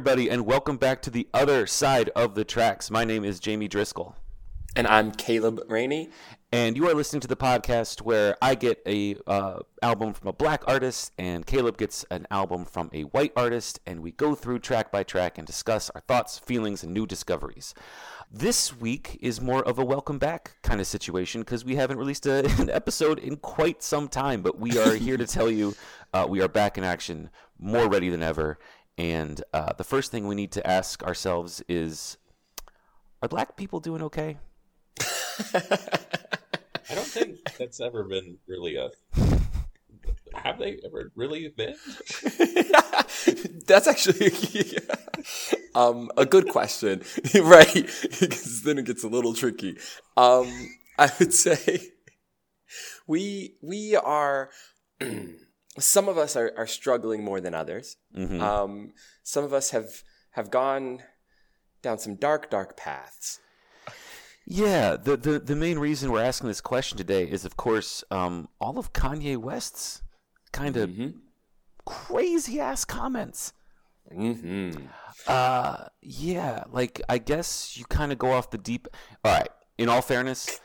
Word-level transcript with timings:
everybody, 0.00 0.30
and 0.30 0.46
welcome 0.46 0.78
back 0.78 1.02
to 1.02 1.10
the 1.10 1.28
other 1.34 1.66
side 1.66 2.08
of 2.16 2.34
the 2.34 2.42
tracks. 2.42 2.90
My 2.90 3.04
name 3.04 3.22
is 3.22 3.38
Jamie 3.38 3.68
Driscoll, 3.68 4.16
And 4.74 4.86
I'm 4.86 5.12
Caleb 5.12 5.60
Rainey. 5.68 6.08
and 6.50 6.74
you 6.74 6.88
are 6.88 6.94
listening 6.94 7.20
to 7.20 7.28
the 7.28 7.36
podcast 7.36 8.00
where 8.00 8.34
I 8.40 8.54
get 8.54 8.80
a 8.86 9.16
uh, 9.26 9.58
album 9.82 10.14
from 10.14 10.28
a 10.28 10.32
black 10.32 10.64
artist, 10.66 11.12
and 11.18 11.44
Caleb 11.44 11.76
gets 11.76 12.06
an 12.10 12.26
album 12.30 12.64
from 12.64 12.88
a 12.94 13.02
white 13.02 13.34
artist, 13.36 13.78
and 13.84 14.00
we 14.00 14.10
go 14.12 14.34
through 14.34 14.60
track 14.60 14.90
by 14.90 15.02
track 15.02 15.36
and 15.36 15.46
discuss 15.46 15.90
our 15.90 16.00
thoughts, 16.00 16.38
feelings, 16.38 16.82
and 16.82 16.94
new 16.94 17.04
discoveries. 17.04 17.74
This 18.32 18.74
week 18.74 19.18
is 19.20 19.38
more 19.38 19.62
of 19.64 19.78
a 19.78 19.84
welcome 19.84 20.18
back 20.18 20.56
kind 20.62 20.80
of 20.80 20.86
situation 20.86 21.42
because 21.42 21.62
we 21.62 21.76
haven't 21.76 21.98
released 21.98 22.24
a, 22.24 22.46
an 22.58 22.70
episode 22.70 23.18
in 23.18 23.36
quite 23.36 23.82
some 23.82 24.08
time, 24.08 24.40
but 24.40 24.58
we 24.58 24.78
are 24.78 24.94
here 24.94 25.18
to 25.18 25.26
tell 25.26 25.50
you 25.50 25.74
uh, 26.14 26.26
we 26.26 26.40
are 26.40 26.48
back 26.48 26.78
in 26.78 26.84
action, 26.84 27.28
more 27.58 27.86
ready 27.86 28.08
than 28.08 28.22
ever. 28.22 28.58
And 28.98 29.42
uh, 29.52 29.72
the 29.72 29.84
first 29.84 30.10
thing 30.10 30.26
we 30.26 30.34
need 30.34 30.52
to 30.52 30.66
ask 30.66 31.02
ourselves 31.02 31.62
is 31.68 32.18
Are 33.22 33.28
black 33.28 33.56
people 33.56 33.80
doing 33.80 34.02
okay? 34.02 34.38
I 36.90 36.94
don't 36.94 37.06
think 37.06 37.38
that's 37.58 37.80
ever 37.80 38.04
been 38.04 38.38
really 38.46 38.76
a. 38.76 38.90
Have 40.34 40.58
they 40.58 40.78
ever 40.84 41.10
really 41.14 41.48
been? 41.48 41.74
That's 43.66 43.86
actually 43.86 44.32
um, 45.74 46.10
a 46.16 46.24
good 46.26 46.48
question, 46.48 47.02
right? 47.42 47.72
because 48.20 48.62
then 48.62 48.78
it 48.78 48.86
gets 48.86 49.04
a 49.04 49.08
little 49.08 49.34
tricky. 49.34 49.76
Um, 50.16 50.48
I 50.98 51.10
would 51.18 51.34
say 51.34 51.92
we 53.06 53.54
we 53.62 53.96
are. 53.96 54.50
some 55.78 56.08
of 56.08 56.18
us 56.18 56.36
are, 56.36 56.52
are 56.56 56.66
struggling 56.66 57.22
more 57.24 57.40
than 57.40 57.54
others. 57.54 57.96
Mhm. 58.16 58.40
Um, 58.40 58.92
some 59.22 59.44
of 59.44 59.52
us 59.52 59.70
have 59.70 60.02
have 60.32 60.50
gone 60.50 61.02
down 61.82 61.98
some 61.98 62.14
dark, 62.16 62.50
dark 62.50 62.76
paths. 62.76 63.38
Yeah, 64.46 64.96
the, 64.96 65.16
the 65.16 65.38
the 65.38 65.54
main 65.56 65.78
reason 65.78 66.10
we're 66.10 66.22
asking 66.24 66.48
this 66.48 66.60
question 66.60 66.98
today 66.98 67.24
is, 67.24 67.44
of 67.44 67.56
course, 67.56 68.02
um, 68.10 68.48
all 68.60 68.78
of 68.78 68.92
Kanye 68.92 69.36
West's 69.36 70.02
kind 70.52 70.76
of 70.76 70.90
crazy 71.84 72.60
ass 72.60 72.84
comments. 72.84 73.52
hmm 74.12 74.70
Uh, 75.26 75.84
yeah, 76.00 76.64
like 76.72 77.00
I 77.08 77.18
guess 77.18 77.76
you 77.76 77.84
kind 77.84 78.10
of 78.10 78.18
go 78.18 78.32
off 78.32 78.50
the 78.50 78.58
deep. 78.58 78.88
All 79.24 79.32
right. 79.32 79.48
In 79.78 79.88
all 79.88 80.02
fairness, 80.02 80.60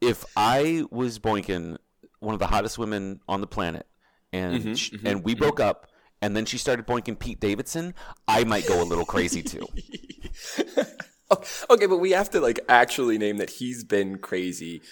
if 0.00 0.24
I 0.36 0.84
was 0.90 1.18
boinking 1.18 1.76
one 2.24 2.34
of 2.34 2.40
the 2.40 2.46
hottest 2.46 2.78
women 2.78 3.20
on 3.28 3.40
the 3.40 3.46
planet, 3.46 3.86
and 4.32 4.78
sh- 4.78 4.92
and 5.04 5.22
we 5.24 5.34
broke 5.34 5.60
up, 5.60 5.86
and 6.22 6.36
then 6.36 6.44
she 6.46 6.58
started 6.58 6.86
boinking 6.86 7.18
Pete 7.18 7.38
Davidson, 7.40 7.94
I 8.26 8.44
might 8.44 8.66
go 8.66 8.82
a 8.82 8.84
little 8.84 9.04
crazy 9.04 9.42
too. 9.42 9.66
Okay, 11.68 11.86
but 11.86 11.96
we 11.98 12.12
have 12.12 12.30
to 12.30 12.40
like 12.40 12.60
actually 12.68 13.18
name 13.18 13.38
that 13.38 13.50
he's 13.50 13.82
been 13.82 14.18
crazy 14.18 14.82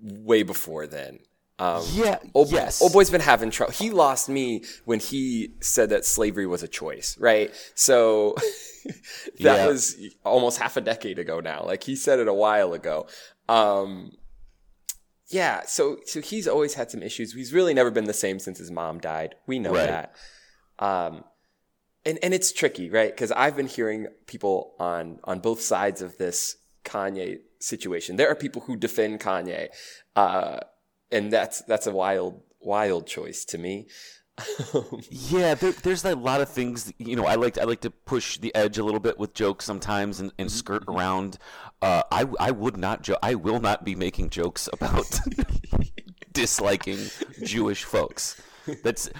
way 0.00 0.42
before 0.44 0.86
then. 0.86 1.18
Um, 1.58 1.82
Yeah, 1.92 2.18
old, 2.32 2.52
yes. 2.52 2.80
old 2.80 2.92
boy's 2.92 3.10
been 3.10 3.20
having 3.20 3.50
trouble. 3.50 3.72
He 3.72 3.90
lost 3.90 4.28
me 4.28 4.62
when 4.84 5.00
he 5.00 5.54
said 5.60 5.90
that 5.90 6.04
slavery 6.04 6.46
was 6.46 6.62
a 6.62 6.68
choice, 6.68 7.16
right? 7.18 7.52
So 7.74 8.36
that 8.84 8.94
Yeah. 9.38 9.66
was 9.66 9.96
almost 10.24 10.58
half 10.58 10.76
a 10.76 10.80
decade 10.80 11.18
ago 11.18 11.40
now. 11.40 11.64
Like 11.64 11.82
he 11.82 11.96
said 11.96 12.18
it 12.20 12.28
a 12.28 12.34
while 12.34 12.72
ago. 12.72 13.06
Um, 13.48 14.12
yeah, 15.30 15.62
so 15.66 15.98
so 16.06 16.20
he's 16.20 16.46
always 16.48 16.74
had 16.74 16.90
some 16.90 17.02
issues. 17.02 17.32
He's 17.32 17.52
really 17.52 17.74
never 17.74 17.90
been 17.90 18.04
the 18.04 18.12
same 18.12 18.38
since 18.38 18.58
his 18.58 18.70
mom 18.70 18.98
died. 18.98 19.36
We 19.46 19.58
know 19.58 19.72
Right. 19.72 19.86
that. 19.86 20.16
Um, 20.78 21.24
and 22.04 22.18
and 22.22 22.34
it's 22.34 22.52
tricky, 22.52 22.90
right? 22.90 23.10
Because 23.14 23.30
I've 23.32 23.56
been 23.56 23.66
hearing 23.68 24.08
people 24.26 24.74
on 24.78 25.20
on 25.24 25.40
both 25.40 25.60
sides 25.60 26.02
of 26.02 26.18
this 26.18 26.56
Kanye 26.84 27.38
situation. 27.60 28.16
There 28.16 28.28
are 28.30 28.34
people 28.34 28.62
who 28.62 28.76
defend 28.76 29.20
Kanye, 29.20 29.68
uh, 30.16 30.60
and 31.12 31.32
that's 31.32 31.62
that's 31.62 31.86
a 31.86 31.92
wild 31.92 32.42
wild 32.60 33.06
choice 33.06 33.44
to 33.46 33.58
me. 33.58 33.88
Yeah, 35.10 35.54
there, 35.54 35.72
there's 35.72 36.04
a 36.04 36.14
lot 36.14 36.40
of 36.40 36.48
things. 36.48 36.92
You 36.98 37.16
know, 37.16 37.26
I 37.26 37.34
like 37.34 37.58
I 37.58 37.64
like 37.64 37.80
to 37.82 37.90
push 37.90 38.38
the 38.38 38.54
edge 38.54 38.78
a 38.78 38.84
little 38.84 39.00
bit 39.00 39.18
with 39.18 39.34
jokes 39.34 39.64
sometimes 39.64 40.20
and, 40.20 40.32
and 40.38 40.50
skirt 40.50 40.84
around. 40.88 41.38
Uh, 41.82 42.02
I 42.10 42.26
I 42.38 42.50
would 42.50 42.76
not 42.76 43.02
jo- 43.02 43.18
I 43.22 43.34
will 43.34 43.60
not 43.60 43.84
be 43.84 43.94
making 43.94 44.30
jokes 44.30 44.68
about 44.72 45.20
disliking 46.32 46.98
Jewish 47.44 47.84
folks. 47.84 48.40
That's 48.82 49.10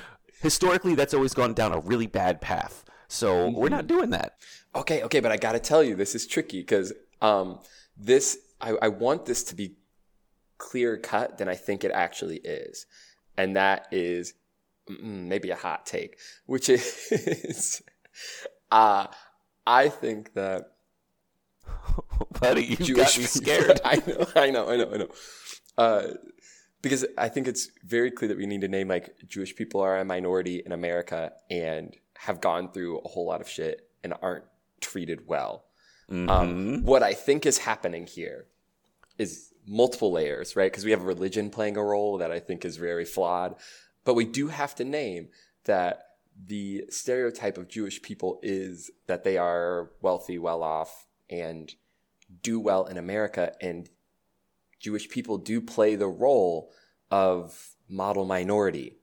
historically 0.40 0.94
that's 0.94 1.14
always 1.14 1.34
gone 1.34 1.54
down 1.54 1.72
a 1.72 1.80
really 1.80 2.06
bad 2.06 2.40
path. 2.40 2.84
So 3.08 3.48
we're 3.48 3.68
not 3.68 3.86
doing 3.86 4.10
that. 4.10 4.36
Okay, 4.74 5.02
okay, 5.02 5.20
but 5.20 5.32
I 5.32 5.36
got 5.36 5.52
to 5.52 5.58
tell 5.58 5.82
you, 5.82 5.96
this 5.96 6.14
is 6.14 6.26
tricky 6.26 6.60
because 6.60 6.92
um, 7.20 7.58
this 7.96 8.38
I, 8.60 8.74
I 8.82 8.88
want 8.88 9.26
this 9.26 9.42
to 9.44 9.54
be 9.54 9.74
clear 10.58 10.96
cut 10.96 11.38
than 11.38 11.48
I 11.48 11.54
think 11.54 11.82
it 11.82 11.90
actually 11.90 12.36
is, 12.38 12.86
and 13.36 13.56
that 13.56 13.86
is 13.90 14.34
maybe 15.02 15.50
a 15.50 15.56
hot 15.56 15.86
take, 15.86 16.18
which 16.46 16.68
is, 16.68 17.82
uh, 18.70 19.06
I 19.66 19.88
think 19.88 20.34
that 20.34 20.72
Buddy, 22.40 22.64
you 22.64 22.76
Jewish 22.76 23.16
got 23.16 23.18
me 23.18 23.24
scared. 23.24 23.80
I 23.84 23.96
know, 23.96 24.26
I 24.36 24.50
know, 24.50 24.68
I 24.68 24.76
know, 24.76 24.90
I 24.92 24.96
know. 24.96 25.08
Uh, 25.78 26.02
because 26.82 27.04
I 27.18 27.28
think 27.28 27.46
it's 27.46 27.68
very 27.84 28.10
clear 28.10 28.28
that 28.28 28.38
we 28.38 28.46
need 28.46 28.62
to 28.62 28.68
name 28.68 28.88
like 28.88 29.14
Jewish 29.26 29.54
people 29.54 29.80
are 29.80 29.98
a 29.98 30.04
minority 30.04 30.62
in 30.64 30.72
America 30.72 31.32
and 31.50 31.94
have 32.16 32.40
gone 32.40 32.72
through 32.72 32.98
a 32.98 33.08
whole 33.08 33.26
lot 33.26 33.40
of 33.40 33.48
shit 33.48 33.88
and 34.02 34.14
aren't 34.22 34.44
treated 34.80 35.26
well. 35.26 35.64
Mm-hmm. 36.10 36.30
Um, 36.30 36.82
what 36.84 37.02
I 37.02 37.12
think 37.12 37.44
is 37.46 37.58
happening 37.58 38.06
here 38.06 38.46
is 39.18 39.52
multiple 39.66 40.10
layers, 40.10 40.56
right? 40.56 40.70
Because 40.70 40.84
we 40.84 40.90
have 40.90 41.02
religion 41.02 41.50
playing 41.50 41.76
a 41.76 41.84
role 41.84 42.18
that 42.18 42.32
I 42.32 42.40
think 42.40 42.64
is 42.64 42.76
very 42.76 43.04
flawed. 43.04 43.56
But 44.04 44.14
we 44.14 44.24
do 44.24 44.48
have 44.48 44.74
to 44.76 44.84
name 44.84 45.28
that 45.64 46.04
the 46.46 46.84
stereotype 46.88 47.58
of 47.58 47.68
Jewish 47.68 48.00
people 48.02 48.40
is 48.42 48.90
that 49.06 49.24
they 49.24 49.36
are 49.36 49.90
wealthy, 50.00 50.38
well 50.38 50.62
off, 50.62 51.06
and 51.28 51.74
do 52.42 52.58
well 52.58 52.86
in 52.86 52.96
America. 52.96 53.52
And 53.60 53.90
Jewish 54.78 55.08
people 55.08 55.38
do 55.38 55.60
play 55.60 55.96
the 55.96 56.08
role 56.08 56.72
of 57.10 57.74
model 57.88 58.24
minority, 58.24 58.96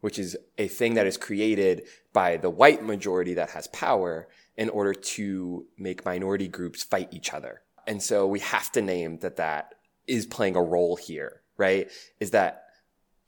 which 0.00 0.18
is 0.18 0.36
a 0.58 0.68
thing 0.68 0.94
that 0.94 1.06
is 1.06 1.16
created 1.16 1.82
by 2.12 2.36
the 2.36 2.50
white 2.50 2.82
majority 2.82 3.34
that 3.34 3.50
has 3.50 3.68
power 3.68 4.28
in 4.56 4.68
order 4.70 4.94
to 4.94 5.66
make 5.78 6.04
minority 6.04 6.48
groups 6.48 6.82
fight 6.82 7.12
each 7.12 7.32
other. 7.32 7.62
And 7.86 8.02
so 8.02 8.26
we 8.26 8.40
have 8.40 8.72
to 8.72 8.82
name 8.82 9.18
that 9.18 9.36
that 9.36 9.74
is 10.06 10.26
playing 10.26 10.56
a 10.56 10.62
role 10.62 10.96
here, 10.96 11.42
right? 11.56 11.90
Is 12.18 12.32
that 12.32 12.65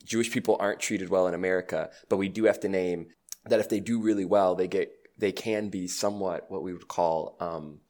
Jewish 0.04 0.30
people 0.30 0.56
aren't 0.60 0.80
treated 0.80 1.08
well 1.08 1.26
in 1.26 1.34
America, 1.34 1.90
but 2.08 2.16
we 2.16 2.28
do 2.28 2.44
have 2.44 2.60
to 2.60 2.68
name 2.68 3.08
that 3.46 3.60
if 3.60 3.68
they 3.68 3.80
do 3.80 4.00
really 4.00 4.24
well, 4.24 4.54
they 4.54 4.68
get 4.68 4.92
they 5.16 5.32
can 5.32 5.68
be 5.68 5.88
somewhat 5.88 6.50
what 6.50 6.62
we 6.62 6.72
would 6.72 6.88
call 6.88 7.36
um, 7.40 7.80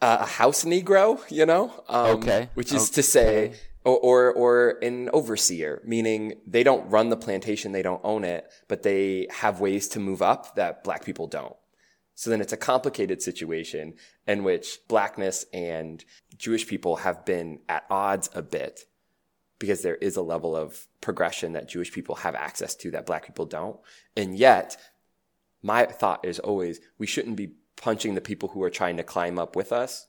a 0.00 0.26
house 0.26 0.64
Negro, 0.64 1.20
you 1.30 1.46
know, 1.46 1.72
um, 1.88 2.20
Okay. 2.22 2.48
which 2.54 2.72
is 2.72 2.88
Okay. 2.88 2.94
to 2.94 3.02
say, 3.02 3.52
or, 3.84 3.98
or 3.98 4.32
or 4.32 4.78
an 4.82 5.10
overseer, 5.12 5.82
meaning 5.84 6.34
they 6.46 6.62
don't 6.62 6.88
run 6.88 7.08
the 7.10 7.16
plantation, 7.16 7.72
they 7.72 7.82
don't 7.82 8.00
own 8.04 8.24
it, 8.24 8.48
but 8.68 8.82
they 8.82 9.26
have 9.30 9.60
ways 9.60 9.88
to 9.88 10.00
move 10.00 10.22
up 10.22 10.54
that 10.54 10.84
Black 10.84 11.04
people 11.04 11.26
don't. 11.26 11.56
So 12.14 12.30
then 12.30 12.40
it's 12.40 12.52
a 12.52 12.56
complicated 12.58 13.22
situation 13.22 13.94
in 14.26 14.44
which 14.44 14.78
blackness 14.86 15.46
and 15.52 16.04
Jewish 16.36 16.66
people 16.66 16.96
have 16.96 17.24
been 17.24 17.60
at 17.68 17.84
odds 17.90 18.28
a 18.34 18.42
bit 18.42 18.84
because 19.62 19.82
there 19.82 19.94
is 19.94 20.16
a 20.16 20.22
level 20.22 20.56
of 20.56 20.88
progression 21.00 21.52
that 21.52 21.68
Jewish 21.68 21.92
people 21.92 22.16
have 22.16 22.34
access 22.34 22.74
to 22.74 22.90
that 22.90 23.06
black 23.06 23.24
people 23.24 23.46
don't. 23.46 23.78
And 24.16 24.36
yet, 24.36 24.76
my 25.62 25.84
thought 25.86 26.24
is 26.24 26.40
always 26.40 26.80
we 26.98 27.06
shouldn't 27.06 27.36
be 27.36 27.52
punching 27.76 28.16
the 28.16 28.20
people 28.20 28.48
who 28.48 28.62
are 28.64 28.70
trying 28.70 28.96
to 28.96 29.04
climb 29.04 29.38
up 29.38 29.54
with 29.54 29.70
us. 29.70 30.08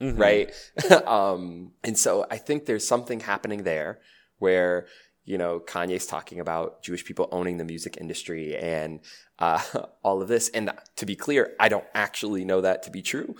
Right. 0.00 0.52
um, 1.06 1.72
and 1.82 1.98
so 1.98 2.24
I 2.30 2.36
think 2.36 2.66
there's 2.66 2.86
something 2.86 3.18
happening 3.18 3.64
there 3.64 3.98
where 4.38 4.86
you 5.24 5.38
know, 5.38 5.58
Kanye's 5.58 6.06
talking 6.06 6.38
about 6.38 6.82
Jewish 6.82 7.04
people 7.04 7.28
owning 7.32 7.56
the 7.56 7.64
music 7.64 7.96
industry 7.98 8.56
and 8.56 9.00
uh, 9.38 9.60
all 10.04 10.22
of 10.22 10.28
this. 10.28 10.50
And 10.50 10.70
to 10.96 11.06
be 11.06 11.16
clear, 11.16 11.54
I 11.58 11.68
don't 11.68 11.86
actually 11.94 12.44
know 12.44 12.60
that 12.60 12.82
to 12.84 12.90
be 12.90 13.02
true. 13.02 13.34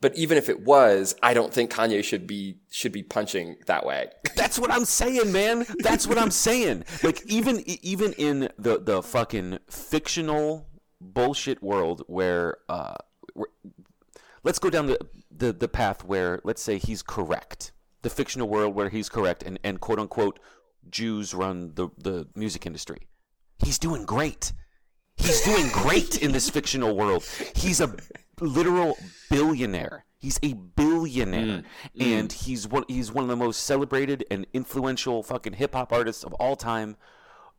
But 0.00 0.16
even 0.16 0.38
if 0.38 0.48
it 0.48 0.64
was, 0.64 1.16
I 1.22 1.34
don't 1.34 1.52
think 1.52 1.72
Kanye 1.72 2.04
should 2.04 2.26
be 2.26 2.58
should 2.70 2.92
be 2.92 3.02
punching 3.02 3.56
that 3.66 3.84
way. 3.84 4.08
That's 4.36 4.58
what 4.58 4.70
I'm 4.70 4.84
saying, 4.84 5.32
man. 5.32 5.66
That's 5.78 6.06
what 6.06 6.18
I'm 6.18 6.30
saying. 6.30 6.84
Like 7.02 7.24
even 7.26 7.64
even 7.66 8.12
in 8.12 8.48
the 8.58 8.78
the 8.78 9.02
fucking 9.02 9.58
fictional 9.68 10.68
bullshit 11.00 11.62
world 11.62 12.02
where 12.06 12.58
uh 12.68 12.94
where, 13.34 13.48
let's 14.44 14.58
go 14.58 14.70
down 14.70 14.86
the, 14.86 14.98
the 15.30 15.52
the 15.52 15.68
path 15.68 16.04
where 16.04 16.40
let's 16.44 16.62
say 16.62 16.78
he's 16.78 17.02
correct. 17.02 17.72
The 18.02 18.10
fictional 18.10 18.48
world 18.48 18.76
where 18.76 18.90
he's 18.90 19.08
correct 19.08 19.42
and 19.42 19.58
and 19.64 19.80
quote 19.80 19.98
unquote 19.98 20.38
Jews 20.88 21.34
run 21.34 21.72
the 21.74 21.88
the 21.98 22.28
music 22.36 22.66
industry. 22.66 23.08
He's 23.58 23.80
doing 23.80 24.04
great. 24.04 24.52
He's 25.16 25.40
doing 25.40 25.68
great 25.72 26.22
in 26.22 26.30
this 26.30 26.48
fictional 26.48 26.94
world. 26.94 27.26
He's 27.56 27.80
a 27.80 27.96
literal 28.40 28.96
billionaire. 29.30 30.04
He's 30.18 30.40
a 30.42 30.54
billionaire, 30.54 31.62
and 31.98 32.32
he's 32.32 32.66
one. 32.66 32.84
He's 32.88 33.12
one 33.12 33.24
of 33.24 33.28
the 33.28 33.36
most 33.36 33.62
celebrated 33.62 34.24
and 34.30 34.46
influential 34.52 35.22
fucking 35.22 35.52
hip 35.54 35.74
hop 35.74 35.92
artists 35.92 36.24
of 36.24 36.32
all 36.34 36.56
time. 36.56 36.96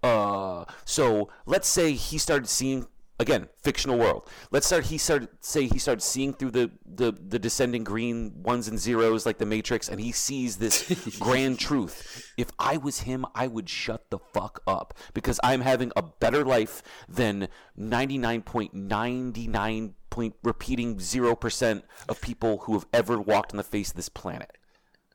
Uh, 0.04 0.66
so 0.86 1.30
let's 1.46 1.68
say 1.68 1.94
he 1.94 2.18
started 2.18 2.48
seeing 2.48 2.88
again 3.19 3.50
fictional 3.62 3.98
world. 3.98 4.27
Let's 4.51 4.66
start. 4.66 4.86
He 4.86 4.98
started 4.98 5.30
say 5.42 5.68
he 5.68 5.77
started 5.77 6.01
seeing 6.01 6.33
through 6.33 6.51
the 6.51 6.71
the 6.86 7.12
the 7.12 7.38
descending 7.38 7.83
green 7.83 8.42
ones 8.42 8.68
and 8.68 8.80
zeros 8.80 9.25
like 9.25 9.38
the 9.38 9.45
Matrix, 9.45 9.89
and 9.89 10.00
he 10.00 10.12
sees 10.12 10.57
this 10.57 11.18
grand 11.19 11.60
truth. 11.60 12.33
If 12.38 12.50
I 12.57 12.77
was 12.77 13.01
him, 13.01 13.25
I 13.36 13.48
would 13.48 13.69
shut 13.69 14.10
the 14.10 14.19
fuck 14.19 14.62
up 14.66 14.94
because 15.13 15.39
I'm 15.44 15.62
having 15.62 15.92
a 15.95 16.01
better 16.01 16.44
life 16.44 16.81
than 17.07 17.50
ninety 17.75 18.18
nine 18.18 18.42
point 18.42 18.74
ninety 18.74 19.48
nine 19.48 19.95
point 20.10 20.36
repeating 20.44 21.00
zero 21.00 21.36
percent 21.36 21.83
of 22.07 22.21
people 22.21 22.60
who 22.60 22.74
have 22.74 22.88
ever 22.94 23.19
walked 23.19 23.54
on 23.54 23.57
the 23.57 23.63
face 23.63 23.92
of 23.92 23.95
this 23.95 24.10
planet. 24.10 24.57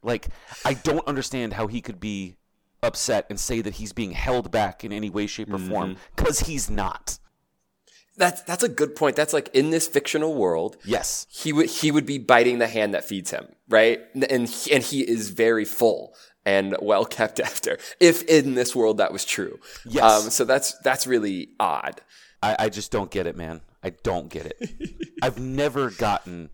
Like 0.03 0.29
I 0.65 0.75
don't 0.75 1.07
understand 1.09 1.55
how 1.55 1.67
he 1.67 1.81
could 1.81 1.99
be 1.99 2.37
upset 2.83 3.27
and 3.31 3.41
say 3.41 3.63
that 3.63 3.75
he's 3.75 3.95
being 3.95 4.13
held 4.13 4.51
back 4.51 4.85
in 4.85 4.93
any 4.93 5.09
way, 5.09 5.27
shape, 5.27 5.53
or 5.53 5.59
form 5.59 5.93
mm-hmm. 5.93 6.01
because 6.15 6.41
he's 6.41 6.69
not. 6.69 7.19
That's 8.17 8.43
that's 8.43 8.63
a 8.63 8.69
good 8.69 8.95
point. 8.95 9.17
That's 9.17 9.33
like 9.33 9.49
in 9.55 9.71
this 9.71 9.89
fictional 9.89 10.35
world, 10.35 10.77
Yes. 10.85 11.27
he 11.31 11.53
would 11.53 11.69
he 11.69 11.91
would 11.91 12.07
be 12.07 12.19
biting 12.19 12.59
the 12.59 12.69
hand 12.69 12.95
that 12.95 13.05
feeds 13.05 13.31
him, 13.31 13.47
right? 13.69 14.01
And 14.15 14.49
he, 14.49 14.73
and 14.73 14.83
he 14.85 15.01
is 15.01 15.31
very 15.31 15.65
full 15.65 16.15
and 16.47 16.77
well 16.81 17.05
kept 17.05 17.41
after. 17.49 17.79
If 18.01 18.23
in 18.25 18.55
this 18.55 18.75
world 18.77 18.99
that 18.99 19.13
was 19.13 19.25
true, 19.25 19.59
Yes. 19.85 20.25
Um, 20.25 20.31
so 20.31 20.45
that's 20.45 20.79
that's 20.85 21.07
really 21.07 21.51
odd. 21.59 22.01
I, 22.43 22.57
I 22.59 22.69
just 22.69 22.93
don't 22.93 23.11
get 23.11 23.27
it, 23.27 23.37
man. 23.37 23.63
I 23.83 23.91
don't 23.91 24.29
get 24.29 24.47
it. 24.47 24.71
I've 25.23 25.39
never 25.41 25.91
gotten. 25.91 26.51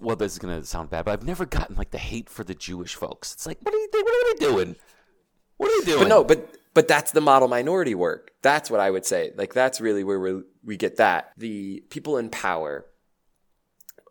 Well, 0.00 0.16
this 0.16 0.32
is 0.32 0.38
gonna 0.40 0.64
sound 0.64 0.90
bad, 0.90 1.04
but 1.04 1.12
I've 1.12 1.22
never 1.26 1.46
gotten 1.46 1.76
like 1.76 1.92
the 1.92 1.98
hate 1.98 2.28
for 2.28 2.42
the 2.44 2.54
Jewish 2.54 2.94
folks. 2.96 3.32
It's 3.34 3.46
like, 3.46 3.58
what 3.62 3.72
are 3.72 3.78
you? 3.78 3.88
What 3.92 4.06
are 4.06 4.34
they 4.34 4.46
doing? 4.46 4.76
What 5.58 5.70
are 5.70 5.80
they 5.84 5.92
doing? 5.92 6.02
But 6.04 6.08
no, 6.08 6.24
but 6.24 6.56
but 6.74 6.88
that's 6.88 7.12
the 7.12 7.20
model 7.20 7.48
minority 7.48 7.94
work. 7.94 8.32
That's 8.42 8.70
what 8.70 8.80
I 8.80 8.90
would 8.90 9.06
say. 9.06 9.32
Like 9.36 9.54
that's 9.54 9.80
really 9.80 10.04
where 10.04 10.20
we 10.20 10.42
we 10.62 10.76
get 10.76 10.96
that. 10.96 11.30
The 11.36 11.82
people 11.88 12.18
in 12.18 12.28
power. 12.28 12.86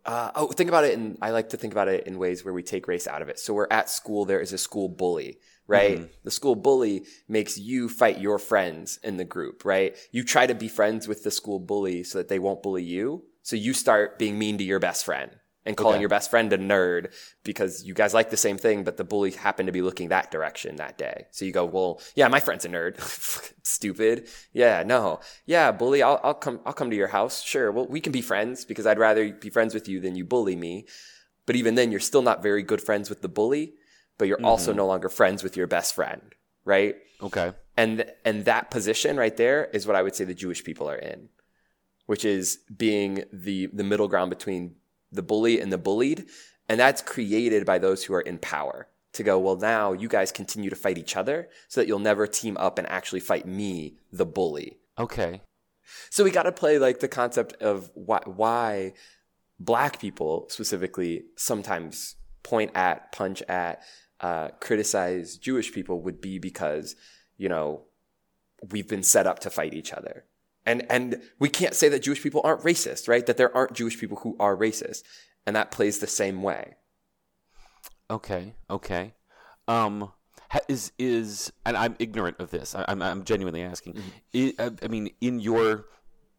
Uh, 0.06 0.30
oh, 0.34 0.48
think 0.48 0.68
about 0.68 0.84
it, 0.84 0.98
and 0.98 1.16
I 1.22 1.30
like 1.30 1.50
to 1.50 1.56
think 1.56 1.72
about 1.72 1.88
it 1.88 2.06
in 2.06 2.18
ways 2.18 2.44
where 2.44 2.52
we 2.52 2.62
take 2.62 2.88
race 2.88 3.06
out 3.06 3.22
of 3.22 3.30
it. 3.30 3.38
So 3.38 3.54
we're 3.54 3.68
at 3.70 3.88
school. 3.88 4.26
There 4.26 4.40
is 4.40 4.52
a 4.52 4.58
school 4.58 4.90
bully, 4.90 5.38
right? 5.66 6.10
The 6.24 6.30
school 6.30 6.54
bully 6.56 7.06
makes 7.26 7.56
you 7.56 7.88
fight 7.88 8.20
your 8.20 8.38
friends 8.38 8.98
in 9.02 9.16
the 9.16 9.24
group, 9.24 9.64
right? 9.64 9.96
You 10.12 10.22
try 10.22 10.46
to 10.46 10.54
be 10.54 10.68
friends 10.68 11.08
with 11.08 11.22
the 11.24 11.30
school 11.30 11.58
bully 11.58 12.04
so 12.04 12.18
that 12.18 12.28
they 12.28 12.38
won't 12.38 12.62
bully 12.62 12.82
you. 12.82 13.24
So 13.42 13.56
you 13.56 13.72
start 13.72 14.18
being 14.18 14.38
mean 14.38 14.58
to 14.58 14.64
your 14.64 14.78
best 14.78 15.06
friend 15.06 15.30
and 15.66 15.76
calling 15.76 15.94
Okay. 15.94 16.00
your 16.00 16.08
best 16.08 16.30
friend 16.30 16.52
a 16.52 16.58
nerd 16.58 17.12
because 17.42 17.84
you 17.84 17.94
guys 17.94 18.12
like 18.12 18.30
the 18.30 18.36
same 18.36 18.58
thing, 18.58 18.84
but 18.84 18.96
the 18.96 19.04
bully 19.04 19.30
happened 19.30 19.66
to 19.66 19.72
be 19.72 19.82
looking 19.82 20.08
that 20.08 20.30
direction 20.30 20.76
that 20.76 20.98
day. 20.98 21.26
So 21.30 21.44
you 21.44 21.52
go, 21.52 21.64
well, 21.64 22.00
yeah, 22.14 22.28
my 22.28 22.40
friend's 22.40 22.64
a 22.64 22.68
nerd. 22.68 23.00
Stupid. 23.62 24.28
Yeah, 24.52 24.82
no. 24.84 25.20
Yeah, 25.46 25.72
bully, 25.72 26.02
I'll, 26.02 26.20
I'll 26.22 26.34
come, 26.34 26.60
I'll 26.66 26.72
come 26.72 26.90
to 26.90 26.96
your 26.96 27.08
house. 27.08 27.42
Sure. 27.42 27.72
Well, 27.72 27.86
we 27.86 28.00
can 28.00 28.12
be 28.12 28.20
friends 28.20 28.64
because 28.64 28.86
I'd 28.86 28.98
rather 28.98 29.32
be 29.32 29.50
friends 29.50 29.72
with 29.72 29.88
you 29.88 30.00
than 30.00 30.16
you 30.16 30.24
bully 30.24 30.56
me. 30.56 30.86
But 31.46 31.56
even 31.56 31.74
then, 31.74 31.90
you're 31.90 32.00
still 32.00 32.22
not 32.22 32.42
very 32.42 32.62
good 32.62 32.80
friends 32.80 33.08
with 33.08 33.22
the 33.22 33.28
bully, 33.28 33.74
but 34.18 34.28
you're 34.28 34.44
also 34.44 34.70
mm-hmm. 34.70 34.78
no 34.78 34.86
longer 34.86 35.08
friends 35.08 35.42
with 35.42 35.56
your 35.56 35.66
best 35.66 35.94
friend, 35.94 36.34
right? 36.64 36.96
okay. 37.22 37.52
and 37.76 38.04
and 38.24 38.44
that 38.44 38.70
position 38.70 39.16
right 39.16 39.36
there 39.36 39.66
is 39.66 39.86
what 39.86 39.96
I 39.96 40.02
would 40.02 40.14
say 40.14 40.24
the 40.24 40.34
Jewish 40.34 40.62
people 40.62 40.88
are 40.88 40.96
in, 40.96 41.28
which 42.06 42.24
is 42.24 42.58
being 42.74 43.24
the 43.32 43.66
the 43.72 43.84
middle 43.84 44.08
ground 44.08 44.30
between 44.30 44.76
the 45.14 45.22
bully 45.22 45.60
and 45.60 45.72
the 45.72 45.78
bullied, 45.78 46.26
and 46.68 46.80
that's 46.80 47.02
created 47.02 47.64
by 47.64 47.78
those 47.78 48.04
who 48.04 48.14
are 48.14 48.20
in 48.20 48.38
power 48.38 48.88
to 49.12 49.22
go. 49.22 49.38
Well, 49.38 49.56
now 49.56 49.92
you 49.92 50.08
guys 50.08 50.32
continue 50.32 50.70
to 50.70 50.76
fight 50.76 50.98
each 50.98 51.16
other, 51.16 51.48
so 51.68 51.80
that 51.80 51.86
you'll 51.86 51.98
never 51.98 52.26
team 52.26 52.56
up 52.58 52.78
and 52.78 52.88
actually 52.88 53.20
fight 53.20 53.46
me, 53.46 53.96
the 54.12 54.26
bully. 54.26 54.78
Okay. 54.98 55.40
So 56.10 56.24
we 56.24 56.30
got 56.30 56.44
to 56.44 56.52
play 56.52 56.78
like 56.78 57.00
the 57.00 57.08
concept 57.08 57.62
of 57.62 57.90
why, 57.94 58.20
why 58.24 58.94
black 59.58 60.00
people 60.00 60.46
specifically 60.48 61.24
sometimes 61.36 62.16
point 62.42 62.70
at, 62.74 63.12
punch 63.12 63.42
at, 63.42 63.82
uh, 64.20 64.48
criticize 64.60 65.36
Jewish 65.36 65.72
people 65.72 66.00
would 66.00 66.20
be 66.20 66.38
because, 66.38 66.96
you 67.36 67.48
know, 67.48 67.82
we've 68.70 68.88
been 68.88 69.02
set 69.02 69.26
up 69.26 69.38
to 69.40 69.50
fight 69.50 69.74
each 69.74 69.92
other. 69.92 70.24
And, 70.66 70.86
and 70.90 71.22
we 71.38 71.48
can't 71.48 71.74
say 71.74 71.88
that 71.90 72.02
Jewish 72.02 72.22
people 72.22 72.40
aren't 72.44 72.62
racist, 72.62 73.08
right? 73.08 73.24
That 73.26 73.36
there 73.36 73.54
aren't 73.54 73.74
Jewish 73.74 73.98
people 73.98 74.18
who 74.18 74.36
are 74.40 74.56
racist. 74.56 75.02
And 75.46 75.54
that 75.56 75.70
plays 75.70 75.98
the 75.98 76.06
same 76.06 76.42
way. 76.42 76.76
Okay. 78.10 78.54
Okay. 78.70 79.14
Um, 79.68 80.12
is 80.68 80.92
is 80.98 81.52
and 81.66 81.76
I'm 81.76 81.96
ignorant 81.98 82.38
of 82.38 82.50
this. 82.50 82.74
I, 82.74 82.84
I'm 82.86 83.02
I'm 83.02 83.24
genuinely 83.24 83.62
asking. 83.62 84.00
I, 84.34 84.54
I, 84.58 84.70
I 84.82 84.88
mean, 84.88 85.10
in 85.20 85.40
your 85.40 85.86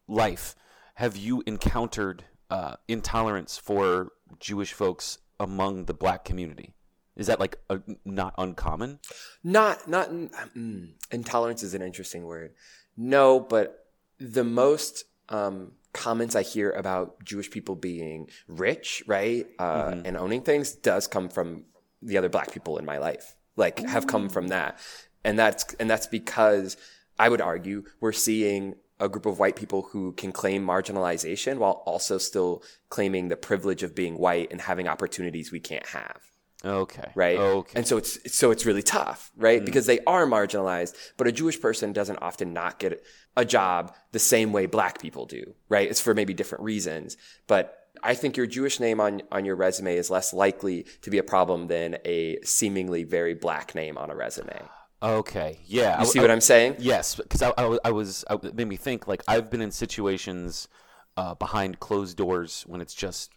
life, 0.08 0.54
have 0.94 1.16
you 1.16 1.42
encountered 1.46 2.24
uh, 2.50 2.76
intolerance 2.88 3.58
for 3.58 4.12
Jewish 4.40 4.72
folks 4.72 5.18
among 5.38 5.84
the 5.84 5.94
Black 5.94 6.24
community? 6.24 6.74
Is 7.16 7.26
that 7.28 7.40
like 7.40 7.56
a, 7.70 7.80
not 8.04 8.34
uncommon? 8.36 9.00
Not, 9.42 9.88
not, 9.88 10.10
mm, 10.10 10.90
intolerance 11.10 11.62
is 11.62 11.74
an 11.74 11.82
interesting 11.82 12.24
word. 12.24 12.52
No, 12.96 13.40
but 13.40 13.85
the 14.18 14.44
most 14.44 15.04
um, 15.28 15.72
comments 15.92 16.36
I 16.36 16.42
hear 16.42 16.70
about 16.70 17.24
Jewish 17.24 17.50
people 17.50 17.74
being 17.74 18.28
rich, 18.48 19.02
right, 19.06 19.46
uh, 19.58 19.96
and 20.04 20.16
owning 20.16 20.42
things 20.42 20.72
does 20.72 21.06
come 21.06 21.28
from 21.28 21.64
the 22.02 22.18
other 22.18 22.28
black 22.28 22.52
people 22.52 22.78
in 22.78 22.84
my 22.84 22.98
life. 22.98 23.34
Like, 23.56 23.80
have 23.80 24.06
come 24.06 24.28
from 24.28 24.48
that, 24.48 24.78
and 25.24 25.38
that's 25.38 25.74
and 25.74 25.88
that's 25.88 26.06
because 26.06 26.76
I 27.18 27.28
would 27.28 27.40
argue 27.40 27.84
we're 28.00 28.12
seeing 28.12 28.74
a 29.00 29.08
group 29.08 29.26
of 29.26 29.38
white 29.38 29.56
people 29.56 29.82
who 29.92 30.12
can 30.12 30.32
claim 30.32 30.66
marginalization 30.66 31.58
while 31.58 31.82
also 31.86 32.18
still 32.18 32.62
claiming 32.88 33.28
the 33.28 33.36
privilege 33.36 33.82
of 33.82 33.94
being 33.94 34.16
white 34.18 34.48
and 34.50 34.60
having 34.60 34.88
opportunities 34.88 35.52
we 35.52 35.60
can't 35.60 35.86
have 35.86 36.20
Okay. 36.64 37.10
right? 37.14 37.38
Okay. 37.38 37.72
And 37.76 37.86
so 37.86 37.96
it's 37.96 38.34
so 38.34 38.50
it's 38.50 38.66
really 38.66 38.82
tough, 38.82 39.30
right? 39.36 39.64
Because 39.64 39.86
they 39.86 40.00
are 40.00 40.26
marginalized, 40.26 40.94
but 41.16 41.26
a 41.26 41.32
Jewish 41.32 41.60
person 41.60 41.92
doesn't 41.92 42.16
often 42.16 42.52
not 42.52 42.78
get 42.78 43.02
a 43.36 43.44
job 43.44 43.94
the 44.12 44.18
same 44.18 44.52
way 44.52 44.66
black 44.66 45.00
people 45.00 45.26
do, 45.26 45.54
right? 45.68 45.88
It's 45.88 46.00
for 46.00 46.14
maybe 46.14 46.34
different 46.34 46.64
reasons, 46.64 47.16
but 47.46 47.86
I 48.02 48.14
think 48.14 48.36
your 48.36 48.46
Jewish 48.46 48.80
name 48.80 49.00
on 49.00 49.22
on 49.30 49.44
your 49.44 49.56
resume 49.56 49.96
is 49.96 50.10
less 50.10 50.32
likely 50.32 50.86
to 51.02 51.10
be 51.10 51.18
a 51.18 51.22
problem 51.22 51.68
than 51.68 51.98
a 52.04 52.38
seemingly 52.42 53.04
very 53.04 53.34
black 53.34 53.74
name 53.74 53.98
on 53.98 54.10
a 54.10 54.16
resume. 54.16 54.60
Okay. 55.02 55.58
Yeah. 55.66 56.00
You 56.00 56.06
see 56.06 56.20
what 56.20 56.30
I'm 56.30 56.40
saying? 56.40 56.76
Yes, 56.78 57.16
because 57.16 57.42
I, 57.42 57.52
I, 57.58 57.78
I 57.84 57.90
was 57.90 58.24
I, 58.30 58.34
it 58.34 58.54
made 58.54 58.68
me 58.68 58.76
think 58.76 59.06
like 59.06 59.22
I've 59.28 59.50
been 59.50 59.60
in 59.60 59.70
situations 59.70 60.68
uh, 61.16 61.34
behind 61.34 61.80
closed 61.80 62.16
doors 62.16 62.64
when 62.66 62.80
it's 62.80 62.94
just 62.94 63.30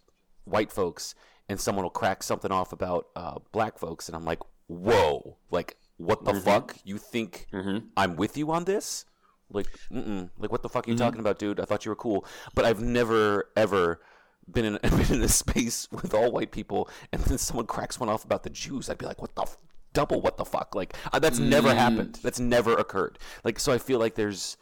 white 0.44 0.72
folks 0.72 1.14
and 1.50 1.60
someone 1.60 1.82
will 1.82 1.90
crack 1.90 2.22
something 2.22 2.52
off 2.52 2.72
about 2.72 3.08
uh, 3.16 3.40
black 3.50 3.76
folks 3.76 4.08
and 4.08 4.14
I'm 4.14 4.24
like, 4.24 4.38
whoa, 4.68 5.36
like 5.50 5.76
what 5.96 6.24
the 6.24 6.32
fuck? 6.32 6.76
You 6.84 6.96
think 6.96 7.48
I'm 7.96 8.14
with 8.14 8.38
you 8.38 8.52
on 8.52 8.64
this? 8.64 9.04
Like, 9.50 9.66
mm-mm. 9.92 10.30
like 10.38 10.52
what 10.52 10.62
the 10.62 10.68
fuck 10.68 10.86
are 10.86 10.90
you 10.92 10.96
talking 10.96 11.18
about, 11.18 11.40
dude? 11.40 11.58
I 11.58 11.64
thought 11.64 11.84
you 11.84 11.90
were 11.90 11.96
cool, 11.96 12.24
but 12.54 12.64
I've 12.64 12.80
never 12.80 13.50
ever 13.56 14.00
been 14.48 14.64
in, 14.64 14.78
been 14.82 15.12
in 15.12 15.22
a 15.22 15.28
space 15.28 15.88
with 15.90 16.14
all 16.14 16.30
white 16.30 16.52
people 16.52 16.88
and 17.12 17.20
then 17.22 17.36
someone 17.36 17.66
cracks 17.66 17.98
one 17.98 18.08
off 18.08 18.24
about 18.24 18.44
the 18.44 18.50
Jews. 18.50 18.88
I'd 18.88 18.98
be 18.98 19.06
like, 19.06 19.20
what 19.20 19.34
the. 19.34 19.42
F- 19.42 19.58
double 19.92 20.20
what 20.20 20.36
the 20.36 20.44
fuck 20.44 20.76
like 20.76 20.94
uh, 21.12 21.18
that's 21.18 21.40
never 21.40 21.74
happened 21.74 22.16
that's 22.22 22.38
never 22.38 22.76
occurred 22.76 23.18
like 23.42 23.58
so 23.58 23.72
i 23.72 23.78
feel 23.78 23.98
like 23.98 24.14
there's 24.14 24.56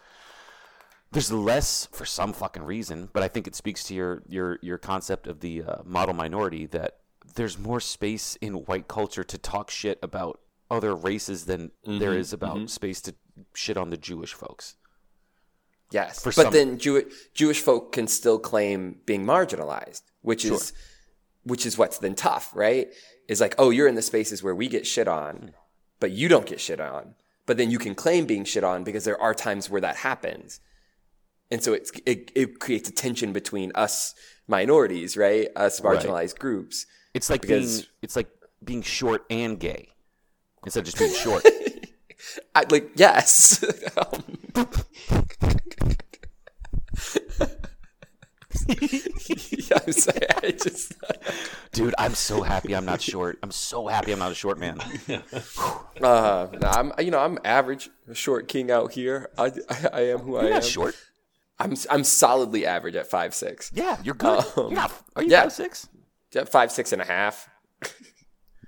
there's 1.12 1.32
less 1.32 1.86
for 1.92 2.04
some 2.04 2.32
fucking 2.32 2.62
reason 2.62 3.08
but 3.12 3.22
i 3.22 3.28
think 3.28 3.46
it 3.46 3.54
speaks 3.54 3.82
to 3.84 3.94
your 3.94 4.22
your 4.28 4.58
your 4.62 4.78
concept 4.78 5.26
of 5.26 5.40
the 5.40 5.62
uh, 5.62 5.76
model 5.84 6.14
minority 6.14 6.66
that 6.66 6.98
there's 7.34 7.58
more 7.58 7.80
space 7.80 8.36
in 8.40 8.54
white 8.66 8.88
culture 8.88 9.24
to 9.24 9.38
talk 9.38 9.70
shit 9.70 9.98
about 10.02 10.40
other 10.70 10.94
races 10.94 11.46
than 11.46 11.70
there 11.86 12.12
Mhm, 12.12 12.18
is 12.18 12.32
about 12.32 12.56
mhm. 12.56 12.68
space 12.70 13.00
to 13.02 13.14
shit 13.54 13.76
on 13.76 13.90
the 13.90 13.96
Jewish 13.96 14.34
folks. 14.34 14.76
Yes, 15.90 16.18
For 16.22 16.30
but 16.30 16.42
some- 16.44 16.52
then 16.52 16.78
Jew- 16.78 17.10
Jewish 17.32 17.60
folk 17.62 17.92
can 17.92 18.06
still 18.08 18.38
claim 18.38 19.00
being 19.06 19.24
marginalized, 19.24 20.02
which 20.22 20.44
is 20.44 20.72
which 21.44 21.64
is 21.64 21.78
what's 21.78 21.98
then 21.98 22.14
tough, 22.14 22.50
right? 22.54 22.88
Is 23.28 23.40
like, 23.40 23.54
oh, 23.56 23.70
you're 23.70 23.88
in 23.88 23.94
the 23.94 24.02
spaces 24.02 24.42
where 24.42 24.54
we 24.54 24.68
get 24.68 24.86
shit 24.86 25.08
on, 25.08 25.52
but 26.00 26.10
you 26.10 26.28
don't 26.28 26.44
get 26.46 26.60
shit 26.60 26.80
on. 26.80 27.14
But 27.46 27.56
then 27.56 27.70
you 27.70 27.78
can 27.78 27.94
claim 27.94 28.26
being 28.26 28.44
shit 28.44 28.64
on 28.64 28.84
because 28.84 29.04
there 29.04 29.20
are 29.20 29.32
times 29.34 29.70
where 29.70 29.80
that 29.80 29.96
happens, 29.96 30.60
and 31.50 31.62
so 31.62 31.72
it's, 31.72 31.90
it 32.06 32.30
it 32.34 32.58
creates 32.60 32.88
a 32.88 32.92
tension 32.92 33.32
between 33.32 33.72
us 33.74 34.14
minorities, 34.46 35.16
right? 35.16 35.48
Us 35.56 35.80
Right. 35.80 35.98
marginalized 36.00 36.38
groups. 36.38 36.86
It's 37.14 37.28
like 37.30 37.42
Because- 37.42 37.80
being 37.82 37.86
it's 38.02 38.16
like 38.16 38.28
being 38.64 38.82
short 38.82 39.24
and 39.30 39.58
gay 39.60 39.88
instead 40.64 40.80
of 40.80 40.86
just 40.86 40.98
being 40.98 41.14
short. 41.14 41.44
I, 42.54 42.64
like, 42.70 42.90
yes. 42.96 43.64
Um, 43.96 44.24
yeah, 48.68 49.78
I'm 49.86 49.92
sorry. 49.92 50.26
I 50.42 50.50
just. 50.50 50.94
Dude, 51.72 51.94
I'm 51.98 52.14
so 52.14 52.42
happy 52.42 52.74
I'm 52.74 52.84
not 52.84 53.00
short. 53.00 53.38
I'm 53.42 53.50
so 53.50 53.86
happy 53.86 54.12
I'm 54.12 54.18
not 54.18 54.32
a 54.32 54.34
short 54.34 54.58
man. 54.58 54.78
Uh, 56.00 56.48
nah, 56.60 56.70
I'm 56.72 56.92
you 56.98 57.10
know 57.10 57.18
I'm 57.20 57.38
average, 57.44 57.90
short 58.14 58.48
king 58.48 58.70
out 58.70 58.92
here. 58.92 59.30
I, 59.38 59.52
I, 59.68 59.88
I 59.92 60.00
am 60.08 60.18
who 60.20 60.36
I 60.36 60.40
You're 60.42 60.48
am. 60.48 60.54
not 60.54 60.64
short. 60.64 60.96
I'm 61.60 61.74
I'm 61.90 62.04
solidly 62.04 62.66
average 62.66 62.94
at 62.96 63.06
five 63.06 63.34
six. 63.34 63.70
Yeah, 63.74 63.98
you're 64.02 64.14
good. 64.14 64.44
Um, 64.56 64.66
you're 64.70 64.70
not, 64.72 64.92
are 65.16 65.22
you 65.22 65.30
yeah. 65.30 65.42
five 65.42 65.52
six? 65.52 65.88
Five 66.46 66.70
six 66.70 66.92
and 66.92 67.02
a 67.02 67.04
half. 67.04 67.48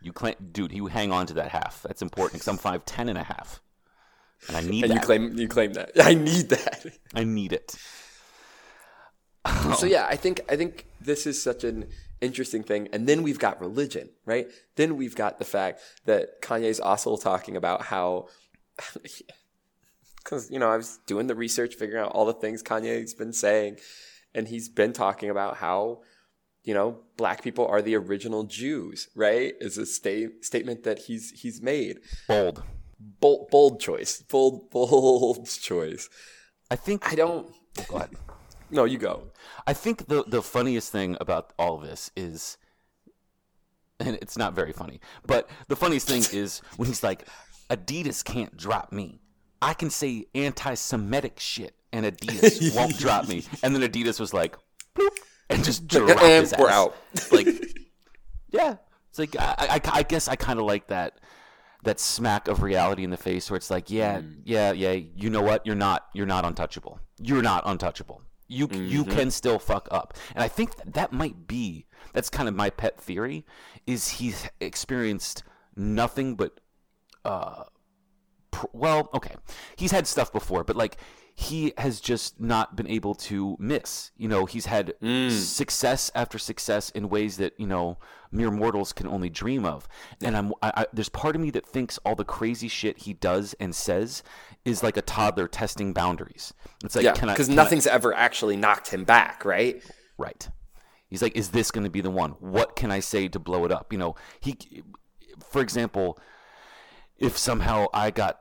You 0.02 0.12
claim, 0.12 0.34
dude. 0.50 0.72
You 0.72 0.86
hang 0.86 1.12
on 1.12 1.26
to 1.26 1.34
that 1.34 1.50
half. 1.50 1.82
That's 1.82 2.02
important 2.02 2.34
because 2.34 2.48
I'm 2.48 2.56
five 2.56 2.84
ten 2.86 3.08
and 3.08 3.18
a 3.18 3.22
half, 3.24 3.60
and 4.48 4.56
I 4.56 4.62
need 4.62 4.84
And 4.84 4.92
that. 4.92 4.94
you 4.94 5.00
claim 5.00 5.38
you 5.38 5.46
claim 5.48 5.74
that. 5.74 5.92
I 6.02 6.14
need 6.14 6.48
that. 6.48 6.86
I 7.14 7.24
need 7.24 7.52
it. 7.52 7.76
So 9.78 9.86
yeah, 9.86 10.06
I 10.08 10.16
think 10.16 10.40
I 10.50 10.56
think 10.56 10.86
this 11.00 11.26
is 11.26 11.40
such 11.42 11.64
an 11.64 11.86
interesting 12.20 12.62
thing. 12.62 12.88
And 12.92 13.08
then 13.08 13.22
we've 13.22 13.38
got 13.38 13.60
religion, 13.60 14.10
right? 14.26 14.48
Then 14.76 14.96
we've 14.96 15.14
got 15.14 15.38
the 15.38 15.44
fact 15.44 15.80
that 16.06 16.42
Kanye's 16.42 16.80
also 16.80 17.16
talking 17.16 17.56
about 17.56 17.82
how 17.82 18.28
because 20.22 20.50
you 20.50 20.58
know 20.58 20.70
I 20.70 20.76
was 20.76 20.98
doing 21.06 21.26
the 21.26 21.34
research, 21.34 21.74
figuring 21.74 22.04
out 22.04 22.12
all 22.12 22.26
the 22.26 22.34
things 22.34 22.62
Kanye's 22.62 23.14
been 23.14 23.32
saying, 23.32 23.78
and 24.34 24.48
he's 24.48 24.68
been 24.68 24.92
talking 24.92 25.30
about 25.30 25.56
how 25.56 26.00
you 26.62 26.74
know 26.74 27.00
black 27.16 27.42
people 27.42 27.66
are 27.66 27.82
the 27.82 27.96
original 27.96 28.44
Jews, 28.44 29.08
right? 29.14 29.54
Is 29.60 29.78
a 29.78 29.86
sta- 29.86 30.40
statement 30.42 30.84
that 30.84 31.00
he's 31.00 31.30
he's 31.40 31.60
made. 31.62 32.00
Bold. 32.28 32.62
Bold, 33.18 33.48
bold 33.50 33.80
choice, 33.80 34.20
bold, 34.22 34.70
bold 34.70 35.48
choice. 35.48 36.08
I 36.70 36.76
think. 36.76 37.10
I 37.10 37.14
don't. 37.14 37.48
Oh, 37.78 37.84
go 37.88 37.96
ahead. 37.96 38.10
No, 38.70 38.84
you 38.84 38.98
go. 38.98 39.32
I 39.66 39.72
think 39.72 40.06
the 40.08 40.22
the 40.24 40.42
funniest 40.42 40.92
thing 40.92 41.16
about 41.20 41.52
all 41.58 41.76
of 41.76 41.82
this 41.82 42.10
is, 42.14 42.58
and 43.98 44.16
it's 44.16 44.36
not 44.36 44.54
very 44.54 44.72
funny, 44.72 45.00
but 45.26 45.48
the 45.68 45.76
funniest 45.76 46.08
thing 46.08 46.22
is 46.32 46.60
when 46.76 46.88
he's 46.88 47.02
like, 47.02 47.26
Adidas 47.70 48.24
can't 48.24 48.56
drop 48.56 48.92
me. 48.92 49.20
I 49.62 49.74
can 49.74 49.90
say 49.90 50.26
anti-Semitic 50.34 51.38
shit, 51.38 51.74
and 51.92 52.06
Adidas 52.06 52.74
won't 52.76 52.98
drop 52.98 53.28
me. 53.28 53.44
And 53.62 53.74
then 53.74 53.82
Adidas 53.82 54.18
was 54.20 54.32
like, 54.32 54.56
bloop, 54.94 55.08
and 55.48 55.64
just 55.64 55.86
dropped 55.86 56.20
And 56.22 56.46
his 56.46 56.54
we're 56.58 56.68
ass. 56.68 56.74
out. 56.74 56.96
Like, 57.32 57.46
yeah, 58.50 58.76
it's 59.10 59.18
like 59.18 59.36
I, 59.38 59.54
I, 59.58 59.80
I 59.92 60.02
guess 60.02 60.28
I 60.28 60.36
kind 60.36 60.58
of 60.58 60.64
like 60.66 60.86
that 60.88 61.18
that 61.82 61.98
smack 61.98 62.46
of 62.48 62.62
reality 62.62 63.04
in 63.04 63.10
the 63.10 63.16
face 63.16 63.50
where 63.50 63.56
it's 63.56 63.70
like, 63.70 63.90
yeah, 63.90 64.20
yeah, 64.44 64.72
yeah, 64.72 64.92
you 64.92 65.30
know 65.30 65.40
what? 65.42 65.64
You're 65.66 65.76
not 65.76 66.06
you're 66.14 66.26
not 66.26 66.44
untouchable. 66.44 67.00
You're 67.20 67.42
not 67.42 67.62
untouchable. 67.66 68.22
You 68.48 68.68
you 68.72 69.04
can 69.04 69.30
still 69.30 69.58
fuck 69.58 69.88
up. 69.90 70.14
And 70.34 70.42
I 70.42 70.48
think 70.48 70.76
that, 70.76 70.94
that 70.94 71.12
might 71.12 71.46
be 71.46 71.86
that's 72.12 72.28
kind 72.28 72.48
of 72.48 72.54
my 72.54 72.70
pet 72.70 73.00
theory 73.00 73.46
is 73.86 74.08
he's 74.08 74.48
experienced 74.60 75.42
nothing 75.76 76.34
but 76.34 76.60
uh 77.24 77.64
pr- 78.60 78.66
well, 78.72 79.10
okay. 79.14 79.34
He's 79.76 79.90
had 79.90 80.06
stuff 80.06 80.32
before, 80.32 80.64
but 80.64 80.76
like 80.76 80.96
he 81.34 81.72
has 81.78 82.00
just 82.00 82.38
not 82.38 82.76
been 82.76 82.86
able 82.86 83.14
to 83.14 83.56
miss. 83.58 84.10
You 84.16 84.28
know, 84.28 84.44
he's 84.44 84.66
had 84.66 84.94
mm. 85.02 85.30
success 85.30 86.10
after 86.14 86.38
success 86.38 86.90
in 86.90 87.08
ways 87.08 87.38
that 87.38 87.54
you 87.58 87.66
know 87.66 87.98
mere 88.30 88.50
mortals 88.50 88.92
can 88.92 89.06
only 89.06 89.30
dream 89.30 89.64
of. 89.64 89.88
And 90.22 90.36
I'm 90.36 90.52
I, 90.62 90.72
I, 90.76 90.86
there's 90.92 91.08
part 91.08 91.34
of 91.34 91.42
me 91.42 91.50
that 91.52 91.66
thinks 91.66 91.98
all 92.04 92.14
the 92.14 92.24
crazy 92.24 92.68
shit 92.68 92.98
he 92.98 93.14
does 93.14 93.54
and 93.58 93.74
says 93.74 94.22
is 94.64 94.82
like 94.82 94.96
a 94.96 95.02
toddler 95.02 95.48
testing 95.48 95.92
boundaries. 95.92 96.52
It's 96.84 96.94
like, 96.94 97.04
Yeah, 97.04 97.12
can 97.12 97.30
I? 97.30 97.32
because 97.32 97.48
can 97.48 97.58
I- 97.58 97.62
nothing's 97.62 97.86
ever 97.86 98.14
actually 98.14 98.56
knocked 98.56 98.88
him 98.92 99.04
back, 99.04 99.44
right? 99.44 99.82
Right. 100.18 100.48
He's 101.08 101.22
like, 101.22 101.36
is 101.36 101.50
this 101.50 101.72
going 101.72 101.82
to 101.82 101.90
be 101.90 102.02
the 102.02 102.10
one? 102.10 102.32
What 102.38 102.76
can 102.76 102.92
I 102.92 103.00
say 103.00 103.26
to 103.26 103.40
blow 103.40 103.64
it 103.64 103.72
up? 103.72 103.92
You 103.92 103.98
know, 103.98 104.14
he, 104.38 104.84
for 105.50 105.60
example, 105.60 106.16
if 107.18 107.36
somehow 107.36 107.86
I 107.92 108.12
got 108.12 108.40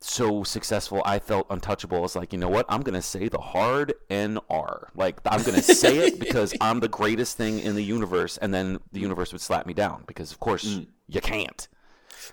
so 0.00 0.42
successful, 0.44 1.02
I 1.04 1.18
felt 1.18 1.46
untouchable. 1.50 2.04
It's 2.04 2.16
like, 2.16 2.32
you 2.32 2.38
know 2.38 2.48
what? 2.48 2.66
I'm 2.68 2.82
going 2.82 2.94
to 2.94 3.02
say 3.02 3.28
the 3.28 3.38
hard 3.38 3.92
NR. 4.10 4.88
Like, 4.94 5.20
I'm 5.26 5.42
going 5.42 5.56
to 5.56 5.62
say 5.62 5.98
it 5.98 6.18
because 6.26 6.54
I'm 6.60 6.80
the 6.80 6.88
greatest 6.88 7.36
thing 7.36 7.58
in 7.60 7.74
the 7.74 7.84
universe. 7.84 8.38
And 8.38 8.52
then 8.54 8.78
the 8.92 9.00
universe 9.00 9.32
would 9.32 9.40
slap 9.42 9.66
me 9.66 9.74
down 9.74 10.04
because, 10.06 10.32
of 10.32 10.40
course, 10.40 10.64
Mm. 10.64 10.86
you 11.08 11.20
can't. 11.20 11.68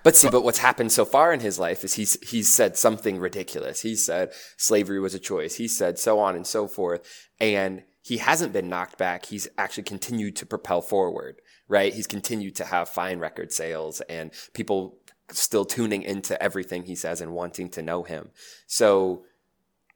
But 0.02 0.16
see, 0.16 0.28
but 0.30 0.44
what's 0.44 0.58
happened 0.58 0.92
so 0.92 1.04
far 1.04 1.32
in 1.32 1.40
his 1.40 1.58
life 1.58 1.82
is 1.82 1.94
he's 1.94 2.16
he's 2.30 2.54
said 2.54 2.76
something 2.76 3.18
ridiculous. 3.18 3.80
He 3.80 3.96
said 3.96 4.32
slavery 4.56 5.00
was 5.00 5.14
a 5.14 5.18
choice. 5.18 5.56
He 5.56 5.66
said 5.66 5.98
so 5.98 6.18
on 6.20 6.36
and 6.36 6.46
so 6.46 6.68
forth, 6.68 7.00
and 7.40 7.82
he 8.02 8.18
hasn't 8.18 8.52
been 8.52 8.68
knocked 8.68 8.96
back. 8.96 9.26
He's 9.26 9.48
actually 9.58 9.82
continued 9.84 10.36
to 10.36 10.46
propel 10.46 10.82
forward. 10.82 11.40
Right? 11.68 11.92
He's 11.92 12.06
continued 12.06 12.54
to 12.56 12.64
have 12.66 12.88
fine 12.88 13.18
record 13.18 13.52
sales 13.52 14.00
and 14.02 14.30
people 14.54 14.98
still 15.30 15.64
tuning 15.64 16.02
into 16.02 16.40
everything 16.42 16.84
he 16.84 16.94
says 16.94 17.20
and 17.20 17.32
wanting 17.32 17.68
to 17.70 17.82
know 17.82 18.02
him. 18.02 18.30
So 18.66 19.24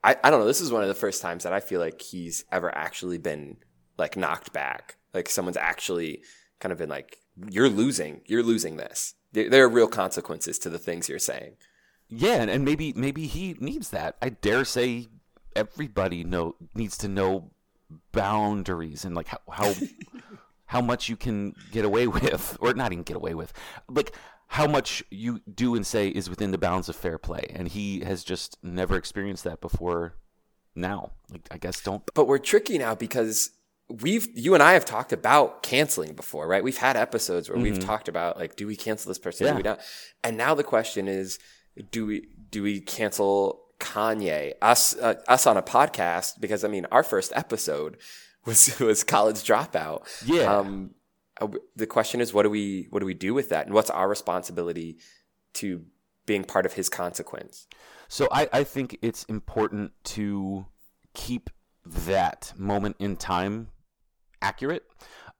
I, 0.04 0.16
I 0.22 0.30
don't 0.30 0.40
know. 0.40 0.46
This 0.46 0.60
is 0.60 0.72
one 0.72 0.82
of 0.82 0.88
the 0.88 0.94
first 0.94 1.22
times 1.22 1.44
that 1.44 1.52
I 1.52 1.60
feel 1.60 1.80
like 1.80 2.00
he's 2.00 2.44
ever 2.50 2.74
actually 2.76 3.18
been 3.18 3.58
like 3.98 4.16
knocked 4.16 4.52
back. 4.52 4.96
Like 5.14 5.28
someone's 5.28 5.56
actually 5.56 6.22
kind 6.58 6.72
of 6.72 6.78
been 6.78 6.88
like, 6.88 7.18
"You're 7.50 7.68
losing. 7.68 8.22
You're 8.26 8.42
losing 8.42 8.76
this." 8.76 9.14
There, 9.32 9.48
there 9.48 9.64
are 9.64 9.68
real 9.68 9.88
consequences 9.88 10.58
to 10.60 10.70
the 10.70 10.78
things 10.78 11.08
you're 11.08 11.18
saying. 11.18 11.56
Yeah, 12.08 12.42
and, 12.42 12.50
and 12.50 12.64
maybe 12.64 12.92
maybe 12.94 13.26
he 13.26 13.56
needs 13.60 13.90
that. 13.90 14.16
I 14.20 14.30
dare 14.30 14.64
say 14.64 15.08
everybody 15.54 16.24
know 16.24 16.56
needs 16.74 16.96
to 16.98 17.08
know 17.08 17.52
boundaries 18.12 19.04
and 19.04 19.14
like 19.14 19.28
how 19.28 19.38
how, 19.50 19.74
how 20.66 20.80
much 20.80 21.08
you 21.08 21.16
can 21.16 21.54
get 21.70 21.84
away 21.84 22.06
with, 22.06 22.56
or 22.60 22.74
not 22.74 22.92
even 22.92 23.04
get 23.04 23.16
away 23.16 23.34
with, 23.34 23.52
like 23.88 24.14
how 24.52 24.66
much 24.66 25.02
you 25.10 25.40
do 25.54 25.74
and 25.74 25.86
say 25.86 26.08
is 26.08 26.28
within 26.28 26.50
the 26.50 26.58
bounds 26.58 26.88
of 26.90 26.94
fair 26.94 27.16
play. 27.16 27.46
And 27.54 27.68
he 27.68 28.00
has 28.00 28.22
just 28.22 28.58
never 28.62 28.96
experienced 28.96 29.44
that 29.44 29.62
before. 29.62 30.14
Now, 30.74 31.12
like 31.30 31.48
I 31.50 31.56
guess 31.56 31.80
don't. 31.80 32.02
But 32.14 32.26
we're 32.26 32.36
tricky 32.38 32.76
now 32.76 32.94
because 32.94 33.50
we've 33.88 34.28
you 34.34 34.52
and 34.52 34.62
I 34.62 34.72
have 34.74 34.84
talked 34.84 35.12
about 35.12 35.62
canceling 35.62 36.12
before, 36.14 36.46
right? 36.46 36.62
We've 36.62 36.76
had 36.76 36.96
episodes 36.96 37.48
where 37.48 37.58
we've 37.58 37.78
talked 37.80 38.08
about 38.08 38.38
like, 38.38 38.56
do 38.56 38.66
we 38.66 38.76
cancel 38.76 39.08
this 39.08 39.18
person? 39.18 39.46
Do 39.46 39.50
Yeah. 39.52 39.56
we 39.56 39.62
not? 39.62 39.80
And 40.22 40.36
now 40.36 40.54
the 40.54 40.64
question 40.64 41.08
is, 41.08 41.38
do 41.90 42.04
we 42.04 42.28
do 42.50 42.62
we 42.62 42.80
cancel 42.80 43.62
Kanye? 43.80 44.52
Us 44.60 44.94
uh, 44.98 45.14
us 45.28 45.46
on 45.46 45.56
a 45.56 45.62
podcast 45.62 46.40
because 46.40 46.62
I 46.62 46.68
mean 46.68 46.86
our 46.92 47.02
first 47.02 47.32
episode 47.34 47.96
was 48.44 48.78
was 48.80 49.02
college 49.02 49.42
dropout. 49.44 50.06
Yeah. 50.26 50.54
Um, 50.58 50.90
the 51.76 51.86
question 51.86 52.20
is, 52.20 52.32
what 52.32 52.42
do 52.42 52.50
we 52.50 52.86
what 52.90 53.00
do 53.00 53.06
we 53.06 53.14
do 53.14 53.34
with 53.34 53.48
that, 53.50 53.66
and 53.66 53.74
what's 53.74 53.90
our 53.90 54.08
responsibility 54.08 54.98
to 55.54 55.84
being 56.26 56.44
part 56.44 56.66
of 56.66 56.74
his 56.74 56.88
consequence? 56.88 57.66
So 58.08 58.28
I, 58.30 58.48
I 58.52 58.64
think 58.64 58.98
it's 59.02 59.24
important 59.24 59.92
to 60.04 60.66
keep 61.14 61.50
that 61.84 62.52
moment 62.56 62.96
in 62.98 63.16
time 63.16 63.68
accurate 64.40 64.84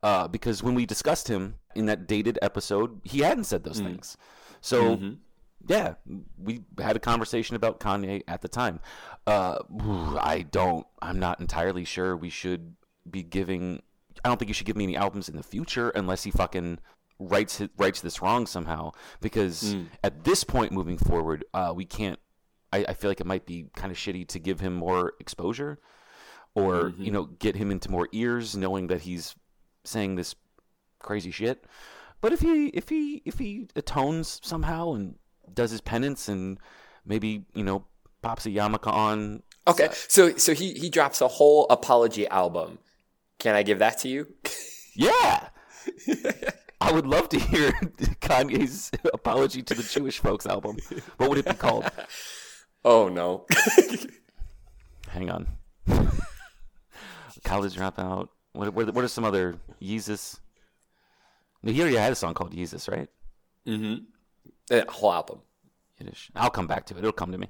uh, 0.03 0.29
because 0.29 0.63
when 0.63 0.75
we 0.75 0.87
discussed 0.87 1.29
him 1.29 1.57
in 1.75 1.87
that 1.87 2.07
dated 2.07 2.39
episode, 2.43 3.01
he 3.05 3.21
hadn't 3.21 3.45
said 3.45 3.65
those 3.65 3.81
things. 3.81 4.17
So 4.61 4.95
yeah, 5.69 5.95
we 6.39 6.65
had 6.79 6.97
a 6.97 6.99
conversation 6.99 7.57
about 7.57 7.79
Kanye 7.81 8.23
at 8.27 8.43
the 8.43 8.49
time. 8.49 8.81
Uh, 9.27 9.59
I 10.21 10.47
don't. 10.51 10.87
I'm 11.01 11.19
not 11.19 11.41
entirely 11.41 11.85
sure 11.85 12.17
we 12.17 12.31
should 12.31 12.75
be 13.09 13.23
giving. 13.23 13.83
I 14.25 14.29
don't 14.29 14.39
think 14.39 14.49
you 14.49 14.55
should 14.55 14.67
give 14.67 14.77
me 14.77 14.85
any 14.85 14.97
albums 14.97 15.29
in 15.29 15.37
the 15.37 15.43
future 15.43 15.91
unless 15.91 16.23
he 16.25 16.31
fucking 16.31 16.79
rights 17.19 17.59
hi- 17.59 17.69
rights 17.77 18.01
this 18.01 18.23
wrong 18.23 18.47
somehow. 18.47 18.93
Because 19.21 19.77
at 20.05 20.25
this 20.25 20.45
point, 20.45 20.73
moving 20.73 20.99
forward, 20.99 21.45
uh, 21.55 21.73
we 21.75 21.85
can't. 21.85 22.19
I, 22.73 22.85
I 22.89 22.95
feel 22.95 23.11
like 23.11 23.21
it 23.21 23.27
might 23.27 23.45
be 23.47 23.67
kind 23.77 23.91
of 23.91 23.99
shitty 23.99 24.27
to 24.29 24.39
give 24.39 24.61
him 24.61 24.75
more 24.75 25.13
exposure, 25.21 25.79
or 26.55 26.93
you 26.99 27.11
know, 27.11 27.25
get 27.25 27.57
him 27.57 27.71
into 27.71 27.91
more 27.91 28.09
ears, 28.13 28.57
knowing 28.57 28.87
that 28.89 29.03
he's 29.03 29.35
saying 29.85 30.15
this 30.17 30.35
crazy 31.01 31.31
shit. 31.31 31.65
but 32.21 32.33
if 32.33 32.41
he 32.41 32.67
if 32.69 32.89
he 32.89 33.21
if 33.25 33.39
he 33.39 33.69
atones 33.75 34.41
somehow 34.45 34.93
and 34.93 35.17
does 35.53 35.73
his 35.73 35.81
penance 35.81 36.29
and 36.29 36.59
maybe 37.05 37.45
you 37.55 37.65
know 37.65 37.85
pops 38.23 38.47
a 38.47 38.51
yarmulke 38.51 38.87
on, 38.87 39.43
Okay, 39.67 39.89
so 40.09 40.37
so 40.37 40.55
he 40.55 40.73
he 40.75 40.89
drops 40.89 41.21
a 41.21 41.29
whole 41.29 41.67
apology 41.71 42.27
album. 42.29 42.79
Can 43.39 43.55
I 43.55 43.63
give 43.63 43.79
that 43.81 43.99
to 43.99 44.09
you? 44.09 44.35
yeah. 44.95 45.49
I 46.81 46.91
would 46.93 47.07
love 47.07 47.29
to 47.31 47.39
hear 47.39 47.71
Kanye's 48.21 48.91
apology 49.15 49.63
to 49.63 49.75
the 49.75 49.83
Jewish 49.83 50.19
folks 50.19 50.47
album. 50.47 50.77
What 51.17 51.31
would 51.31 51.39
it 51.39 51.47
be 51.47 51.55
called? 51.55 51.89
Oh 52.85 53.09
no. 53.09 53.47
Hang 55.09 55.31
on. 55.31 55.47
College 57.45 57.77
dropout. 57.77 58.29
What, 58.53 58.73
what, 58.75 58.93
what 58.95 59.05
are 59.05 59.09
some 59.09 59.25
other 59.25 59.57
Yeezus? 59.81 60.39
No, 61.63 61.73
He 61.73 61.81
already 61.81 61.97
had 61.97 62.13
a 62.13 62.17
song 62.17 62.35
called 62.35 62.53
Yeezus, 62.53 62.91
right? 62.91 63.09
mm-hmm. 63.67 64.05
A 64.75 64.91
whole 64.91 65.13
album. 65.13 65.41
Yiddish. 65.99 66.31
I'll 66.35 66.51
come 66.51 66.67
back 66.67 66.87
to 66.87 66.95
it. 66.95 66.99
It'll 66.99 67.13
come 67.13 67.31
to 67.33 67.39
me. 67.39 67.49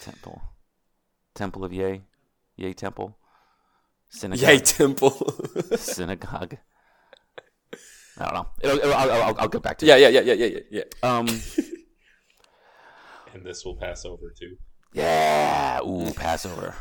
Temple. 0.00 0.42
Temple 1.34 1.64
of 1.64 1.72
Yay. 1.72 2.02
Yay 2.56 2.72
Temple. 2.72 3.16
Synagogue. 4.08 4.48
Yay, 4.48 4.58
Temple. 4.58 5.10
Synagogue. 5.76 6.58
I 8.16 8.24
don't 8.24 8.34
know. 8.34 8.46
It'll, 8.62 8.78
it'll, 8.78 8.94
I'll, 8.94 9.10
I'll, 9.10 9.34
I'll 9.40 9.48
get 9.48 9.62
back 9.62 9.78
to 9.78 9.86
yeah, 9.86 9.96
it. 9.96 10.12
yeah, 10.12 10.20
yeah, 10.20 10.32
yeah, 10.32 10.46
yeah, 10.46 10.60
yeah, 10.70 10.82
yeah. 11.02 11.08
Um. 11.08 11.26
And 13.34 13.44
this 13.44 13.64
will 13.64 13.74
pass 13.74 14.04
over 14.04 14.32
too. 14.38 14.56
Yeah. 14.92 15.80
Ooh, 15.84 16.12
Passover. 16.12 16.76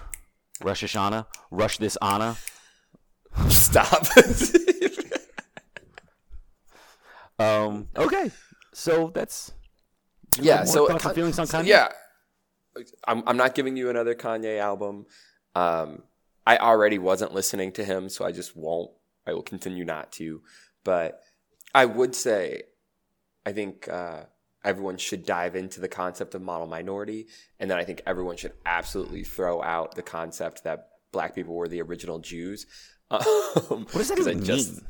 Rosh 0.61 0.83
Hashanah. 0.83 1.25
Rush 1.49 1.79
this 1.79 1.97
Anna. 1.99 2.37
Stop. 3.49 4.05
Um. 7.39 7.87
Okay. 7.95 8.31
So 8.73 9.11
that's. 9.13 9.51
yeah. 10.39 10.63
So 10.63 10.87
thoughts 10.87 11.05
and 11.05 11.15
feelings 11.15 11.39
on 11.39 11.47
so, 11.47 11.59
Kanye. 11.59 11.67
Yeah. 11.67 11.89
I'm 13.07 13.23
I'm 13.27 13.37
not 13.37 13.55
giving 13.55 13.77
you 13.77 13.89
another 13.89 14.15
Kanye 14.15 14.59
album. 14.59 15.05
Um, 15.55 16.03
I 16.45 16.57
already 16.57 16.97
wasn't 16.97 17.33
listening 17.33 17.71
to 17.73 17.83
him, 17.85 18.09
so 18.09 18.25
I 18.25 18.31
just 18.31 18.55
won't. 18.55 18.91
I 19.25 19.33
will 19.33 19.43
continue 19.43 19.85
not 19.85 20.11
to. 20.13 20.41
But 20.83 21.21
I 21.73 21.85
would 21.85 22.15
say, 22.15 22.63
I 23.45 23.53
think 23.53 23.87
uh, 23.87 24.23
everyone 24.63 24.97
should 24.97 25.25
dive 25.25 25.55
into 25.55 25.79
the 25.79 25.87
concept 25.87 26.35
of 26.35 26.41
model 26.41 26.67
minority, 26.67 27.27
and 27.59 27.69
then 27.71 27.77
I 27.77 27.83
think 27.85 28.01
everyone 28.05 28.37
should 28.37 28.53
absolutely 28.65 29.23
throw 29.23 29.61
out 29.63 29.95
the 29.95 30.01
concept 30.03 30.63
that 30.65 30.89
black 31.11 31.35
people 31.35 31.55
were 31.55 31.67
the 31.67 31.81
original 31.81 32.19
Jews. 32.19 32.65
Um, 33.11 33.85
What 33.91 33.93
does 33.93 34.07
that 34.09 34.17
even 34.19 34.43
just- 34.43 34.71
mean? 34.73 34.87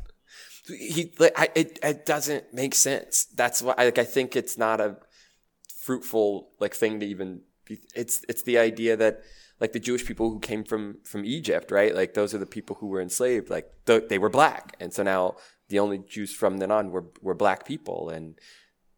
he 0.79 1.12
like 1.20 1.34
I, 1.38 1.50
it 1.55 1.77
it 1.84 2.05
doesn't 2.05 2.53
make 2.53 2.74
sense. 2.74 3.25
That's 3.25 3.62
why 3.62 3.74
like 3.77 3.98
I 3.98 4.05
think 4.05 4.38
it's 4.38 4.58
not 4.58 4.79
a 4.79 4.96
fruitful 5.82 6.50
like 6.60 6.74
thing 6.74 7.01
to 7.01 7.05
even 7.05 7.41
be, 7.65 7.79
it's 7.93 8.24
it's 8.29 8.43
the 8.43 8.58
idea 8.58 8.96
that 8.96 9.22
like 9.60 9.72
the 9.72 9.79
Jewish 9.79 10.06
people 10.06 10.30
who 10.30 10.39
came 10.39 10.63
from 10.63 10.97
from 11.04 11.25
Egypt, 11.25 11.71
right? 11.71 11.95
Like 11.95 12.13
those 12.13 12.34
are 12.34 12.39
the 12.39 12.45
people 12.45 12.77
who 12.80 12.88
were 12.88 13.01
enslaved. 13.01 13.49
Like 13.49 13.71
th- 13.86 14.10
they 14.10 14.19
were 14.19 14.30
black, 14.30 14.75
and 14.80 14.93
so 14.93 15.04
now 15.04 15.36
the 15.69 15.80
only 15.80 15.99
Jews 15.99 16.34
from 16.34 16.58
then 16.58 16.71
on 16.71 16.91
were 16.91 17.06
were 17.21 17.36
black 17.36 17.65
people, 17.65 18.10
and 18.10 18.36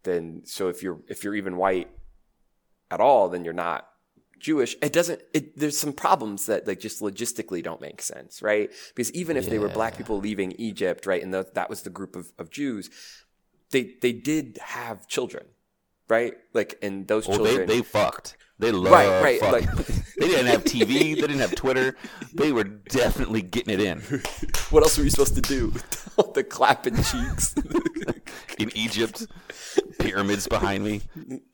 then 0.03 0.41
so 0.45 0.67
if 0.69 0.82
you're 0.82 0.99
if 1.08 1.23
you're 1.23 1.36
even 1.36 1.58
white 1.58 1.89
at 2.89 2.99
all, 2.99 3.29
then 3.29 3.43
you're 3.43 3.53
not 3.53 3.88
Jewish. 4.39 4.75
It 4.82 4.93
doesn't. 4.93 5.21
It, 5.34 5.58
there's 5.58 5.77
some 5.77 5.93
problems 5.93 6.45
that 6.45 6.67
like 6.67 6.79
just 6.79 7.01
logistically 7.01 7.63
don't 7.63 7.82
make 7.82 8.01
sense, 8.01 8.41
right? 8.41 8.71
Because 8.93 9.12
even 9.13 9.38
if 9.38 9.49
they 9.49 9.60
were 9.60 9.69
black 9.69 9.97
people 9.97 10.19
leaving 10.19 10.53
Egypt, 10.53 11.06
right, 11.06 11.21
and 11.21 11.34
the, 11.34 11.47
that 11.53 11.69
was 11.69 11.82
the 11.82 11.89
group 11.89 12.15
of, 12.15 12.32
of 12.38 12.49
Jews, 12.49 12.89
they 13.71 13.95
they 14.01 14.13
did 14.13 14.60
have 14.62 15.08
children, 15.08 15.45
right? 16.07 16.33
Like, 16.53 16.77
and 16.81 17.07
those 17.07 17.27
Well, 17.27 17.39
they, 17.39 17.45
children, 17.49 17.67
they 17.67 17.81
fucked. 17.81 18.37
They 18.57 18.71
love 18.71 18.93
Right, 18.93 19.21
right, 19.41 19.51
like- 19.51 19.75
they 20.17 20.27
didn't 20.27 20.45
have 20.47 20.63
TV. 20.65 20.87
They 21.15 21.15
didn't 21.15 21.39
have 21.39 21.55
Twitter. 21.55 21.95
They 22.33 22.51
were 22.53 22.63
definitely 22.63 23.41
getting 23.41 23.73
it 23.73 23.81
in 23.81 23.99
what 24.69 24.83
else 24.83 24.97
were 24.97 25.03
you 25.03 25.09
supposed 25.09 25.35
to 25.35 25.41
do? 25.41 25.73
the 26.33 26.43
clapping 26.43 26.95
cheeks. 27.03 27.53
in 28.57 28.71
Egypt. 28.75 29.27
Pyramids 29.99 30.47
behind 30.47 30.83
me. 30.85 31.01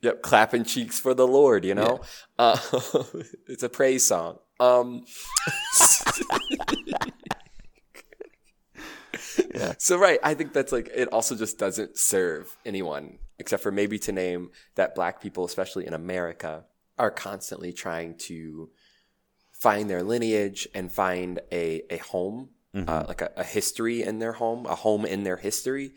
Yep, 0.02 0.22
clapping 0.22 0.64
cheeks 0.64 1.00
for 1.00 1.14
the 1.14 1.26
Lord, 1.26 1.64
you 1.64 1.74
know? 1.74 2.00
Uh, 2.38 2.56
it's 3.48 3.62
a 3.64 3.68
praise 3.68 4.06
song. 4.06 4.38
Um, 4.60 5.04
Yeah. 9.54 9.74
So, 9.78 9.98
right, 9.98 10.18
I 10.22 10.34
think 10.34 10.52
that's 10.52 10.72
like, 10.72 10.90
it 10.94 11.08
also 11.08 11.34
just 11.34 11.58
doesn't 11.58 11.98
serve 11.98 12.56
anyone, 12.64 13.18
except 13.38 13.62
for 13.62 13.72
maybe 13.72 13.98
to 14.00 14.12
name 14.12 14.50
that 14.74 14.94
black 14.94 15.20
people, 15.20 15.44
especially 15.44 15.86
in 15.86 15.94
America, 15.94 16.64
are 16.98 17.10
constantly 17.10 17.72
trying 17.72 18.16
to 18.16 18.70
find 19.52 19.88
their 19.88 20.02
lineage 20.02 20.68
and 20.74 20.90
find 20.90 21.40
a, 21.50 21.82
a 21.90 21.98
home, 21.98 22.50
uh, 22.74 23.04
like 23.06 23.20
a, 23.20 23.30
a 23.36 23.44
history 23.44 24.02
in 24.02 24.18
their 24.18 24.32
home, 24.32 24.66
a 24.66 24.74
home 24.74 25.04
in 25.04 25.24
their 25.24 25.36
history. 25.36 25.92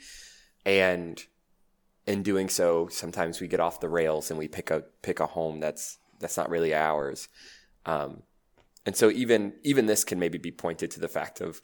And 0.66 1.24
in 2.08 2.24
doing 2.24 2.50
so, 2.50 2.88
sometimes 2.90 3.42
we 3.42 3.48
get 3.48 3.60
off 3.60 3.80
the 3.80 3.90
rails 3.90 4.30
and 4.30 4.38
we 4.38 4.48
pick 4.48 4.72
a 4.72 4.84
pick 5.02 5.20
a 5.20 5.26
home 5.26 5.60
that's 5.60 5.98
that's 6.20 6.38
not 6.38 6.50
really 6.50 6.74
ours. 6.74 7.28
Um, 7.86 8.24
and 8.86 8.96
so 8.96 9.10
even 9.10 9.54
even 9.64 9.86
this 9.86 10.04
can 10.04 10.20
maybe 10.20 10.38
be 10.38 10.52
pointed 10.52 10.92
to 10.92 11.00
the 11.00 11.08
fact 11.08 11.42
of 11.42 11.62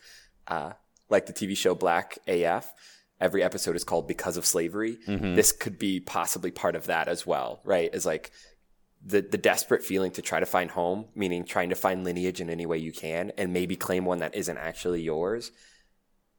uh, 0.48 0.74
like 1.12 1.28
the 1.28 1.34
TV 1.34 1.56
show 1.56 1.76
Black 1.76 2.17
AF. 2.28 2.74
Every 3.19 3.43
episode 3.43 3.76
is 3.76 3.84
called 3.84 4.08
because 4.08 4.36
of 4.36 4.47
slavery. 4.47 4.97
This 5.06 5.52
could 5.52 5.78
be 5.78 6.00
possibly 6.00 6.50
part 6.50 6.76
of 6.76 6.88
that 6.88 7.08
as 7.08 7.28
well, 7.28 7.62
right? 7.63 7.93
Is 7.93 8.04
like 8.06 8.32
the 9.06 9.21
the 9.21 9.38
desperate 9.38 9.84
feeling 9.84 10.10
to 10.12 10.24
try 10.24 10.39
to 10.39 10.45
find 10.47 10.71
home, 10.71 11.06
meaning 11.13 11.45
trying 11.45 11.69
to 11.69 11.76
find 11.76 12.04
lineage 12.04 12.41
in 12.41 12.50
any 12.50 12.65
way 12.65 12.80
you 12.80 12.91
can, 12.91 13.32
and 13.38 13.54
maybe 13.54 13.76
claim 13.76 14.06
one 14.06 14.19
that 14.19 14.34
isn't 14.36 14.58
actually 14.58 15.02
yours, 15.04 15.52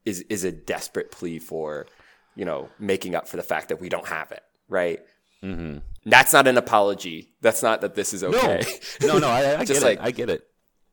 is 0.05 0.21
is 0.29 0.43
a 0.43 0.51
desperate 0.51 1.13
plea 1.13 1.39
for, 1.39 1.87
you 2.35 2.45
know, 2.45 2.69
making 2.81 3.15
up 3.15 3.29
for 3.29 3.37
the 3.37 3.43
fact 3.45 3.69
that 3.69 3.81
we 3.81 3.89
don't 3.89 4.09
have 4.09 4.33
it, 4.33 4.43
right? 4.69 5.01
Mm-hmm. 5.45 5.79
That's 6.07 6.33
not 6.33 6.49
an 6.49 6.57
apology. 6.59 7.33
That's 7.43 7.63
not 7.63 7.81
that 7.83 7.95
this 7.95 8.13
is 8.13 8.25
okay. 8.25 8.63
No, 9.03 9.19
no, 9.19 9.29
I, 9.29 9.55
I 9.55 9.57
get 9.59 9.67
Just 9.69 9.85
it. 9.87 9.99
I 10.01 10.11
get 10.11 10.31
it. 10.31 10.43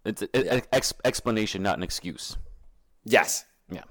It's 0.05 0.21
an 0.21 0.61
ex- 0.71 0.93
explanation, 1.03 1.63
not 1.63 1.77
an 1.77 1.83
excuse. 1.83 2.37
yes. 3.05 3.45
Yeah. 3.71 3.83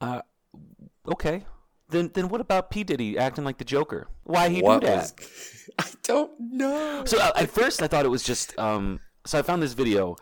Uh, 0.00 0.22
okay. 1.06 1.44
Then, 1.88 2.10
then 2.14 2.28
what 2.28 2.40
about 2.40 2.70
P 2.70 2.84
Diddy 2.84 3.18
acting 3.18 3.44
like 3.44 3.58
the 3.58 3.64
Joker? 3.64 4.06
Why 4.24 4.48
he 4.48 4.62
What 4.62 4.80
do 4.80 4.86
that? 4.86 5.12
was? 5.18 5.70
I 5.78 5.84
don't 6.04 6.30
know. 6.38 7.02
So 7.04 7.18
uh, 7.18 7.32
at 7.36 7.50
first 7.50 7.82
I 7.82 7.88
thought 7.88 8.04
it 8.04 8.10
was 8.10 8.22
just 8.22 8.56
um 8.58 9.00
so 9.26 9.38
I 9.38 9.42
found 9.42 9.62
this 9.62 9.72
video 9.72 10.16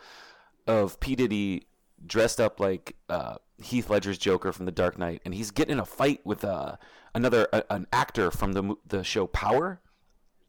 of 0.66 0.98
P 1.00 1.14
Diddy 1.14 1.66
dressed 2.06 2.40
up 2.40 2.58
like 2.60 2.96
uh, 3.08 3.36
Heath 3.62 3.90
Ledger's 3.90 4.18
Joker 4.18 4.52
from 4.52 4.66
The 4.66 4.72
Dark 4.72 4.98
Knight 4.98 5.20
and 5.24 5.34
he's 5.34 5.50
getting 5.50 5.72
in 5.74 5.78
a 5.80 5.84
fight 5.84 6.20
with 6.24 6.42
uh, 6.44 6.76
another 7.14 7.48
a, 7.52 7.62
an 7.70 7.86
actor 7.92 8.30
from 8.30 8.52
the 8.52 8.74
the 8.86 9.04
show 9.04 9.26
Power. 9.26 9.80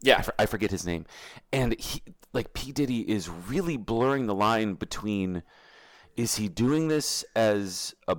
Yeah. 0.01 0.19
I, 0.19 0.21
for- 0.21 0.35
I 0.39 0.45
forget 0.45 0.71
his 0.71 0.85
name. 0.85 1.05
And 1.51 1.77
he 1.79 2.01
like 2.31 2.53
P 2.53 2.71
Diddy 2.71 3.01
is 3.11 3.27
really 3.29 3.75
blurring 3.75 4.27
the 4.27 4.35
line 4.35 4.75
between 4.75 5.43
is 6.19 6.35
he 6.35 6.49
doing 6.49 6.89
this 6.89 7.23
as 7.33 7.95
a 8.09 8.17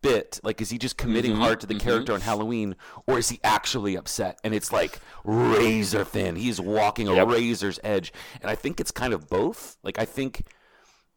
bit? 0.00 0.38
Like 0.44 0.60
is 0.60 0.70
he 0.70 0.78
just 0.78 0.96
committing 0.96 1.32
mm-hmm. 1.32 1.40
hard 1.40 1.60
to 1.60 1.66
the 1.66 1.74
mm-hmm. 1.74 1.84
character 1.84 2.12
on 2.12 2.20
halloween 2.20 2.76
or 3.08 3.18
is 3.18 3.30
he 3.30 3.40
actually 3.42 3.96
upset 3.96 4.38
and 4.44 4.54
it's 4.54 4.72
like 4.72 5.00
razor 5.24 6.04
thin? 6.04 6.36
He's 6.36 6.60
walking 6.60 7.08
a 7.08 7.14
Yep. 7.14 7.28
razor's 7.28 7.80
edge. 7.82 8.12
And 8.40 8.48
i 8.48 8.54
think 8.54 8.78
it's 8.78 8.92
kind 8.92 9.12
of 9.12 9.28
both. 9.28 9.76
Like 9.82 9.98
i 9.98 10.04
think 10.04 10.46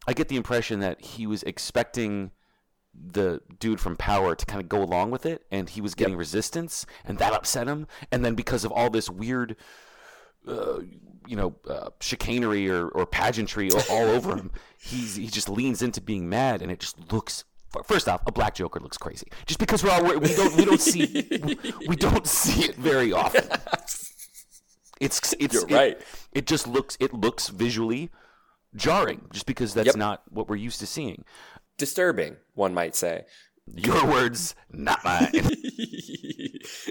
i 0.07 0.13
get 0.13 0.27
the 0.27 0.35
impression 0.35 0.79
that 0.79 0.99
he 0.99 1.27
was 1.27 1.43
expecting 1.43 2.31
the 2.95 3.41
dude 3.59 3.79
from 3.79 3.95
power 3.95 4.33
to 4.33 4.45
kind 4.47 4.61
of 4.61 4.67
go 4.67 4.81
along 4.81 5.11
with 5.11 5.27
it 5.27 5.45
and 5.51 5.69
he 5.69 5.81
was 5.81 5.93
getting 5.93 6.15
resistance 6.15 6.87
and 7.03 7.19
that 7.19 7.33
upset 7.33 7.67
him. 7.67 7.85
And 8.11 8.25
then 8.25 8.33
because 8.33 8.65
of 8.65 8.71
all 8.71 8.89
this 8.89 9.11
weird 9.11 9.57
uh, 10.47 10.79
you 11.27 11.35
know, 11.35 11.55
uh, 11.69 11.89
chicanery 11.99 12.69
or, 12.69 12.87
or 12.89 13.05
pageantry 13.05 13.71
all, 13.71 13.81
all 13.89 14.05
over 14.09 14.35
him. 14.35 14.51
He's 14.79 15.15
he 15.15 15.27
just 15.27 15.49
leans 15.49 15.81
into 15.81 15.99
being 16.01 16.29
mad, 16.29 16.61
and 16.61 16.71
it 16.71 16.79
just 16.79 17.11
looks. 17.11 17.43
First 17.83 18.07
off, 18.07 18.21
a 18.25 18.31
black 18.31 18.55
Joker 18.55 18.79
looks 18.79 18.97
crazy. 18.97 19.27
Just 19.47 19.59
because 19.59 19.83
we're 19.83 19.91
all 19.91 20.03
we 20.03 20.33
don't 20.33 20.55
we 20.55 20.63
don't 20.65 20.79
see 20.79 21.05
we 21.87 21.95
don't 21.95 22.25
see 22.27 22.65
it 22.65 22.75
very 22.75 23.11
often. 23.11 23.43
It's 25.01 25.33
it's 25.39 25.53
You're 25.53 25.63
it- 25.67 25.71
right. 25.71 26.01
It, 26.31 26.47
just 26.47 26.67
looks 26.67 26.95
it 27.01 27.13
looks 27.13 27.49
visually 27.49 28.11
jarring, 28.75 29.25
just 29.33 29.45
because 29.45 29.73
that's 29.73 29.87
Yep. 29.87 29.95
not 29.97 30.23
what 30.29 30.47
we're 30.47 30.55
used 30.55 30.79
to 30.79 30.87
seeing. 30.87 31.25
Disturbing, 31.77 32.37
one 32.53 32.73
might 32.73 32.95
say. 32.95 33.25
Your 33.67 34.05
words, 34.05 34.55
not 34.71 35.03
mine. 35.03 35.31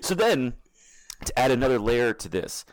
So 0.02 0.14
then, 0.14 0.54
to 1.24 1.38
add 1.38 1.50
another 1.50 1.78
layer 1.78 2.12
to 2.12 2.28
this, 2.28 2.64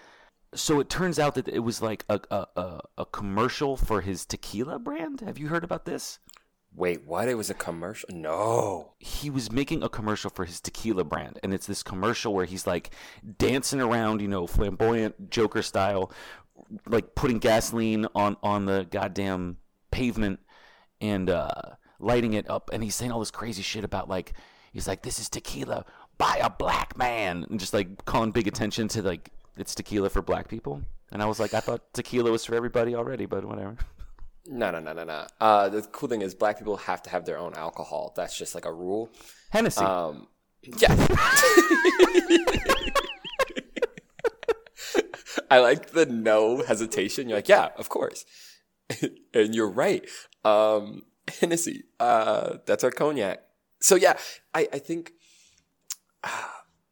so 0.54 0.80
it 0.80 0.90
turns 0.90 1.18
out 1.20 1.36
that 1.36 1.48
it 1.48 1.60
was 1.60 1.82
like 1.82 2.06
a 2.10 2.20
a, 2.30 2.48
a, 2.56 2.80
a 3.00 3.06
commercial 3.06 3.78
for 3.78 4.02
his 4.02 4.26
tequila 4.26 4.80
brand. 4.80 5.22
Have 5.22 5.38
you 5.38 5.48
heard 5.48 5.64
about 5.64 5.86
this? 5.86 6.20
Wait, 6.74 7.06
what? 7.06 7.28
It 7.28 7.36
was 7.36 7.50
a 7.50 7.54
commercial? 7.54 8.08
No. 8.14 8.94
he 9.00 9.30
was 9.30 9.52
making 9.52 9.84
a 9.84 9.90
commercial 9.90 10.30
for 10.30 10.46
his 10.46 10.62
tequila 10.62 11.04
brand 11.04 11.38
and 11.44 11.54
it's 11.54 11.68
this 11.68 11.84
commercial 11.84 12.34
where 12.34 12.46
he's 12.46 12.66
like 12.66 12.92
dancing 13.38 13.82
around 13.82 14.22
you 14.22 14.28
know 14.28 14.48
flamboyant 14.48 15.30
joker 15.30 15.62
style 15.62 16.12
like 16.86 17.14
putting 17.16 17.40
gasoline 17.40 18.06
on 18.16 18.38
on 18.42 18.66
the 18.66 18.88
goddamn 18.90 19.58
pavement 19.92 20.40
and 21.02 21.30
uh 21.30 21.50
lighting 22.00 22.34
it 22.34 22.50
up 22.50 22.70
and 22.72 22.84
he's 22.84 22.96
saying 22.96 23.12
all 23.12 23.20
this 23.20 23.32
crazy 23.32 23.62
shit 23.62 23.84
about 23.84 24.08
like 24.08 24.34
he's 24.72 24.88
like 24.88 25.02
this 25.04 25.20
is 25.20 25.30
tequila 25.30 25.84
by 26.18 26.40
a 26.42 26.50
black 26.50 26.98
man 26.98 27.46
and 27.50 27.60
just 27.60 27.74
like 27.74 28.06
calling 28.06 28.32
big 28.32 28.48
attention 28.48 28.88
to 28.88 29.02
like 29.02 29.32
it's 29.58 29.76
tequila 29.76 30.10
for 30.10 30.22
black 30.22 30.48
people 30.48 30.82
and 31.12 31.22
i 31.22 31.26
was 31.26 31.40
like 31.40 31.54
i 31.54 31.60
thought 31.60 31.94
tequila 31.94 32.32
was 32.32 32.46
for 32.46 32.56
everybody 32.56 32.96
already 32.96 33.26
but 33.26 33.46
whatever 33.46 33.78
No, 34.48 34.72
no, 34.72 34.80
no, 34.80 34.92
no, 34.92 35.04
no. 35.04 35.28
Uh, 35.40 35.70
the 35.70 35.84
cool 35.84 36.10
thing 36.10 36.24
is, 36.24 36.34
black 36.34 36.58
people 36.58 36.76
have 36.78 37.04
to 37.04 37.12
have 37.12 37.26
their 37.26 37.38
own 37.38 37.54
alcohol. 37.54 38.12
That's 38.16 38.36
just 38.36 38.56
like 38.56 38.66
a 38.66 38.74
rule. 38.74 39.12
hennessy 39.52 39.86
Um, 39.86 40.28
yeah. 40.64 40.96
I 45.50 45.60
like 45.60 45.92
the 45.92 46.06
no 46.06 46.64
hesitation. 46.64 47.28
You're 47.30 47.38
like, 47.38 47.50
yeah, 47.50 47.70
of 47.78 47.90
course. 47.90 48.26
and 49.34 49.54
you're 49.56 49.70
right. 49.70 50.06
Um, 50.44 51.04
Hennessy, 51.40 51.84
uh, 52.00 52.58
that's 52.66 52.84
our 52.84 52.92
cognac. 52.92 53.44
So 53.80 53.96
yeah, 53.96 54.18
I, 54.54 54.68
I 54.74 54.80
think, 54.80 55.14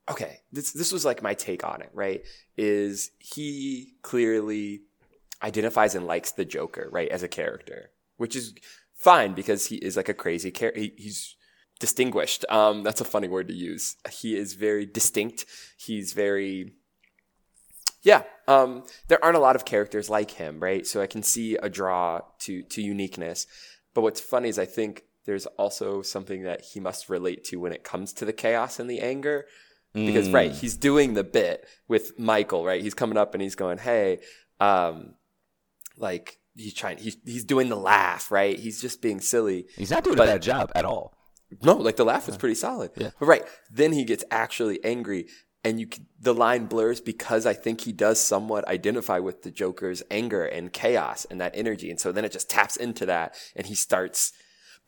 okay, 0.10 0.40
this, 0.52 0.72
this 0.72 0.92
was 0.92 1.06
like 1.06 1.22
my 1.22 1.34
take 1.34 1.64
on 1.64 1.82
it, 1.82 1.90
right? 1.94 2.24
Is 2.58 3.12
he 3.20 3.94
clearly 4.02 4.82
identifies 5.42 5.96
and 5.96 6.06
likes 6.06 6.32
the 6.32 6.46
Joker, 6.46 6.90
right, 6.92 7.10
as 7.10 7.24
a 7.24 7.28
character, 7.28 7.92
which 8.18 8.36
is 8.36 8.54
fine 8.96 9.34
because 9.34 9.68
he 9.68 9.78
is 9.78 9.96
like 9.96 10.10
a 10.10 10.14
crazy 10.14 10.52
character. 10.52 10.82
He, 10.82 10.94
he's 10.98 11.36
distinguished. 11.80 12.46
Um, 12.50 12.84
that's 12.84 13.02
a 13.02 13.06
funny 13.06 13.28
word 13.28 13.48
to 13.48 13.54
use. 13.54 13.96
He 14.12 14.36
is 14.36 14.54
very 14.54 14.86
distinct. 14.86 15.46
He's 15.78 16.14
very, 16.14 16.74
yeah. 18.02 18.24
Um, 18.48 18.84
there 19.08 19.24
aren't 19.24 19.38
a 19.38 19.42
lot 19.42 19.56
of 19.56 19.66
characters 19.66 20.10
like 20.10 20.32
him, 20.32 20.60
right? 20.60 20.86
So 20.86 21.02
I 21.02 21.08
can 21.08 21.24
see 21.24 21.56
a 21.56 21.70
draw 21.70 22.22
to 22.40 22.64
to 22.64 22.82
uniqueness. 22.82 23.48
But 23.94 24.02
what's 24.02 24.22
funny 24.22 24.50
is 24.50 24.60
I 24.60 24.66
think 24.66 25.04
there's 25.26 25.46
also 25.46 26.02
something 26.02 26.44
that 26.44 26.62
he 26.74 26.80
must 26.80 27.10
relate 27.10 27.44
to 27.46 27.58
when 27.58 27.72
it 27.72 27.84
comes 27.84 28.14
to 28.14 28.26
the 28.26 28.34
chaos 28.34 28.80
and 28.80 28.90
the 28.90 29.00
anger. 29.00 29.46
Because 29.94 30.30
right, 30.30 30.52
he's 30.52 30.78
doing 30.78 31.16
the 31.16 31.24
bit 31.24 31.68
with 31.88 32.18
Michael, 32.20 32.64
right? 32.64 32.82
He's 32.82 32.94
coming 32.94 33.18
up 33.18 33.34
and 33.34 33.42
he's 33.42 33.56
going, 33.56 33.80
"Hey, 33.80 34.20
um, 34.60 35.16
like 35.98 36.38
he's 36.56 36.74
trying, 36.74 36.98
he's 36.98 37.18
he's 37.26 37.44
doing 37.44 37.70
the 37.70 37.76
laugh, 37.76 38.32
right? 38.32 38.58
He's 38.58 38.82
just 38.82 39.02
being 39.02 39.20
silly." 39.20 39.66
he's 39.76 39.92
not 39.92 40.04
doing 40.04 40.16
But- 40.16 40.28
a 40.30 40.34
bad 40.34 40.42
job 40.42 40.72
at 40.76 40.86
all 40.86 41.18
No, 41.64 41.74
like 41.76 41.96
the 41.96 42.06
laugh 42.06 42.28
was 42.28 42.38
pretty 42.38 42.56
solid. 42.56 42.92
Yeah. 42.96 43.10
But 43.20 43.26
right, 43.26 43.44
then 43.72 43.92
he 43.94 44.04
gets 44.04 44.24
actually 44.30 44.84
angry 44.84 45.28
and 45.64 45.80
you 45.80 45.88
can, 45.88 46.06
the 46.22 46.34
line 46.34 46.68
blurs 46.68 47.02
because 47.02 47.46
I 47.48 47.54
think 47.54 47.82
he 47.82 47.92
does 47.92 48.20
somewhat 48.20 48.68
identify 48.68 49.18
with 49.20 49.42
the 49.42 49.52
Joker's 49.52 50.04
anger 50.12 50.46
and 50.46 50.72
chaos 50.72 51.26
and 51.30 51.42
that 51.42 51.52
energy. 51.56 51.90
And 51.90 52.00
so 52.00 52.12
then 52.12 52.24
it 52.24 52.32
just 52.32 52.50
taps 52.50 52.78
into 52.78 53.06
that 53.08 53.36
and 53.56 53.66
he 53.66 53.74
starts 53.76 54.32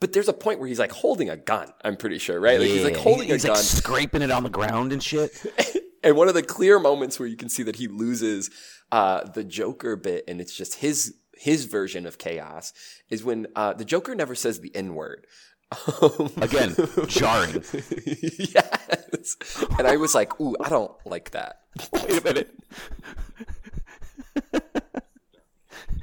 but 0.02 0.12
there's 0.12 0.26
a 0.26 0.32
point 0.32 0.58
where 0.58 0.66
he's 0.66 0.80
like 0.80 0.90
holding 0.90 1.30
a 1.30 1.36
gun, 1.36 1.68
I'm 1.84 1.96
pretty 1.96 2.18
sure, 2.18 2.40
right? 2.40 2.58
Like 2.58 2.68
he's 2.68 2.82
like 2.82 2.94
Yeah, 2.94 3.02
holding 3.02 3.28
he's 3.28 3.44
a 3.44 3.48
like 3.50 3.54
gun. 3.56 3.62
scraping 3.64 4.20
it 4.20 4.32
on 4.32 4.42
the 4.42 4.50
ground 4.50 4.92
and 4.92 5.00
shit. 5.00 5.30
and 6.02 6.16
one 6.16 6.26
of 6.26 6.34
the 6.34 6.42
clear 6.42 6.80
moments 6.80 7.20
where 7.20 7.28
you 7.28 7.36
can 7.36 7.48
see 7.48 7.62
that 7.62 7.76
he 7.76 7.86
loses 7.86 8.50
uh, 8.90 9.22
the 9.30 9.44
Joker 9.44 9.94
bit, 9.94 10.24
and 10.26 10.40
it's 10.40 10.56
just 10.56 10.74
his 10.74 11.14
his 11.36 11.66
version 11.66 12.04
of 12.04 12.18
chaos, 12.18 12.72
is 13.10 13.22
when 13.22 13.46
uh, 13.54 13.74
the 13.74 13.84
Joker 13.84 14.16
never 14.16 14.34
says 14.34 14.58
the 14.58 14.74
N 14.74 14.96
word. 14.96 15.24
Again, 16.42 16.74
jarring. 17.06 17.52
yes, 18.04 19.36
and 19.78 19.86
I 19.86 19.96
was 19.98 20.16
like, 20.16 20.40
"Ooh, 20.40 20.56
I 20.60 20.68
don't 20.68 20.90
like 21.06 21.30
that." 21.30 21.60
Wait 21.92 22.18
a 22.18 22.24
minute. 22.24 22.50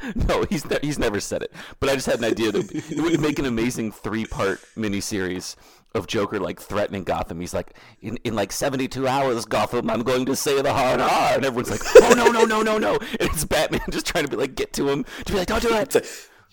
no, 0.15 0.45
he's 0.49 0.65
ne- 0.69 0.79
he's 0.81 0.99
never 0.99 1.19
said 1.19 1.41
it. 1.43 1.51
But 1.79 1.89
I 1.89 1.95
just 1.95 2.07
had 2.07 2.19
an 2.19 2.25
idea 2.25 2.51
that 2.51 2.71
it 2.71 3.01
would 3.01 3.19
make 3.19 3.39
an 3.39 3.45
amazing 3.45 3.91
three 3.91 4.25
part 4.25 4.59
miniseries 4.75 5.55
of 5.95 6.05
Joker 6.07 6.39
like 6.39 6.61
threatening 6.61 7.03
Gotham. 7.03 7.39
He's 7.39 7.53
like, 7.53 7.75
in, 8.01 8.17
in 8.17 8.35
like 8.35 8.51
seventy 8.51 8.87
two 8.87 9.07
hours, 9.07 9.45
Gotham, 9.45 9.89
I'm 9.89 10.03
going 10.03 10.25
to 10.25 10.35
say 10.35 10.61
the 10.61 10.73
hard 10.73 11.01
R, 11.01 11.33
and 11.35 11.45
everyone's 11.45 11.71
like, 11.71 11.81
oh 12.03 12.13
no 12.15 12.27
no 12.31 12.45
no 12.45 12.61
no 12.61 12.77
no, 12.77 12.95
and 12.95 13.29
it's 13.29 13.45
Batman 13.45 13.81
just 13.89 14.05
trying 14.05 14.25
to 14.25 14.29
be 14.29 14.37
like 14.37 14.55
get 14.55 14.73
to 14.73 14.87
him 14.89 15.03
to 15.25 15.31
be 15.31 15.39
like, 15.39 15.47
don't 15.47 15.61
do 15.61 15.73
it. 15.73 15.95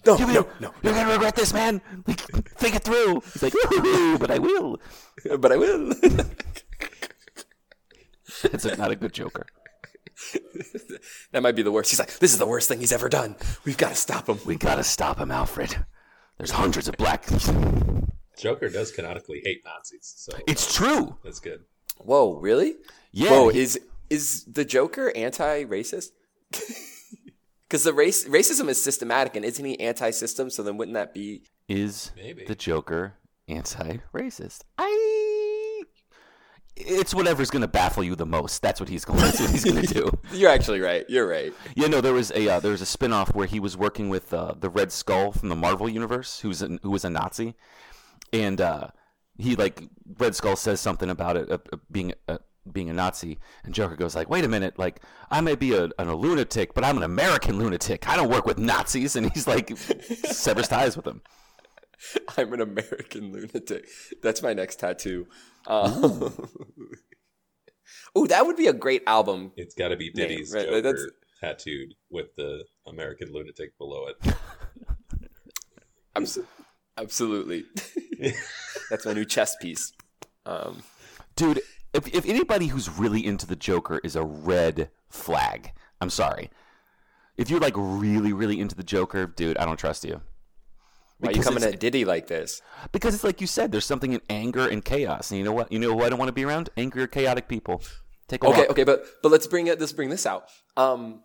No, 0.06 0.16
You're 0.16 0.28
no, 0.28 0.42
gonna, 0.42 0.54
no, 0.60 0.74
you're 0.82 0.92
gonna 0.94 1.12
regret 1.12 1.34
this, 1.34 1.52
man. 1.52 1.80
Like, 2.06 2.20
think 2.20 2.76
it 2.76 2.84
through. 2.84 3.22
He's 3.32 3.42
like, 3.42 3.54
"Ooh, 3.56 4.16
but 4.18 4.30
I 4.30 4.38
will. 4.38 4.78
but 5.38 5.50
I 5.50 5.56
will. 5.56 5.92
It's 8.44 8.64
not 8.76 8.90
a 8.90 8.96
good 8.96 9.12
Joker. 9.12 9.46
that 11.32 11.42
might 11.42 11.56
be 11.56 11.62
the 11.62 11.72
worst. 11.72 11.90
He's 11.90 11.98
like, 11.98 12.18
"This 12.18 12.32
is 12.32 12.38
the 12.38 12.46
worst 12.46 12.68
thing 12.68 12.80
he's 12.80 12.92
ever 12.92 13.08
done. 13.08 13.36
We've 13.64 13.76
got 13.76 13.90
to 13.90 13.94
stop 13.96 14.28
him." 14.28 14.38
We've 14.46 14.58
gotta 14.58 14.84
stop 14.84 15.18
him, 15.18 15.30
Alfred. 15.30 15.76
There's 16.38 16.50
hundreds 16.52 16.88
of 16.88 16.96
black. 16.96 17.26
Joker 18.38 18.68
does 18.68 18.92
canonically 18.92 19.40
hate 19.44 19.62
Nazis, 19.64 20.12
so 20.16 20.36
It's 20.46 20.74
true. 20.74 21.16
that's 21.24 21.40
good. 21.40 21.64
Whoa, 21.98 22.34
really? 22.34 22.74
Yeah. 23.12 23.30
Whoa, 23.30 23.48
he- 23.48 23.60
is 23.60 23.80
is 24.10 24.44
the 24.44 24.64
Joker 24.64 25.12
anti-racist? 25.16 26.10
Because 27.68 27.82
the 27.82 27.92
race 27.92 28.24
racism 28.28 28.68
is 28.68 28.80
systematic, 28.80 29.34
and 29.34 29.44
isn't 29.44 29.64
he 29.64 29.80
anti-system? 29.80 30.50
So 30.50 30.62
then, 30.62 30.76
wouldn't 30.76 30.94
that 30.94 31.12
be? 31.12 31.42
is 31.68 32.12
Maybe. 32.14 32.44
the 32.44 32.54
Joker 32.54 33.14
anti-racist? 33.48 34.60
I. 34.78 34.86
It's 36.76 37.14
whatever's 37.14 37.50
gonna 37.50 37.68
baffle 37.68 38.04
you 38.04 38.14
the 38.14 38.26
most. 38.26 38.60
That's 38.60 38.80
what 38.80 38.88
he's 38.88 39.04
going. 39.04 39.20
That's 39.20 39.40
what 39.40 39.50
he's 39.50 39.64
gonna 39.64 39.82
do. 39.82 40.10
You're 40.32 40.50
actually 40.50 40.80
right. 40.80 41.04
You're 41.08 41.26
right. 41.26 41.52
Yeah, 41.74 41.86
no, 41.86 42.00
there 42.00 42.12
was 42.12 42.30
a 42.32 42.48
uh, 42.48 42.60
there 42.60 42.72
was 42.72 42.82
a 42.82 42.86
spin-off 42.86 43.34
where 43.34 43.46
he 43.46 43.58
was 43.58 43.76
working 43.76 44.08
with 44.10 44.32
uh, 44.34 44.54
the 44.58 44.68
Red 44.68 44.92
Skull 44.92 45.32
from 45.32 45.48
the 45.48 45.56
Marvel 45.56 45.88
universe, 45.88 46.40
who's 46.40 46.60
a, 46.62 46.78
who 46.82 46.90
was 46.90 47.04
a 47.04 47.10
Nazi, 47.10 47.54
and 48.32 48.60
uh, 48.60 48.88
he 49.38 49.56
like 49.56 49.82
Red 50.18 50.34
Skull 50.34 50.56
says 50.56 50.80
something 50.80 51.08
about 51.08 51.36
it 51.36 51.50
uh, 51.50 51.58
uh, 51.72 51.76
being 51.90 52.12
uh, 52.28 52.38
being 52.70 52.90
a 52.90 52.92
Nazi, 52.92 53.38
and 53.64 53.74
Joker 53.74 53.96
goes 53.96 54.14
like, 54.14 54.28
"Wait 54.28 54.44
a 54.44 54.48
minute, 54.48 54.78
like 54.78 55.00
I 55.30 55.40
may 55.40 55.54
be 55.54 55.74
a, 55.74 55.84
an, 55.84 56.08
a 56.08 56.14
lunatic, 56.14 56.74
but 56.74 56.84
I'm 56.84 56.96
an 56.96 57.02
American 57.02 57.58
lunatic. 57.58 58.08
I 58.08 58.16
don't 58.16 58.30
work 58.30 58.46
with 58.46 58.58
Nazis," 58.58 59.16
and 59.16 59.30
he's 59.32 59.46
like 59.46 59.76
severs 60.24 60.68
ties 60.68 60.96
with 60.96 61.06
him. 61.06 61.22
I'm 62.36 62.52
an 62.52 62.60
American 62.60 63.32
lunatic. 63.32 63.88
That's 64.22 64.42
my 64.42 64.52
next 64.52 64.76
tattoo. 64.80 65.26
Uh, 65.66 66.30
oh, 68.14 68.26
that 68.28 68.46
would 68.46 68.56
be 68.56 68.66
a 68.68 68.72
great 68.72 69.02
album. 69.06 69.52
It's 69.56 69.74
got 69.74 69.88
to 69.88 69.96
be 69.96 70.10
Name, 70.14 70.28
Diddy's 70.28 70.52
right, 70.54 70.64
Joker 70.66 70.80
that's- 70.82 71.06
tattooed 71.40 71.94
with 72.10 72.34
the 72.36 72.64
American 72.86 73.32
lunatic 73.32 73.76
below 73.78 74.06
it. 74.06 74.34
Abs- 76.14 76.38
absolutely. 76.96 77.64
That's 78.90 79.04
my 79.04 79.12
new 79.12 79.26
chess 79.26 79.54
piece. 79.56 79.92
Um, 80.46 80.82
Dude, 81.34 81.60
if, 81.92 82.06
if 82.14 82.24
anybody 82.26 82.68
who's 82.68 82.88
really 82.88 83.24
into 83.26 83.46
the 83.46 83.56
Joker 83.56 84.00
is 84.02 84.16
a 84.16 84.24
red 84.24 84.88
flag, 85.10 85.72
I'm 86.00 86.08
sorry. 86.08 86.50
If 87.36 87.50
you're 87.50 87.60
like 87.60 87.74
really, 87.76 88.32
really 88.32 88.58
into 88.60 88.74
the 88.74 88.82
Joker, 88.82 89.26
dude, 89.26 89.58
I 89.58 89.66
don't 89.66 89.76
trust 89.76 90.04
you. 90.06 90.22
Why 91.18 91.28
are 91.28 91.32
you 91.32 91.38
Because 91.38 91.46
coming 91.46 91.64
at 91.64 91.80
Diddy 91.80 92.04
like 92.04 92.26
this? 92.26 92.60
Because 92.92 93.14
it's 93.14 93.24
like 93.24 93.40
you 93.40 93.46
said, 93.46 93.72
there's 93.72 93.86
something 93.86 94.12
in 94.12 94.20
anger 94.28 94.68
and 94.68 94.84
chaos. 94.84 95.30
And 95.30 95.38
you 95.38 95.44
know 95.44 95.52
what? 95.52 95.72
You 95.72 95.78
know 95.78 95.92
who 95.96 96.02
I 96.04 96.08
don't 96.10 96.18
want 96.18 96.28
to 96.28 96.32
be 96.34 96.44
around? 96.44 96.68
Angry 96.76 97.02
or 97.02 97.06
chaotic 97.06 97.48
people. 97.48 97.82
Take 98.28 98.44
a 98.44 98.48
Okay, 98.48 98.60
walk. 98.62 98.70
okay, 98.70 98.84
but 98.84 99.04
but 99.22 99.30
let's 99.32 99.46
bring 99.46 99.66
it. 99.68 99.80
Let's 99.80 99.92
bring 99.92 100.10
this 100.10 100.26
out. 100.26 100.48
Um, 100.76 101.22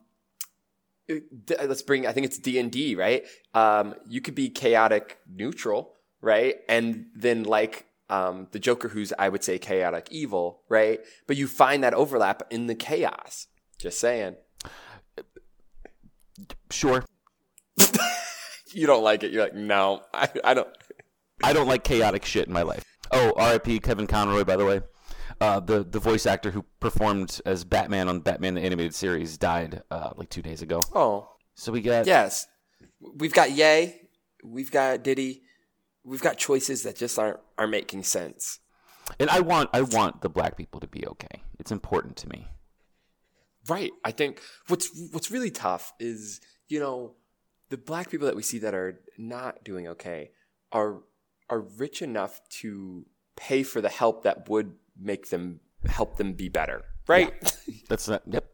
let's 1.49 1.81
bring. 1.81 2.07
I 2.07 2.13
think 2.13 2.25
it's 2.25 2.37
D 2.37 2.57
and 2.59 2.71
D, 2.71 2.95
right? 2.95 3.23
Um, 3.53 3.95
you 4.07 4.21
could 4.21 4.35
be 4.35 4.49
chaotic 4.49 5.17
neutral, 5.29 5.93
right? 6.21 6.55
And 6.69 7.07
then 7.15 7.43
like 7.43 7.87
um, 8.09 8.47
the 8.51 8.59
Joker, 8.59 8.87
who's 8.89 9.11
I 9.19 9.27
would 9.29 9.43
say 9.43 9.57
chaotic 9.59 10.07
evil, 10.11 10.61
right? 10.69 10.99
But 11.27 11.37
you 11.37 11.47
find 11.47 11.83
that 11.83 11.93
overlap 11.93 12.43
in 12.49 12.67
the 12.67 12.75
chaos. 12.75 13.47
Just 13.77 13.99
saying. 13.99 14.35
Sure. 16.69 17.03
You 18.73 18.87
don't 18.87 19.03
like 19.03 19.23
it. 19.23 19.31
You're 19.31 19.43
like, 19.43 19.55
no, 19.55 20.01
I, 20.13 20.29
I 20.43 20.53
don't. 20.53 20.67
I 21.43 21.53
don't 21.53 21.67
like 21.67 21.83
chaotic 21.83 22.23
shit 22.25 22.47
in 22.47 22.53
my 22.53 22.61
life. 22.61 22.83
Oh, 23.11 23.33
R.I.P. 23.35 23.79
Kevin 23.79 24.07
Conroy, 24.07 24.43
by 24.43 24.55
the 24.55 24.65
way. 24.65 24.81
Uh, 25.39 25.59
the 25.59 25.83
the 25.83 25.99
voice 25.99 26.25
actor 26.27 26.51
who 26.51 26.63
performed 26.79 27.41
as 27.47 27.63
Batman 27.63 28.07
on 28.07 28.19
Batman 28.19 28.53
the 28.53 28.61
Animated 28.61 28.93
Series 28.93 29.37
died 29.39 29.81
uh, 29.89 30.11
like 30.15 30.29
two 30.29 30.43
days 30.43 30.61
ago. 30.61 30.79
Oh, 30.93 31.29
So 31.55 31.71
we 31.71 31.81
got 31.81 32.05
yes. 32.05 32.47
We've 33.15 33.33
got 33.33 33.51
Yay, 33.51 34.01
We've 34.43 34.71
got 34.71 35.03
Diddy. 35.03 35.41
We've 36.03 36.21
got 36.21 36.37
choices 36.37 36.83
that 36.83 36.95
just 36.95 37.17
aren't 37.17 37.39
aren't 37.57 37.71
making 37.71 38.03
sense. 38.03 38.59
and 39.19 39.29
I 39.31 39.39
want 39.39 39.71
I 39.73 39.81
want 39.81 40.21
the 40.21 40.29
black 40.29 40.57
people 40.57 40.79
to 40.79 40.87
be 40.87 41.05
okay. 41.07 41.41
It's 41.59 41.71
important 41.71 42.17
to 42.17 42.29
me. 42.29 42.47
Right. 43.67 43.91
I 44.03 44.11
think 44.11 44.41
what's 44.67 44.89
what's 45.11 45.31
really 45.31 45.51
tough 45.51 45.93
is, 45.99 46.39
you 46.67 46.79
know, 46.79 47.15
the 47.71 47.77
black 47.77 48.09
people 48.11 48.27
that 48.27 48.35
we 48.35 48.43
see 48.43 48.59
that 48.59 48.73
are 48.75 49.01
not 49.17 49.63
doing 49.63 49.87
okay 49.87 50.31
are 50.71 50.99
are 51.49 51.61
rich 51.61 52.01
enough 52.01 52.39
to 52.61 53.05
pay 53.35 53.63
for 53.63 53.81
the 53.81 53.89
help 53.89 54.23
that 54.23 54.47
would 54.49 54.73
make 54.99 55.29
them 55.29 55.59
help 55.85 56.17
them 56.17 56.33
be 56.33 56.47
better, 56.49 56.83
right? 57.07 57.33
That's 57.89 58.07
not. 58.07 58.21
Yep. 58.27 58.45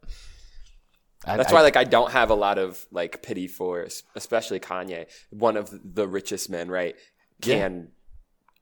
I- 1.26 1.38
That's 1.38 1.52
I- 1.52 1.56
why, 1.56 1.62
like, 1.62 1.76
I 1.76 1.84
don't 1.84 2.12
have 2.12 2.30
a 2.30 2.36
lot 2.36 2.58
of 2.58 2.86
like 2.92 3.22
pity 3.22 3.48
for, 3.48 3.86
especially 4.16 4.60
Kanye, 4.60 5.08
one 5.30 5.58
of 5.58 5.74
the 5.84 6.08
richest 6.08 6.50
men, 6.50 6.70
right? 6.70 6.96
Can 7.42 7.90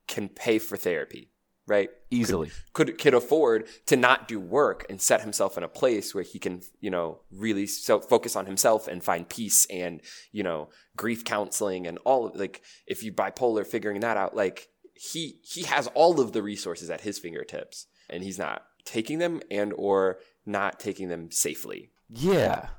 can 0.07 0.27
pay 0.29 0.59
for 0.59 0.75
therapy, 0.77 1.31
right? 1.67 1.89
easily. 2.15 2.51
Could 2.73 2.97
could 2.97 3.13
afford 3.13 3.67
to 3.87 3.95
not 3.95 4.27
do 4.27 4.39
work 4.39 4.85
and 4.89 5.01
set 5.01 5.21
himself 5.21 5.57
in 5.57 5.63
a 5.63 5.67
place 5.67 6.13
where 6.13 6.23
he 6.23 6.39
can, 6.39 6.61
you 6.79 6.89
know, 6.89 7.19
really 7.31 7.67
so 7.67 7.99
focus 7.99 8.35
on 8.35 8.45
himself 8.45 8.87
and 8.87 9.03
find 9.03 9.27
peace 9.27 9.65
and 9.69 10.01
you 10.31 10.43
know 10.43 10.69
grief 10.95 11.23
counseling 11.23 11.87
and 11.87 11.97
all 12.05 12.27
of 12.27 12.35
like 12.35 12.61
if 12.87 13.03
you 13.03 13.11
bipolar, 13.11 13.65
figuring 13.65 14.01
that 14.01 14.17
out, 14.17 14.35
like 14.35 14.69
he 14.93 15.39
he 15.43 15.63
has 15.63 15.87
all 15.87 16.19
of 16.19 16.31
the 16.31 16.41
resources 16.41 16.89
at 16.89 17.01
his 17.01 17.19
fingertips 17.19 17.87
and 18.09 18.23
he's 18.23 18.39
not 18.39 18.63
taking 18.85 19.19
them 19.19 19.41
and 19.51 19.73
or 19.75 20.19
not 20.45 20.79
taking 20.79 21.09
them 21.09 21.31
safely. 21.31 21.91
Yeah. 22.09 22.69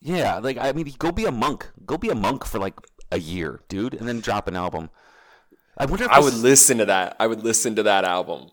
Yeah. 0.00 0.38
Like 0.38 0.58
I 0.58 0.72
mean, 0.72 0.92
go 0.98 1.12
be 1.12 1.24
a 1.24 1.32
monk. 1.32 1.70
Go 1.84 1.98
be 1.98 2.08
a 2.08 2.14
monk 2.14 2.44
for 2.44 2.58
like 2.58 2.74
a 3.10 3.18
year, 3.18 3.60
dude, 3.68 3.94
and 3.94 4.08
then 4.08 4.20
drop 4.20 4.48
an 4.48 4.56
album. 4.56 4.90
I 5.76 5.86
wonder 5.86 6.06
I 6.10 6.20
would 6.20 6.34
listen 6.34 6.78
to 6.78 6.86
that. 6.86 7.16
I 7.18 7.26
would 7.26 7.42
listen 7.42 7.74
to 7.76 7.82
that 7.82 8.04
album. 8.04 8.50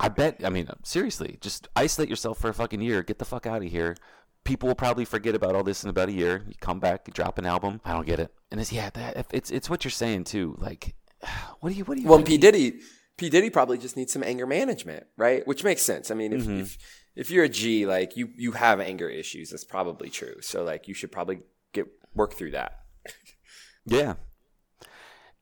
I 0.00 0.08
bet. 0.08 0.40
I 0.44 0.50
mean, 0.50 0.68
seriously, 0.82 1.38
just 1.40 1.68
isolate 1.76 2.08
yourself 2.08 2.38
for 2.38 2.48
a 2.48 2.54
fucking 2.54 2.80
year. 2.80 3.02
Get 3.02 3.18
the 3.18 3.24
fuck 3.24 3.46
out 3.46 3.62
of 3.62 3.70
here. 3.70 3.96
People 4.44 4.66
will 4.68 4.74
probably 4.74 5.04
forget 5.04 5.34
about 5.34 5.54
all 5.54 5.62
this 5.62 5.84
in 5.84 5.90
about 5.90 6.08
a 6.08 6.12
year. 6.12 6.44
You 6.46 6.54
come 6.60 6.80
back, 6.80 7.04
you 7.06 7.12
drop 7.12 7.38
an 7.38 7.46
album. 7.46 7.80
I 7.84 7.92
don't 7.92 8.06
get 8.06 8.20
it. 8.20 8.34
And 8.50 8.60
it's 8.60 8.72
yeah, 8.72 8.90
that, 8.90 9.26
it's 9.32 9.50
it's 9.50 9.70
what 9.70 9.84
you're 9.84 9.90
saying 9.90 10.24
too. 10.24 10.56
Like, 10.58 10.94
what 11.60 11.70
do 11.70 11.76
you 11.76 11.84
what 11.84 11.96
do 11.96 12.02
you? 12.02 12.08
Well, 12.08 12.22
P 12.22 12.36
Diddy, 12.38 12.80
P 13.16 13.30
Diddy 13.30 13.50
probably 13.50 13.78
just 13.78 13.96
needs 13.96 14.12
some 14.12 14.22
anger 14.22 14.46
management, 14.46 15.06
right? 15.16 15.46
Which 15.46 15.64
makes 15.64 15.82
sense. 15.82 16.10
I 16.10 16.14
mean, 16.14 16.32
if 16.32 16.42
Mm-hmm. 16.42 16.60
if, 16.60 16.78
if 17.16 17.30
you're 17.30 17.44
a 17.44 17.48
G, 17.48 17.86
like 17.86 18.16
you 18.16 18.30
you 18.36 18.52
have 18.52 18.80
anger 18.80 19.08
issues, 19.08 19.50
that's 19.50 19.64
probably 19.64 20.10
true. 20.10 20.40
So 20.40 20.64
like 20.64 20.88
you 20.88 20.94
should 20.94 21.12
probably 21.12 21.40
get 21.72 21.86
work 22.14 22.34
through 22.34 22.50
that. 22.52 22.80
yeah. 23.86 24.14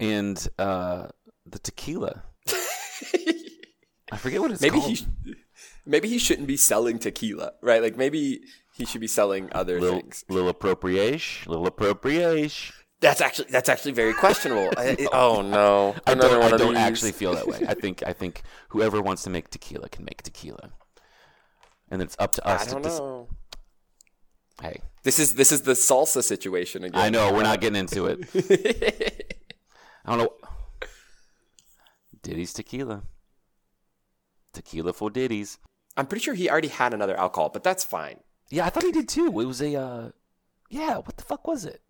And 0.03 0.49
uh 0.59 1.07
the 1.47 1.59
tequila. 1.59 2.23
I 4.13 4.17
forget 4.19 4.41
what 4.41 4.51
it's 4.51 4.61
maybe 4.61 4.77
called. 4.79 4.91
he 4.91 4.95
sh- 4.97 5.05
maybe 5.87 6.09
he 6.09 6.19
shouldn't 6.19 6.47
be 6.47 6.57
selling 6.57 6.99
tequila, 6.99 7.53
right? 7.63 7.81
Like 7.83 7.97
maybe 7.97 8.43
he 8.75 8.85
should 8.85 9.01
be 9.01 9.07
selling 9.07 9.49
other 9.53 9.81
little 9.81 10.01
things. 10.01 10.25
little 10.29 10.51
appropriation, 10.51 11.51
little 11.51 11.67
appropriation. 11.67 12.75
That's 13.01 13.21
actually 13.21 13.49
that's 13.51 13.69
actually 13.69 13.93
very 13.93 14.13
questionable. 14.13 14.71
I- 14.77 14.97
I- 15.01 15.07
oh 15.13 15.41
no, 15.43 15.95
I 16.07 16.13
another 16.13 16.41
don't, 16.41 16.55
I 16.55 16.57
don't 16.57 16.77
actually 16.77 17.13
feel 17.13 17.35
that 17.35 17.47
way. 17.47 17.61
I 17.67 17.75
think 17.75 18.03
I 18.07 18.13
think 18.13 18.43
whoever 18.69 19.01
wants 19.01 19.23
to 19.25 19.31
make 19.31 19.49
tequila 19.51 19.89
can 19.89 20.05
make 20.05 20.23
tequila, 20.23 20.71
and 21.91 22.03
it's 22.03 22.17
up 22.19 22.33
to 22.33 22.47
us 22.47 22.69
I 22.69 22.71
don't 22.71 22.83
to. 22.83 22.89
Dis- 22.89 23.01
hey, 24.63 24.81
This 25.05 25.19
is 25.19 25.35
this 25.37 25.51
is 25.53 25.63
the 25.63 25.73
salsa 25.73 26.23
situation 26.23 26.85
again. 26.85 27.01
I 27.01 27.09
know 27.09 27.33
we're 27.33 27.43
not 27.45 27.61
getting 27.63 27.81
into 27.81 28.07
it. 28.07 29.39
I 30.05 30.17
don't 30.17 30.19
know. 30.19 30.49
Diddy's 32.23 32.53
tequila. 32.53 33.03
Tequila 34.53 34.93
for 34.93 35.11
Diddy's. 35.11 35.59
I'm 35.97 36.07
pretty 36.07 36.23
sure 36.25 36.35
he 36.35 36.49
already 36.49 36.69
had 36.69 36.95
another 36.95 37.17
alcohol, 37.17 37.49
but 37.49 37.65
that's 37.65 37.85
fine. 37.85 38.21
Yeah, 38.51 38.67
I 38.67 38.71
thought 38.71 38.85
he 38.85 38.93
did 38.93 39.09
too. 39.09 39.27
It 39.41 39.47
was 39.47 39.61
a. 39.61 39.75
Uh, 39.77 40.11
yeah, 40.71 40.97
what 40.97 41.17
the 41.17 41.25
fuck 41.25 41.47
was 41.47 41.65
it? 41.65 41.83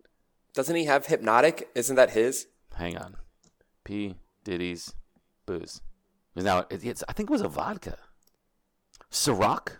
Doesn't 0.53 0.75
he 0.75 0.85
have 0.85 1.07
Hpnotiq? 1.07 1.63
Isn't 1.75 1.95
that 1.95 2.11
his? 2.11 2.47
Hang 2.75 2.97
on. 2.97 3.15
P 3.83 4.15
Diddy's 4.43 4.93
booze. 5.45 5.81
Now 6.35 6.65
it's. 6.69 7.03
I 7.07 7.13
think 7.13 7.29
it 7.29 7.33
was 7.33 7.41
a 7.41 7.47
vodka. 7.47 7.97
Ciroc. 9.11 9.73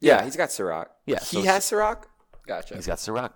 Yeah, 0.00 0.24
he's 0.24 0.36
got 0.36 0.50
Ciroc. 0.50 0.86
Yeah, 1.06 1.18
he 1.20 1.42
so- 1.42 1.42
has 1.42 1.64
Ciroc. 1.64 2.04
Gotcha. 2.46 2.76
He's 2.76 2.86
got 2.86 2.96
Ciroc, 2.96 3.32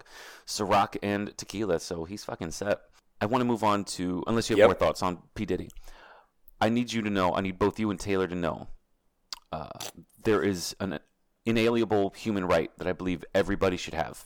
Ciroc 0.47 0.97
and 1.03 1.37
tequila, 1.37 1.81
so 1.81 2.05
he's 2.05 2.25
fucking 2.25 2.51
set. 2.51 2.81
I 3.23 3.27
want 3.27 3.41
to 3.41 3.45
move 3.45 3.63
on 3.63 3.85
to 3.85 4.25
unless 4.27 4.51
you 4.51 4.55
have 4.55 4.59
Yep. 4.59 4.67
more 4.69 4.75
thoughts 4.75 5.01
on 5.01 5.23
P 5.37 5.47
Diddy. 5.47 5.69
I 6.61 6.69
need 6.69 6.93
you 6.93 7.03
to 7.03 7.09
know. 7.11 7.33
I 7.37 7.41
need 7.41 7.57
both 7.57 7.79
you 7.79 7.89
and 7.93 7.99
Taylor 8.01 8.27
to 8.27 8.35
know. 8.35 8.67
Uh, 9.53 9.69
there 10.25 10.43
is 10.43 10.75
an 10.81 10.99
inalienable 11.47 12.11
human 12.17 12.45
right 12.45 12.77
that 12.79 12.89
I 12.89 12.93
believe 12.93 13.25
everybody 13.33 13.77
should 13.77 13.95
have, 13.95 14.25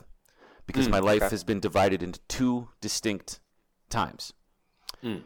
because 0.66 0.88
Mm, 0.88 0.92
my 0.92 0.98
life 1.00 1.22
okay. 1.24 1.30
has 1.30 1.44
been 1.44 1.60
divided 1.60 2.02
into 2.02 2.20
two 2.26 2.68
distinct 2.80 3.40
times. 3.90 4.32
Mm. 5.04 5.24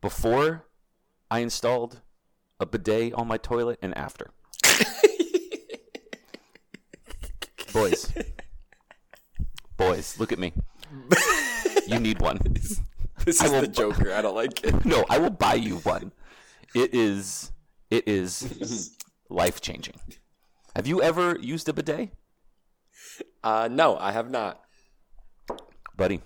Before 0.00 0.64
I 1.30 1.40
installed 1.40 2.00
a 2.58 2.64
bidet 2.64 3.12
on 3.12 3.28
my 3.28 3.36
toilet, 3.36 3.78
and 3.82 3.94
after. 3.98 4.30
Boys, 7.72 8.12
boys, 9.76 10.18
look 10.18 10.32
at 10.32 10.38
me. 10.38 10.52
You 11.86 12.00
need 12.00 12.20
one. 12.20 12.38
This 13.24 13.40
I 13.40 13.46
is 13.46 13.52
will- 13.52 13.60
the 13.62 13.68
Joker. 13.68 14.12
I 14.12 14.22
don't 14.22 14.34
like 14.34 14.64
it. 14.64 14.84
No, 14.84 15.04
I 15.08 15.18
will 15.18 15.30
buy 15.30 15.54
you 15.54 15.76
one. 15.78 16.12
It 16.74 16.94
is 16.94 17.52
it 17.90 18.06
is 18.08 18.96
life 19.28 19.60
changing. 19.60 19.96
Have 20.76 20.86
you 20.86 21.02
ever 21.02 21.36
used 21.40 21.68
a 21.68 21.72
bidet, 21.72 22.10
Uh, 23.42 23.68
no, 23.70 23.96
I 23.98 24.12
have 24.12 24.30
not. 24.30 24.60
buddy? 25.96 26.20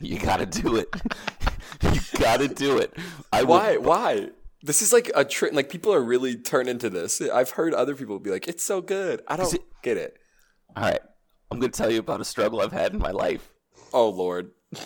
You 0.00 0.18
gotta 0.18 0.46
do 0.46 0.76
it. 0.76 0.88
you 1.82 2.00
gotta 2.18 2.48
do 2.48 2.78
it. 2.78 2.94
I 3.32 3.42
will, 3.42 3.56
Why? 3.56 3.76
Why? 3.76 4.28
This 4.62 4.82
is 4.82 4.92
like 4.92 5.10
a 5.14 5.24
trend. 5.24 5.54
Like 5.56 5.68
people 5.70 5.92
are 5.92 6.02
really 6.02 6.36
turned 6.36 6.68
into 6.68 6.88
this. 6.90 7.20
I've 7.20 7.50
heard 7.50 7.74
other 7.74 7.94
people 7.94 8.18
be 8.18 8.30
like, 8.30 8.46
"It's 8.48 8.64
so 8.64 8.80
good." 8.80 9.22
I 9.28 9.36
don't 9.36 9.52
it- 9.54 9.62
get 9.82 9.96
it. 9.96 10.16
All 10.76 10.84
right, 10.84 11.00
I'm 11.50 11.58
gonna 11.58 11.72
tell 11.72 11.90
you 11.90 11.98
about 11.98 12.20
a 12.20 12.24
struggle 12.24 12.60
I've 12.60 12.72
had 12.72 12.92
in 12.92 12.98
my 13.00 13.10
life, 13.10 13.52
Oh 13.92 14.08
Lord. 14.08 14.52
And 14.72 14.82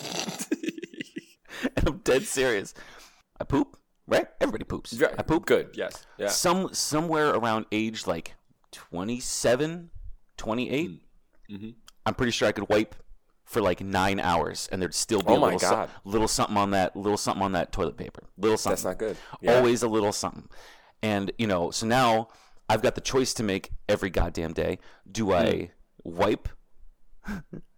I'm 1.87 1.97
dead 1.99 2.23
serious. 2.23 2.73
I 3.39 3.43
poop, 3.43 3.77
right? 4.07 4.27
Everybody 4.39 4.63
poops. 4.63 4.93
Right. 4.93 5.13
I 5.17 5.21
poop. 5.23 5.45
Good. 5.45 5.71
Yes. 5.73 6.05
Yeah. 6.17 6.27
Some 6.27 6.73
somewhere 6.73 7.29
around 7.31 7.65
age 7.71 8.07
like 8.07 8.35
27, 8.71 9.89
28. 10.37 11.01
Mm-hmm. 11.51 11.69
I'm 12.05 12.13
pretty 12.15 12.31
sure 12.31 12.47
I 12.47 12.51
could 12.51 12.69
wipe 12.69 12.95
for 13.45 13.61
like 13.61 13.81
nine 13.81 14.19
hours, 14.19 14.67
and 14.71 14.81
there'd 14.81 14.93
still 14.93 15.19
be 15.21 15.33
Oh 15.33 15.37
a 15.37 15.43
little, 15.43 15.59
so- 15.59 15.87
little 16.05 16.27
something 16.27 16.57
on 16.57 16.71
that, 16.71 16.95
little 16.95 17.17
something 17.17 17.43
on 17.43 17.51
that 17.53 17.71
toilet 17.71 17.97
paper, 17.97 18.23
little 18.37 18.57
something. 18.57 18.75
That's 18.75 18.83
not 18.85 18.97
good. 18.97 19.17
Yeah. 19.41 19.55
Always 19.55 19.83
a 19.83 19.87
little 19.87 20.11
something, 20.11 20.47
and 21.01 21.31
you 21.37 21.47
know. 21.47 21.69
So 21.71 21.85
now 21.85 22.29
I've 22.69 22.81
got 22.81 22.95
the 22.95 23.01
choice 23.01 23.33
to 23.35 23.43
make 23.43 23.71
every 23.89 24.09
goddamn 24.09 24.53
day. 24.53 24.79
Do 25.09 25.25
Hmm. 25.27 25.31
I 25.33 25.71
wipe 26.03 26.49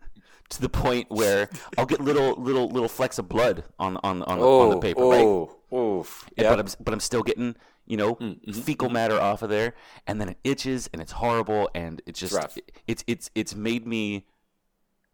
to 0.49 0.61
the 0.61 0.69
point 0.69 1.07
where 1.09 1.49
I'll 1.77 1.85
get 1.85 2.01
little, 2.01 2.33
little, 2.35 2.67
little 2.69 2.87
flecks 2.89 3.17
of 3.17 3.27
blood 3.27 3.63
on 3.79 3.97
on 4.03 4.21
on, 4.23 4.39
the- 4.39 4.45
on 4.45 4.69
the 4.69 4.77
Oh. 4.77 4.79
paper, 4.79 5.01
right? 5.03 5.21
Oh. 5.21 5.55
Oof. 5.75 6.29
Yeah, 6.37 6.49
but 6.51 6.59
I'm 6.59 6.67
but 6.79 6.93
I'm 6.93 6.99
still 6.99 7.23
getting 7.23 7.55
you 7.87 7.97
know 7.97 8.17
fecal 8.63 8.89
matter 8.89 9.19
off 9.19 9.41
of 9.41 9.49
there, 9.49 9.73
and 10.07 10.21
then 10.21 10.29
it 10.29 10.37
itches 10.43 10.89
and 10.93 11.01
it's 11.01 11.11
horrible, 11.13 11.69
and 11.75 12.01
it's 12.05 12.19
just 12.19 12.33
rough. 12.33 12.57
it's 12.87 13.03
it's 13.07 13.29
it's 13.35 13.55
made 13.55 13.85
me 13.85 14.25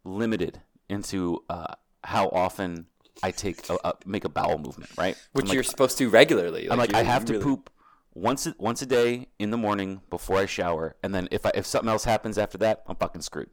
limited 0.03 0.61
into 0.89 1.43
uh, 1.49 1.73
how 2.03 2.27
often 2.29 2.87
I 3.23 3.31
take 3.31 3.67
a, 3.69 3.77
a, 3.83 3.93
make 4.05 4.25
a 4.25 4.29
bowel 4.29 4.57
movement, 4.57 4.91
right? 4.97 5.15
Which 5.33 5.45
like, 5.47 5.53
you're 5.53 5.63
supposed 5.63 5.97
to 5.99 6.09
regularly. 6.09 6.69
I'm 6.69 6.77
like 6.77 6.93
I 6.93 7.03
have 7.03 7.25
to 7.25 7.33
really- 7.33 7.43
poop 7.43 7.69
once 8.13 8.45
a, 8.45 8.53
once 8.59 8.81
a 8.81 8.85
day 8.85 9.27
in 9.39 9.51
the 9.51 9.57
morning 9.57 10.01
before 10.09 10.37
I 10.37 10.45
shower, 10.45 10.95
and 11.01 11.15
then 11.15 11.27
if 11.31 11.45
I, 11.45 11.51
if 11.55 11.65
something 11.65 11.89
else 11.89 12.03
happens 12.03 12.37
after 12.37 12.57
that, 12.59 12.83
I'm 12.87 12.95
fucking 12.97 13.21
screwed. 13.21 13.49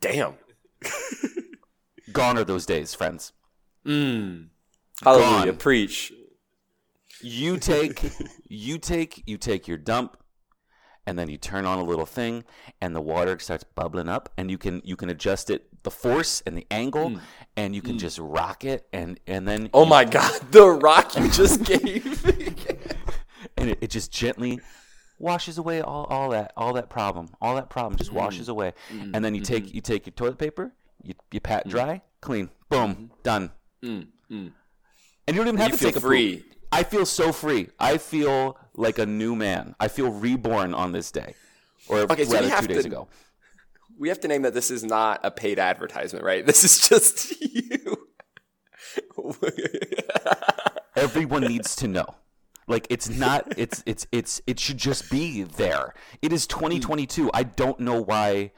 Damn. 0.00 0.34
Gone 2.12 2.38
are 2.38 2.44
those 2.44 2.66
days, 2.66 2.94
friends. 2.94 3.32
Mm. 3.86 4.48
Hallelujah. 5.02 5.46
Gone. 5.52 5.56
Preach. 5.56 6.12
you 7.20 7.58
take 7.58 8.02
you 8.48 8.78
take 8.78 9.22
you 9.26 9.36
take 9.38 9.66
your 9.68 9.78
dump 9.78 10.16
and 11.06 11.18
then 11.18 11.28
you 11.28 11.36
turn 11.36 11.66
on 11.66 11.78
a 11.78 11.84
little 11.84 12.06
thing 12.06 12.44
and 12.80 12.94
the 12.96 13.00
water 13.00 13.38
starts 13.38 13.64
bubbling 13.64 14.08
up 14.08 14.30
and 14.38 14.50
you 14.50 14.56
can 14.58 14.80
you 14.84 14.96
can 14.96 15.10
adjust 15.10 15.50
it 15.50 15.66
the 15.82 15.90
force 15.90 16.42
and 16.46 16.56
the 16.56 16.66
angle 16.70 17.20
and 17.56 17.74
you 17.74 17.82
can 17.82 17.98
just 17.98 18.18
rock 18.18 18.64
it 18.64 18.86
and 18.92 19.20
and 19.26 19.46
then 19.46 19.68
Oh 19.74 19.84
you- 19.84 19.90
my 19.90 20.04
God. 20.04 20.40
The 20.50 20.66
rock 20.66 21.14
you 21.16 21.30
just 21.30 21.64
gave. 21.64 22.24
and 23.56 23.70
it, 23.70 23.78
it 23.82 23.90
just 23.90 24.10
gently 24.12 24.60
washes 25.18 25.58
away 25.58 25.80
all, 25.80 26.04
all 26.04 26.30
that 26.30 26.52
all 26.56 26.72
that 26.72 26.90
problem 26.90 27.28
all 27.40 27.54
that 27.54 27.70
problem 27.70 27.96
just 27.96 28.10
mm-hmm. 28.10 28.18
washes 28.18 28.48
away 28.48 28.72
mm-hmm. 28.92 29.14
and 29.14 29.24
then 29.24 29.34
you 29.34 29.40
mm-hmm. 29.40 29.54
take 29.54 29.74
you 29.74 29.80
take 29.80 30.06
your 30.06 30.12
toilet 30.12 30.38
paper 30.38 30.72
you, 31.02 31.14
you 31.30 31.40
pat 31.40 31.68
dry 31.68 32.02
clean 32.20 32.50
boom 32.68 33.10
done 33.22 33.50
and 35.26 35.36
you 35.36 35.42
don't 35.42 35.48
even 35.54 35.60
have 35.60 35.70
You 35.70 35.72
to 35.72 35.78
feel 35.78 35.88
take 35.90 35.96
a 35.96 36.00
free. 36.00 36.44
I 36.70 36.82
feel 36.82 37.06
so 37.06 37.32
free. 37.32 37.68
I 37.78 37.98
feel 37.98 38.58
like 38.74 38.98
a 38.98 39.06
new 39.06 39.36
man. 39.36 39.74
I 39.80 39.88
feel 39.88 40.10
reborn 40.10 40.74
on 40.74 40.92
this 40.92 41.10
day, 41.10 41.34
or 41.88 42.00
Okay, 42.00 42.24
rather 42.24 42.48
have 42.48 42.66
two 42.66 42.74
days 42.74 42.82
to- 42.82 42.88
ago. 42.88 43.08
we 43.98 44.08
have 44.08 44.20
to 44.20 44.28
name 44.28 44.42
that 44.42 44.54
this 44.54 44.70
is 44.70 44.84
not 44.84 45.20
a 45.22 45.30
paid 45.30 45.58
advertisement, 45.58 46.24
right? 46.24 46.44
This 46.44 46.64
is 46.64 46.88
just 46.88 47.40
you. 47.54 48.08
Everyone 50.96 51.42
needs 51.42 51.76
to 51.76 51.88
know. 51.88 52.06
Like 52.66 52.86
it's 52.90 53.08
not. 53.08 53.52
It's 53.58 53.82
it's 53.86 54.06
it's 54.12 54.40
it 54.46 54.58
should 54.58 54.78
just 54.78 55.10
be 55.10 55.42
there. 55.42 55.94
It 56.22 56.32
is 56.32 56.46
2022. 56.46 57.30
I 57.34 57.42
don't 57.44 57.78
know 57.80 58.00
why. 58.02 58.52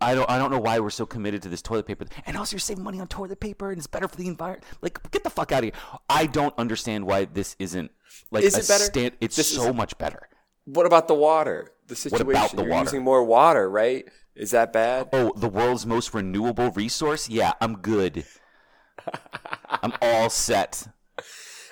I 0.00 0.14
don't. 0.14 0.28
I 0.30 0.38
don't 0.38 0.50
know 0.50 0.58
why 0.60 0.78
we're 0.80 0.88
so 0.90 1.04
committed 1.04 1.42
to 1.42 1.48
this 1.50 1.60
toilet 1.60 1.86
paper. 1.86 2.06
And 2.26 2.36
also, 2.38 2.54
you're 2.54 2.60
saving 2.60 2.84
money 2.84 3.00
on 3.00 3.06
toilet 3.06 3.38
paper, 3.38 3.68
and 3.70 3.76
it's 3.78 3.86
better 3.86 4.08
for 4.08 4.16
the 4.16 4.26
environment. 4.26 4.64
Like, 4.80 5.10
get 5.10 5.24
the 5.24 5.30
fuck 5.30 5.52
out 5.52 5.58
of 5.58 5.64
here. 5.64 5.72
I 6.08 6.24
don't 6.26 6.54
understand 6.58 7.04
why 7.06 7.26
this 7.26 7.54
isn't 7.58 7.90
like 8.30 8.44
Is 8.44 8.54
a 8.54 8.60
it 8.60 8.68
better? 8.68 8.84
stand- 8.84 9.14
It's 9.20 9.36
This 9.36 9.50
is- 9.50 9.58
so 9.58 9.72
much 9.74 9.96
better. 9.98 10.28
what 10.64 10.86
about 10.86 11.06
the 11.06 11.14
water? 11.14 11.72
The 11.86 11.96
situation. 11.96 12.30
about 12.30 12.50
the 12.52 12.62
You're 12.62 12.70
water? 12.70 12.84
using 12.84 13.02
more 13.02 13.22
water, 13.24 13.68
right? 13.70 14.06
Is 14.34 14.52
that 14.52 14.72
bad? 14.72 15.08
Oh, 15.12 15.32
the 15.36 15.48
world's 15.48 15.84
most 15.84 16.14
renewable 16.14 16.70
resource? 16.70 17.28
Yeah, 17.28 17.52
I'm 17.60 17.76
good. 17.78 18.24
I'm 19.82 19.92
all 20.00 20.30
set. 20.30 20.88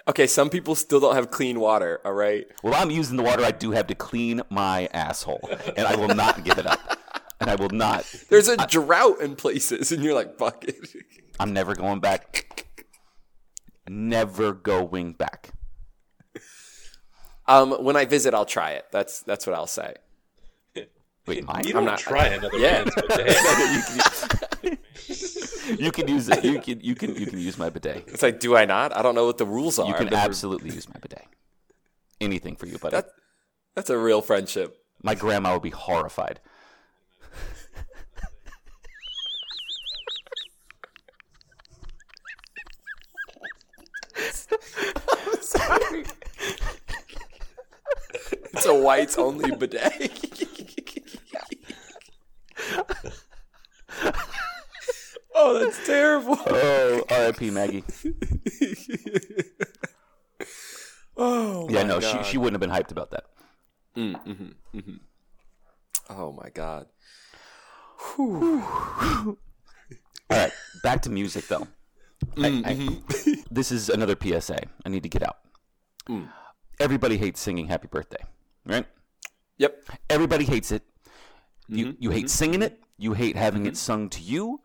Okay, 0.08 0.26
some 0.28 0.50
people 0.50 0.76
still 0.76 1.00
don't 1.00 1.16
have 1.16 1.30
clean 1.30 1.58
water. 1.58 2.00
All 2.04 2.12
right. 2.12 2.46
Well, 2.62 2.74
I'm 2.74 2.90
using 2.90 3.16
the 3.16 3.22
water 3.24 3.44
I 3.44 3.50
do 3.50 3.72
have 3.72 3.88
to 3.88 3.94
clean 3.94 4.40
my 4.50 4.88
asshole, 4.92 5.48
and 5.76 5.86
I 5.86 5.96
will 5.96 6.14
not 6.14 6.44
give 6.44 6.58
it 6.58 6.66
up. 6.66 6.80
And 7.40 7.50
I 7.50 7.56
will 7.56 7.70
not. 7.70 8.04
There's 8.30 8.48
a 8.48 8.56
drought 8.68 9.20
in 9.20 9.36
places, 9.36 9.90
and 9.92 10.02
you're 10.02 10.14
like, 10.14 10.38
fuck 10.38 10.64
it. 10.64 10.76
I'm 11.40 11.52
never 11.52 11.74
going 11.74 12.00
back. 12.00 12.66
Never 13.88 14.52
going 14.52 15.12
back. 15.12 15.50
Um, 17.48 17.72
when 17.72 17.96
I 17.96 18.04
visit, 18.04 18.34
I'll 18.34 18.46
try 18.46 18.72
it. 18.72 18.86
That's 18.90 19.20
that's 19.22 19.46
what 19.46 19.54
I'll 19.54 19.66
say. 19.66 19.94
Wait, 21.26 21.44
mine? 21.44 21.64
You 21.66 21.72
don't 21.72 21.84
not- 21.84 21.98
try 21.98 22.26
another 22.28 22.56
Yeah. 22.58 22.84
You 25.78 25.90
can 25.90 26.08
use 26.08 26.28
it. 26.28 26.44
You 26.44 26.60
can. 26.60 26.80
You 26.80 26.94
can. 26.94 27.14
You 27.16 27.26
can 27.26 27.38
use 27.38 27.58
my 27.58 27.70
bidet. 27.70 28.04
It's 28.08 28.22
like, 28.22 28.40
do 28.40 28.56
I 28.56 28.64
not? 28.64 28.96
I 28.96 29.02
don't 29.02 29.14
know 29.14 29.26
what 29.26 29.38
the 29.38 29.46
rules 29.46 29.78
are. 29.78 29.86
You 29.86 29.94
can 29.94 30.12
absolutely 30.14 30.70
use 30.70 30.88
my 30.88 30.96
bidet. 31.00 31.26
Anything 32.20 32.56
for 32.56 32.66
you, 32.66 32.78
buddy. 32.78 32.96
That- 32.96 33.10
That's 33.74 33.90
a 33.90 33.98
real 33.98 34.22
friendship. 34.22 34.76
My 35.02 35.14
grandma 35.14 35.52
would 35.54 35.62
be 35.62 35.70
horrified. 35.70 36.40
I'm 44.16 45.40
Sorry. 45.42 46.04
it's 48.52 48.66
a 48.66 48.74
whites 48.74 49.18
only 49.18 49.54
bidet. 49.56 50.12
oh, 55.36 55.58
that's 55.60 55.86
terrible. 55.86 56.36
Oh, 56.46 57.04
R.I.P. 57.10 57.50
Maggie. 57.50 57.84
Oh, 61.18 61.66
Yeah, 61.70 61.82
my 61.82 61.88
no, 61.88 62.00
she 62.00 62.12
God. 62.12 62.26
she 62.26 62.36
wouldn't 62.38 62.60
have 62.62 62.68
been 62.70 62.76
hyped 62.78 62.90
about 62.92 63.10
that. 63.12 63.24
Mm, 63.96 64.22
mm-hmm, 64.26 64.78
mm-hmm. 64.78 64.96
Oh 66.10 66.32
my 66.32 66.50
god. 66.50 66.86
All 68.18 69.36
right, 70.30 70.52
back 70.82 71.00
to 71.02 71.10
music 71.10 71.48
though. 71.48 71.66
Mm, 72.36 72.66
I- 72.66 72.70
I- 72.70 72.74
mm-hmm. 72.74 73.40
this 73.50 73.72
is 73.72 73.88
another 73.88 74.14
PSA. 74.20 74.58
I 74.84 74.88
need 74.90 75.02
to 75.04 75.08
get 75.08 75.22
out. 75.22 75.38
Mm. 76.08 76.28
Everybody 76.78 77.16
hates 77.16 77.40
singing 77.40 77.66
"Happy 77.66 77.88
Birthday," 77.88 78.22
right? 78.66 78.86
Yep. 79.56 79.84
Everybody 80.10 80.44
hates 80.44 80.70
it. 80.70 80.82
You 81.68 81.86
Mm-hmm. 81.86 82.02
you 82.02 82.10
hate 82.10 82.28
singing 82.30 82.60
it. 82.62 82.78
You 82.98 83.14
hate 83.14 83.36
having 83.36 83.64
it 83.66 83.76
sung 83.78 84.10
to 84.10 84.20
you, 84.20 84.60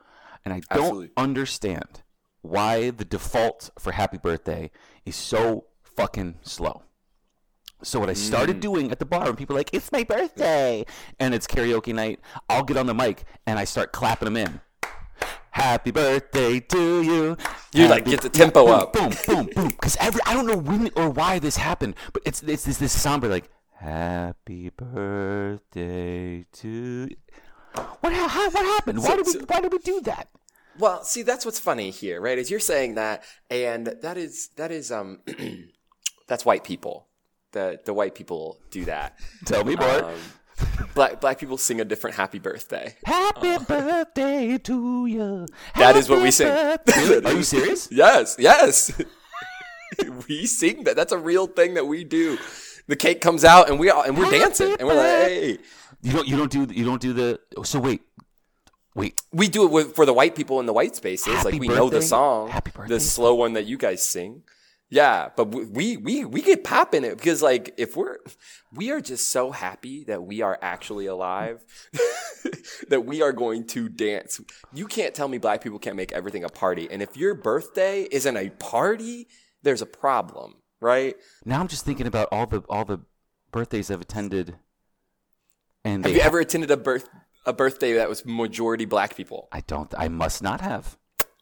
and 0.45 0.53
I 0.53 0.61
don't 0.73 0.83
Absolutely. 0.85 1.11
understand 1.17 2.01
why 2.41 2.89
the 2.89 3.05
default 3.05 3.69
for 3.79 3.91
"Happy 3.93 4.17
Birthday" 4.17 4.71
is 5.05 5.15
so 5.15 5.65
fucking 5.83 6.39
slow. 6.41 6.83
So 7.83 7.99
what 7.99 8.09
I 8.09 8.13
started 8.13 8.57
Mm. 8.57 8.61
doing 8.61 8.91
at 8.91 8.99
the 8.99 9.05
bar 9.05 9.25
when 9.25 9.35
people 9.35 9.55
are 9.55 9.59
like, 9.59 9.73
"It's 9.73 9.91
my 9.91 10.03
birthday," 10.03 10.85
and 11.19 11.33
it's 11.33 11.47
karaoke 11.47 11.93
night, 11.93 12.19
I'll 12.49 12.63
get 12.63 12.77
on 12.77 12.85
the 12.85 12.93
mic 12.93 13.23
and 13.47 13.57
I 13.57 13.65
start 13.65 13.91
clapping 13.91 14.25
them 14.25 14.37
in. 14.37 14.61
Happy 15.51 15.91
birthday 15.91 16.59
to 16.61 17.01
you. 17.01 17.37
You, 17.73 17.87
like, 17.87 18.05
get 18.05 18.21
the 18.21 18.29
tempo 18.29 18.65
boom, 18.65 18.73
up. 18.73 18.93
Boom, 18.93 19.11
boom, 19.27 19.49
boom. 19.53 19.67
Because 19.67 19.97
every 19.99 20.21
I 20.25 20.33
don't 20.33 20.45
know 20.47 20.57
when 20.57 20.89
or 20.95 21.09
why 21.09 21.39
this 21.39 21.57
happened, 21.57 21.95
but 22.13 22.21
it's 22.25 22.41
it's 22.43 22.63
this 22.63 22.77
this 22.77 22.99
somber 22.99 23.27
like 23.27 23.49
Happy 23.75 24.69
birthday 24.69 26.45
to. 26.53 27.09
What 28.01 28.13
ha- 28.13 28.27
how, 28.27 28.49
what 28.49 28.65
happened? 28.65 28.99
Why 28.99 29.09
So- 29.09 29.15
did 29.17 29.25
we 29.25 29.31
so- 29.33 29.45
why 29.47 29.61
did 29.61 29.71
we 29.71 29.77
do 29.79 30.01
that? 30.01 30.27
Well, 30.79 31.03
see, 31.03 31.21
that's 31.21 31.45
what's 31.45 31.59
funny 31.59 31.89
here, 31.91 32.21
right? 32.21 32.37
Is 32.37 32.49
you're 32.49 32.59
saying 32.59 32.95
that, 32.95 33.23
and 33.49 33.87
that 33.87 34.17
is 34.17 34.49
that 34.55 34.71
is 34.71 34.91
um, 34.91 35.19
that's 36.27 36.45
white 36.45 36.63
people. 36.63 37.07
The 37.51 37.79
the 37.83 37.93
white 37.93 38.15
people 38.15 38.59
do 38.71 38.85
that. 38.85 39.17
Tell 39.45 39.63
me 39.65 39.75
more. 39.75 40.05
Um, 40.05 40.13
black 40.95 41.19
black 41.19 41.39
people 41.39 41.57
sing 41.57 41.81
a 41.81 41.85
different 41.85 42.15
happy 42.15 42.39
birthday. 42.39 42.95
Happy 43.05 43.57
birthday 43.67 44.57
to 44.59 45.05
you. 45.05 45.45
That 45.75 45.95
is 45.97 46.07
what 46.09 46.21
we 46.23 46.31
sing. 46.31 46.47
Are 46.47 47.33
you 47.33 47.43
serious? 47.43 47.89
Yes, 47.91 48.37
yes. 48.39 48.91
we 50.27 50.45
sing 50.45 50.85
that. 50.85 50.95
That's 50.95 51.11
a 51.11 51.17
real 51.17 51.47
thing 51.47 51.73
that 51.73 51.85
we 51.85 52.05
do. 52.05 52.37
The 52.87 52.95
cake 52.95 53.19
comes 53.21 53.43
out 53.43 53.69
and 53.69 53.77
we 53.79 53.89
all 53.89 54.03
and 54.03 54.17
we're 54.17 54.25
Happy 54.25 54.39
dancing 54.39 54.75
and 54.79 54.87
we're 54.87 54.95
like, 54.95 55.05
hey. 55.27 55.57
You 56.01 56.11
don't 56.13 56.27
you 56.27 56.37
don't 56.37 56.51
do 56.51 56.67
you 56.73 56.85
don't 56.85 57.01
do 57.01 57.13
the 57.13 57.39
so 57.63 57.79
wait 57.79 58.01
wait 58.95 59.21
We 59.31 59.47
do 59.47 59.65
it 59.65 59.71
with, 59.71 59.95
for 59.95 60.05
the 60.05 60.13
white 60.13 60.35
people 60.35 60.59
in 60.59 60.65
the 60.65 60.73
white 60.73 60.95
spaces. 60.95 61.33
Happy 61.33 61.51
like 61.51 61.61
we 61.61 61.67
know 61.67 61.89
the 61.89 62.01
song, 62.01 62.49
Happy 62.49 62.71
birthday. 62.71 62.95
the 62.95 62.99
slow 62.99 63.35
one 63.35 63.53
that 63.53 63.65
you 63.65 63.77
guys 63.77 64.05
sing. 64.05 64.43
Yeah, 64.89 65.29
but 65.37 65.45
we 65.45 65.65
we 65.65 65.97
we, 65.97 66.25
we 66.25 66.41
get 66.41 66.65
pop 66.65 66.93
in 66.93 67.05
it 67.05 67.17
because 67.17 67.41
like 67.41 67.73
if 67.77 67.95
we're 67.95 68.17
we 68.73 68.91
are 68.91 68.99
just 68.99 69.29
so 69.29 69.51
happy 69.51 70.03
that 70.05 70.23
we 70.23 70.41
are 70.41 70.59
actually 70.61 71.05
alive 71.05 71.63
that 72.89 73.05
we 73.05 73.21
are 73.21 73.31
going 73.31 73.65
to 73.67 73.87
dance. 73.87 74.41
You 74.73 74.87
can't 74.87 75.15
tell 75.15 75.29
me 75.29 75.37
black 75.37 75.61
people 75.63 75.79
can't 75.79 75.95
make 75.95 76.11
everything 76.11 76.43
a 76.43 76.49
party. 76.49 76.89
And 76.91 77.01
if 77.01 77.15
your 77.15 77.35
birthday 77.35 78.05
isn't 78.11 78.35
a 78.35 78.49
party, 78.49 79.27
there's 79.63 79.81
a 79.81 79.85
problem, 79.85 80.55
right? 80.81 81.15
now 81.45 81.61
I'm 81.61 81.69
just 81.69 81.85
thinking 81.85 82.07
about 82.07 82.27
all 82.31 82.45
the 82.45 82.61
all 82.67 82.83
the 82.83 82.99
birthdays 83.51 83.89
I've 83.91 84.01
attended 84.01 84.55
and 85.83 86.05
Have 86.05 86.15
you 86.15 86.21
ever 86.21 86.39
attended 86.39 86.71
a 86.71 86.77
birth 86.77 87.09
a 87.45 87.53
birthday 87.53 87.93
that 87.93 88.07
was 88.07 88.25
majority 88.25 88.85
black 88.85 89.15
people? 89.15 89.47
I 89.51 89.61
don't 89.61 89.93
I 89.97 90.07
must 90.07 90.43
not 90.43 90.61
have 90.61 90.97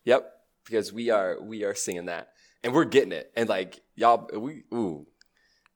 Yep, 0.05 0.31
because 0.65 0.93
we 0.93 1.09
are 1.09 1.37
we 1.41 1.63
are 1.63 1.75
singing 1.75 2.05
that, 2.05 2.29
and 2.63 2.73
we're 2.73 2.85
getting 2.85 3.11
it, 3.11 3.31
and 3.35 3.49
like 3.49 3.81
y'all, 3.95 4.29
we 4.33 4.63
ooh, 4.73 5.05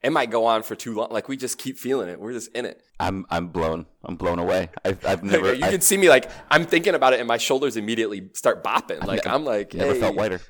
it 0.01 0.11
might 0.11 0.31
go 0.31 0.45
on 0.45 0.63
for 0.63 0.75
too 0.75 0.95
long. 0.95 1.09
Like 1.11 1.27
we 1.27 1.37
just 1.37 1.57
keep 1.57 1.77
feeling 1.77 2.09
it. 2.09 2.19
We're 2.19 2.33
just 2.33 2.51
in 2.53 2.65
it. 2.65 2.81
I'm 2.99 3.25
I'm 3.29 3.49
blown 3.49 3.85
I'm 4.03 4.15
blown 4.15 4.39
away 4.39 4.69
I've, 4.83 5.05
I've 5.05 5.23
never 5.33 5.53
you 5.53 5.63
I've 5.63 5.71
can 5.71 5.81
see 5.81 5.97
me 5.97 6.09
like 6.09 6.29
I'm 6.49 6.65
thinking 6.65 6.95
about 6.95 7.13
it, 7.13 7.19
and 7.19 7.27
my 7.27 7.37
shoulders 7.37 7.77
immediately 7.77 8.29
start 8.33 8.63
bopping. 8.63 9.05
Like 9.05 9.25
ne- 9.25 9.31
I'm 9.31 9.45
like 9.45 9.73
never 9.73 9.95
felt 9.95 10.15
whiter 10.15 10.41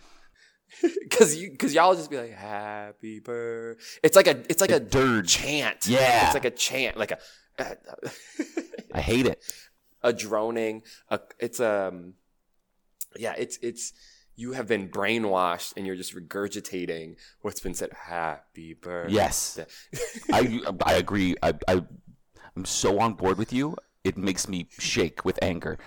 because 1.01 1.35
you 1.35 1.51
because 1.51 1.73
y'all 1.73 1.93
just 1.95 2.09
be 2.09 2.17
like 2.17 2.33
happy 2.33 3.19
birthday. 3.19 3.83
It's 4.03 4.15
like 4.15 4.27
a 4.27 4.43
it's 4.49 4.61
like 4.61 4.71
a, 4.71 4.79
dirge. 4.79 5.29
chant. 5.29 5.87
Yeah. 5.87 6.25
it's 6.25 6.33
like 6.33 6.45
a 6.45 6.51
chant, 6.51 6.97
like 6.97 7.11
a 7.11 7.17
I 8.93 9.01
hate 9.01 9.25
it 9.25 9.43
a 10.03 10.13
droning. 10.13 10.83
A, 11.09 11.19
it's 11.39 11.59
um, 11.59 12.13
yeah, 13.17 13.33
it's 13.37 13.57
it's 13.61 13.93
you 14.35 14.53
have 14.53 14.67
been 14.67 14.89
brainwashed 14.89 15.73
and 15.77 15.87
you're 15.87 15.95
just 15.95 16.15
regurgitating 16.15 17.15
what's 17.41 17.61
been 17.61 17.73
said. 17.73 17.91
Happy 17.93 18.73
birthday. 18.73 19.13
Yes. 19.13 19.59
I 20.31 20.61
I 20.85 20.93
agree. 20.95 21.35
I, 21.41 21.53
I 21.67 21.83
I'm 22.55 22.65
so 22.65 22.99
on 22.99 23.13
board 23.13 23.37
with 23.37 23.53
you. 23.53 23.75
It 24.03 24.17
makes 24.17 24.49
me 24.49 24.67
shake 24.69 25.23
with 25.23 25.39
anger 25.41 25.77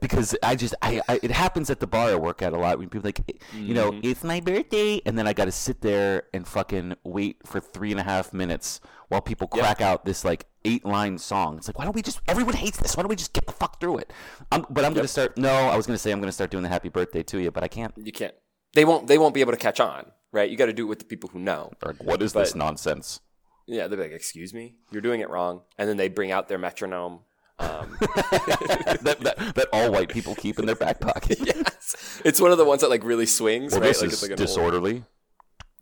because 0.00 0.34
I 0.42 0.56
just 0.56 0.74
I, 0.80 1.02
I 1.06 1.20
it 1.22 1.30
happens 1.30 1.68
at 1.68 1.80
the 1.80 1.86
bar 1.86 2.08
I 2.08 2.14
work 2.14 2.40
at 2.40 2.54
a 2.54 2.56
lot 2.56 2.78
when 2.78 2.88
people 2.88 3.06
are 3.06 3.08
like 3.08 3.42
you 3.54 3.74
know 3.74 3.98
it's 4.02 4.24
my 4.24 4.40
birthday 4.40 5.02
and 5.04 5.18
then 5.18 5.26
I 5.26 5.34
got 5.34 5.46
to 5.46 5.52
sit 5.52 5.82
there 5.82 6.24
and 6.32 6.46
fucking 6.46 6.96
wait 7.04 7.46
for 7.46 7.60
three 7.60 7.90
and 7.90 8.00
a 8.00 8.02
half 8.02 8.32
minutes 8.32 8.80
while 9.08 9.20
people 9.20 9.48
crack 9.48 9.82
out 9.82 10.06
this 10.06 10.24
like 10.24 10.46
eight 10.64 10.84
line 10.84 11.18
song. 11.18 11.56
It's 11.58 11.68
like 11.68 11.78
why 11.78 11.84
don't 11.84 11.94
we 11.94 12.02
just 12.02 12.20
everyone 12.28 12.54
hates 12.54 12.78
this? 12.78 12.96
Why 12.96 13.02
don't 13.02 13.10
we 13.10 13.16
just 13.16 13.32
get 13.32 13.46
the 13.46 13.52
fuck 13.52 13.80
through 13.80 13.98
it? 13.98 14.12
I'm, 14.50 14.64
but 14.70 14.84
I'm 14.84 14.94
gonna 14.94 15.08
start. 15.08 15.36
No, 15.36 15.50
I 15.52 15.76
was 15.76 15.86
gonna 15.86 15.98
say 15.98 16.10
I'm 16.12 16.20
gonna 16.20 16.32
start 16.32 16.50
doing 16.50 16.62
the 16.62 16.68
happy 16.68 16.88
birthday 16.88 17.22
to 17.24 17.38
you, 17.40 17.50
but 17.50 17.62
I 17.62 17.68
can't. 17.68 17.92
you 17.96 18.12
can't. 18.12 18.34
They 18.74 18.84
won't. 18.84 19.06
They 19.06 19.18
won't 19.18 19.34
be 19.34 19.40
able 19.40 19.52
to 19.52 19.58
catch 19.58 19.80
on, 19.80 20.06
right? 20.32 20.48
You 20.50 20.56
got 20.56 20.66
to 20.66 20.72
do 20.72 20.84
it 20.84 20.88
with 20.88 20.98
the 20.98 21.04
people 21.04 21.28
who 21.30 21.38
know. 21.38 21.70
Like 21.84 22.02
what 22.02 22.22
is 22.22 22.32
But- 22.32 22.40
this 22.44 22.54
nonsense? 22.54 23.20
Yeah, 23.66 23.86
they're 23.86 23.98
like, 23.98 24.10
"Excuse 24.12 24.52
me, 24.52 24.74
you're 24.90 25.02
doing 25.02 25.20
it 25.20 25.30
wrong," 25.30 25.62
and 25.78 25.88
then 25.88 25.96
they 25.96 26.08
bring 26.08 26.32
out 26.32 26.48
their 26.48 26.58
metronome. 26.58 27.20
Um, 27.58 27.96
that, 28.00 29.18
that 29.20 29.54
that 29.54 29.68
all 29.72 29.92
white 29.92 30.08
people 30.08 30.34
keep 30.34 30.58
in 30.58 30.66
their 30.66 30.74
back 30.74 31.00
pocket. 31.00 31.38
yes, 31.44 32.20
it's 32.24 32.40
one 32.40 32.50
of 32.50 32.58
the 32.58 32.64
ones 32.64 32.80
that 32.80 32.90
like 32.90 33.04
really 33.04 33.26
swings, 33.26 33.72
Well, 33.72 33.82
right? 33.82 33.88
this 33.88 34.00
like 34.00 34.08
is 34.08 34.14
it's 34.14 34.22
like 34.22 34.30
old- 34.32 34.38
disorderly. 34.38 35.04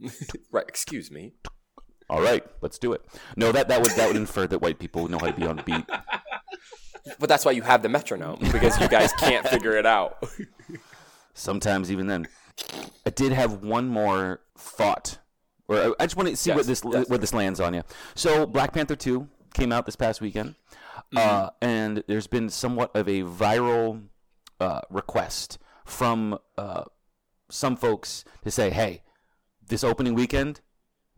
right. 0.50 0.64
Excuse 0.68 1.10
me. 1.10 1.32
All 2.10 2.20
right, 2.20 2.44
let's 2.60 2.76
do 2.78 2.92
it. 2.92 3.04
No, 3.36 3.52
that, 3.52 3.68
that 3.68 3.80
would 3.82 3.92
that 3.92 4.08
would 4.08 4.16
infer 4.16 4.46
that 4.48 4.58
white 4.60 4.78
people 4.80 5.06
know 5.08 5.18
how 5.18 5.26
to 5.28 5.32
be 5.32 5.46
on 5.46 5.62
beat. 5.64 5.84
But 7.18 7.28
that's 7.28 7.44
why 7.44 7.52
you 7.52 7.62
have 7.62 7.82
the 7.82 7.88
metronome 7.88 8.38
because 8.52 8.78
you 8.80 8.88
guys 8.88 9.12
can't 9.14 9.46
figure 9.48 9.76
it 9.76 9.86
out. 9.86 10.22
Sometimes 11.34 11.90
even 11.90 12.06
then. 12.08 12.26
I 13.06 13.10
did 13.10 13.32
have 13.32 13.62
one 13.62 13.88
more 13.88 14.40
thought, 14.58 15.18
or 15.68 15.76
I- 15.76 15.92
I 16.00 16.06
just 16.06 16.16
want 16.16 16.28
to 16.28 16.36
see 16.36 16.50
what 16.52 16.66
this 16.66 16.82
yes. 16.84 17.08
where 17.08 17.18
this 17.18 17.32
lands 17.32 17.58
on 17.60 17.72
you. 17.74 17.82
So, 18.14 18.44
Black 18.46 18.72
Panther 18.74 18.96
two 18.96 19.28
came 19.54 19.72
out 19.72 19.86
this 19.86 19.96
past 19.96 20.20
weekend, 20.20 20.56
uh, 21.16 21.20
Mm-hmm. 21.46 21.48
and 21.62 22.04
there's 22.06 22.26
been 22.26 22.50
somewhat 22.50 22.94
of 22.94 23.08
a 23.08 23.22
viral 23.22 24.02
uh, 24.60 24.82
request 24.90 25.58
from 25.86 26.38
uh, 26.58 26.84
some 27.48 27.76
folks 27.76 28.24
to 28.44 28.50
say, 28.50 28.68
"Hey, 28.70 29.02
this 29.66 29.82
opening 29.84 30.14
weekend." 30.14 30.60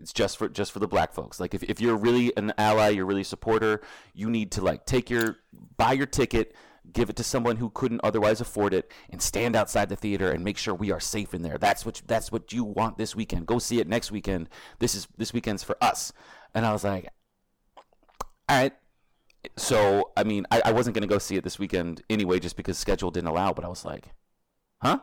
It's 0.02 0.12
just 0.12 0.36
for 0.36 0.48
just 0.48 0.72
for 0.72 0.80
the 0.80 0.88
black 0.88 1.12
folks. 1.12 1.38
Like 1.38 1.54
if, 1.54 1.62
if 1.62 1.80
you're 1.80 1.96
really 1.96 2.36
an 2.36 2.52
ally, 2.58 2.88
you're 2.88 3.06
really 3.06 3.20
a 3.20 3.24
supporter, 3.24 3.80
you 4.14 4.28
need 4.28 4.50
to 4.52 4.60
like 4.60 4.84
take 4.84 5.08
your 5.08 5.36
buy 5.76 5.92
your 5.92 6.06
ticket, 6.06 6.56
give 6.92 7.08
it 7.08 7.14
to 7.16 7.24
someone 7.24 7.56
who 7.56 7.70
couldn't 7.70 8.00
otherwise 8.02 8.40
afford 8.40 8.74
it, 8.74 8.90
and 9.10 9.22
stand 9.22 9.54
outside 9.54 9.88
the 9.88 9.96
theater 9.96 10.32
and 10.32 10.42
make 10.42 10.58
sure 10.58 10.74
we 10.74 10.90
are 10.90 10.98
safe 10.98 11.34
in 11.34 11.42
there. 11.42 11.56
That's 11.56 11.86
what 11.86 12.02
that's 12.06 12.32
what 12.32 12.52
you 12.52 12.64
want 12.64 12.98
this 12.98 13.14
weekend. 13.14 13.46
Go 13.46 13.60
see 13.60 13.78
it 13.78 13.86
next 13.86 14.10
weekend. 14.10 14.48
This 14.80 14.96
is 14.96 15.06
this 15.16 15.32
weekend's 15.32 15.62
for 15.62 15.76
us. 15.80 16.12
And 16.52 16.66
I 16.66 16.72
was 16.72 16.82
like, 16.82 17.08
all 18.48 18.60
right. 18.60 18.72
So 19.56 20.10
I 20.16 20.24
mean, 20.24 20.46
I, 20.50 20.62
I 20.64 20.72
wasn't 20.72 20.94
gonna 20.94 21.06
go 21.06 21.18
see 21.18 21.36
it 21.36 21.44
this 21.44 21.60
weekend 21.60 22.02
anyway, 22.10 22.40
just 22.40 22.56
because 22.56 22.76
schedule 22.76 23.12
didn't 23.12 23.28
allow. 23.28 23.52
But 23.52 23.64
I 23.64 23.68
was 23.68 23.84
like, 23.84 24.08
huh? 24.82 24.98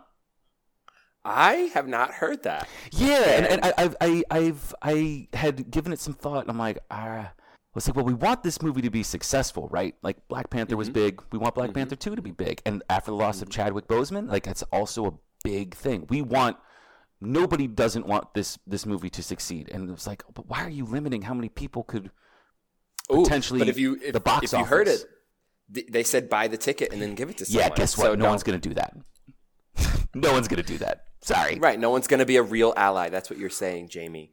I 1.26 1.70
have 1.74 1.88
not 1.88 2.12
heard 2.12 2.44
that. 2.44 2.68
Yeah, 2.92 3.24
and, 3.32 3.46
and 3.46 3.66
I, 3.66 3.74
I've 3.78 3.96
I, 4.00 4.24
I've 4.32 4.76
I 4.82 5.28
had 5.34 5.70
given 5.70 5.92
it 5.92 6.00
some 6.00 6.14
thought. 6.14 6.42
And 6.42 6.50
I'm 6.50 6.58
like, 6.58 6.80
ah, 6.90 7.34
let's 7.76 7.86
say, 7.86 7.92
well, 7.94 8.06
we 8.06 8.14
want 8.14 8.44
this 8.44 8.62
movie 8.62 8.82
to 8.82 8.90
be 8.90 9.04
successful, 9.04 9.68
right? 9.70 9.96
Like 10.02 10.18
Black 10.28 10.50
Panther 10.50 10.78
was 10.78 10.88
mm-hmm. 10.88 10.94
big. 10.94 11.24
We 11.32 11.40
want 11.40 11.56
Black 11.56 11.70
mm-hmm. 11.70 11.76
Panther 11.76 11.96
two 11.96 12.16
to 12.16 12.22
be 12.22 12.32
big, 12.32 12.62
and 12.66 12.84
after 12.90 13.12
the 13.12 13.18
loss 13.18 13.42
of 13.42 13.50
mm-hmm. 13.50 13.62
Chadwick 13.62 13.88
Boseman, 13.88 14.30
like 14.30 14.44
that's 14.44 14.64
also 14.72 15.08
a 15.08 15.14
big 15.44 15.76
thing. 15.76 16.06
We 16.10 16.22
want. 16.22 16.58
Nobody 17.22 17.68
doesn't 17.68 18.08
want 18.08 18.34
this 18.34 18.58
this 18.66 18.86
movie 18.86 19.10
to 19.10 19.22
succeed, 19.22 19.70
and 19.74 19.90
it's 19.90 20.08
like, 20.08 20.24
but 20.34 20.48
why 20.48 20.64
are 20.64 20.70
you 20.70 20.86
limiting 20.86 21.24
how 21.24 21.34
many 21.34 21.50
people 21.50 21.84
could? 21.84 22.12
Ooh, 23.12 23.24
Potentially 23.24 23.60
but 23.60 23.68
if 23.68 23.78
you 23.78 24.00
if, 24.02 24.14
the 24.14 24.22
box 24.22 24.54
if 24.54 24.58
you 24.58 24.64
heard 24.64 24.88
office. 24.88 25.06
it, 25.76 25.92
they 25.92 26.04
said 26.04 26.30
buy 26.30 26.48
the 26.48 26.58
ticket 26.58 26.94
and 26.94 27.02
then 27.02 27.14
give 27.16 27.30
it 27.30 27.38
to 27.40 27.46
someone. 27.46 27.70
Yeah, 27.70 27.76
guess 27.76 27.98
what? 27.98 28.06
So 28.06 28.10
no 28.12 28.22
don't- 28.22 28.30
one's 28.30 28.44
gonna 28.44 28.58
do 28.58 28.74
that. 28.76 28.96
no 30.16 30.32
one's 30.32 30.48
gonna 30.48 30.64
do 30.64 30.78
that. 30.78 31.09
Sorry. 31.22 31.60
Right, 31.60 31.80
no 31.80 31.90
one's 31.90 32.08
going 32.08 32.20
to 32.20 32.26
be 32.26 32.38
a 32.38 32.44
real 32.44 32.74
ally. 32.78 33.10
That's 33.10 33.30
what 33.30 33.40
you're 33.40 33.50
saying, 33.50 33.90
Jamie. 33.90 34.32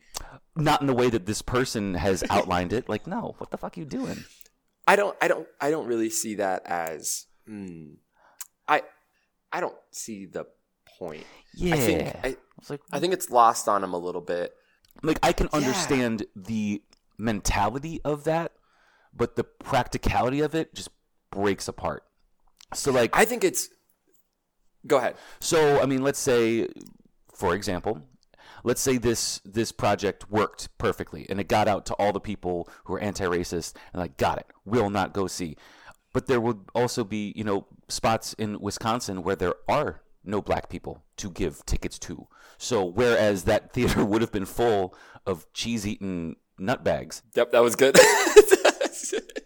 Not 0.55 0.80
in 0.80 0.87
the 0.87 0.95
way 0.95 1.11
that 1.11 1.26
this 1.26 1.43
person 1.43 1.95
has 1.95 2.24
outlined 2.30 2.72
it. 2.72 2.89
Like, 2.89 3.07
no, 3.07 3.34
what 3.39 3.51
the 3.51 3.59
fuck 3.59 3.76
are 3.76 3.80
you 3.80 3.87
doing? 3.87 4.24
I 4.87 4.97
don't 4.97 5.16
I 5.20 5.28
don't 5.28 5.47
I 5.61 5.70
don't 5.70 5.87
really 5.87 6.11
see 6.11 6.37
that 6.37 6.62
as 6.64 7.26
hmm, 7.47 7.95
I 8.68 8.82
I 9.53 9.61
don't 9.61 9.74
see 9.91 10.26
the 10.26 10.47
point. 10.99 11.24
Yeah. 11.55 11.74
I 11.74 11.78
think 11.78 12.16
I, 12.22 12.37
like, 12.68 12.80
I 12.93 13.01
think 13.01 13.12
it's 13.12 13.30
lost 13.30 13.68
on 13.68 13.82
him 13.82 13.93
a 13.93 13.99
little 13.99 14.20
bit. 14.20 14.53
like 15.03 15.18
I 15.22 15.32
can 15.32 15.49
understand 15.53 16.26
the 16.34 16.82
mentality 17.18 18.01
of 18.05 18.24
that, 18.24 18.53
but 19.14 19.37
the 19.37 19.45
practicality 19.45 20.41
of 20.41 20.55
it 20.55 20.74
just 20.74 20.91
breaks 21.30 21.68
apart. 21.68 22.05
So 22.72 22.93
like 22.93 23.11
I 23.16 23.24
think 23.24 23.43
it's 23.43 23.68
Go 24.87 24.99
ahead. 24.99 25.16
so 25.41 25.80
I 25.80 25.87
mean 25.87 26.03
let's 26.03 26.18
say 26.18 26.68
for 27.37 27.55
example, 27.55 28.03
let's 28.64 28.80
say 28.80 28.97
this 28.97 29.41
this 29.45 29.70
project 29.72 30.30
worked 30.30 30.76
perfectly 30.78 31.26
and 31.28 31.39
it 31.39 31.49
got 31.49 31.68
out 31.68 31.84
to 31.87 31.95
all 31.95 32.12
the 32.12 32.20
people 32.20 32.68
who 32.84 32.95
are 32.95 33.01
anti-racist 33.01 33.74
and 33.93 34.01
like 34.01 34.16
got 34.16 34.39
it. 34.39 34.47
Will 34.64 34.91
not 34.91 35.12
go 35.12 35.26
see. 35.26 35.57
But 36.12 36.26
there 36.28 36.41
would 36.41 36.61
also 36.74 37.05
be, 37.05 37.34
you 37.37 37.45
know, 37.45 37.66
spots 37.89 38.32
in 38.34 38.59
Wisconsin 38.59 39.22
where 39.22 39.37
there 39.37 39.55
are 39.68 40.01
no 40.24 40.41
black 40.41 40.70
people 40.70 41.05
to 41.18 41.30
give 41.30 41.64
tickets 41.66 41.99
to. 42.01 42.26
So 42.57 42.84
whereas 42.84 43.45
that 43.45 43.72
theater 43.74 44.05
would 44.05 44.22
have 44.22 44.32
been 44.32 44.47
full 44.47 44.95
of 45.26 45.47
cheese-eating 45.53 46.37
nutbags, 46.59 47.20
Yep, 47.34 47.53
that 47.53 47.62
was 47.62 47.76
good. 47.76 47.99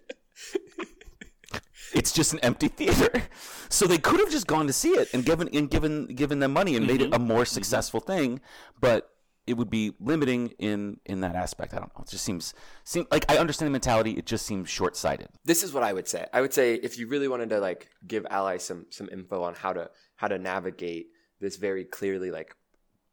it's 1.95 2.13
just 2.13 2.33
an 2.33 2.41
empty 2.41 2.69
theater. 2.69 3.11
So 3.73 3.87
they 3.87 3.99
could 3.99 4.19
have 4.19 4.31
just 4.31 4.49
gone 4.49 4.67
to 4.67 4.73
see 4.73 4.91
it 4.91 5.15
and 5.15 5.25
given 5.25 5.49
and 5.55 5.71
given 5.71 6.07
given 6.07 6.41
them 6.41 6.53
money 6.53 6.75
and 6.75 6.89
made 6.89 7.01
it 7.01 7.15
a 7.15 7.21
more 7.21 7.45
successful 7.45 8.01
thing, 8.01 8.41
but 8.81 9.09
it 9.47 9.57
would 9.57 9.71
be 9.71 9.95
limiting 10.01 10.49
in 10.59 10.99
in 11.07 11.21
that 11.21 11.37
aspect. 11.37 11.73
I 11.73 11.79
don't 11.79 11.97
know. 11.97 12.03
It 12.03 12.11
just 12.11 12.25
seems 12.25 12.53
seem 12.83 13.07
like 13.13 13.31
I 13.31 13.39
understand 13.39 13.69
the 13.69 13.71
mentality. 13.71 14.13
It 14.13 14.27
just 14.27 14.45
seems 14.45 14.69
short 14.69 14.97
sighted. 14.97 15.29
this 15.45 15.63
is 15.63 15.73
what 15.73 15.85
I 15.85 15.93
would 15.93 16.09
say. 16.09 16.27
I 16.33 16.41
would 16.41 16.53
say 16.53 16.75
if 16.75 16.99
you 16.99 17.07
really 17.07 17.29
wanted 17.29 17.51
to 17.51 17.61
like 17.61 17.89
give 18.09 18.27
allies 18.29 18.65
some 18.65 18.87
some 18.91 19.09
info 19.13 19.45
on 19.45 19.55
how 19.55 19.73
to 19.73 19.91
how 20.17 20.27
to 20.27 20.37
navigate 20.39 21.07
this 21.41 21.57
very 21.57 21.85
clearly 21.85 22.33
like 22.33 22.57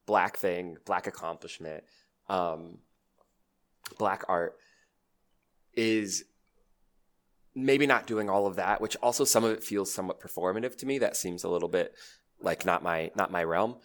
black 0.07 0.37
thing, 0.37 0.77
black 0.85 1.05
accomplishment, 1.05 1.83
um, 2.29 2.79
black 3.99 4.23
art 4.27 4.57
is 5.73 6.23
maybe 7.57 7.87
not 7.87 8.05
doing 8.07 8.29
all 8.29 8.45
of 8.45 8.55
that, 8.57 8.79
which 8.79 8.95
also 8.97 9.23
some 9.25 9.43
of 9.43 9.51
it 9.51 9.63
feels 9.63 9.91
somewhat 9.93 10.21
performative 10.21 10.75
to 10.77 10.85
me. 10.85 10.99
That 10.99 11.17
seems 11.17 11.43
a 11.43 11.49
little 11.49 11.69
bit 11.69 11.93
like 12.39 12.65
not 12.65 12.83
my 12.83 13.11
not 13.15 13.31
my 13.31 13.43
realm, 13.43 13.77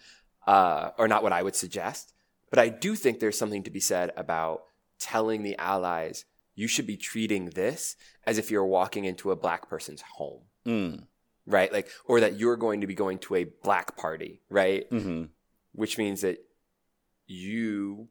uh, 0.47 0.91
or 0.97 1.07
not 1.07 1.23
what 1.23 1.33
I 1.33 1.41
would 1.43 1.55
suggest. 1.55 2.13
But 2.49 2.59
I 2.59 2.69
do 2.69 2.95
think 2.95 3.19
there's 3.19 3.37
something 3.37 3.63
to 3.63 3.71
be 3.71 3.79
said 3.79 4.11
about 4.15 4.61
telling 4.99 5.41
the 5.43 5.57
allies 5.57 6.25
you 6.55 6.67
should 6.67 6.85
be 6.85 6.97
treating 6.97 7.45
this 7.49 7.95
as 8.27 8.37
if 8.37 8.51
you're 8.51 8.65
walking 8.65 9.05
into 9.05 9.31
a 9.31 9.35
black 9.35 9.67
person's 9.67 10.03
home, 10.17 10.43
Mm. 10.67 11.07
right? 11.47 11.73
Like, 11.73 11.89
or 12.05 12.19
that 12.19 12.37
you're 12.39 12.55
going 12.57 12.81
to 12.81 12.87
be 12.87 12.93
going 12.93 13.17
to 13.19 13.35
a 13.35 13.45
black 13.63 13.97
party, 13.97 14.41
right? 14.49 14.85
hmm 14.91 15.23
Which 15.71 15.97
means 15.97 16.21
that 16.21 16.37
you 17.25 18.07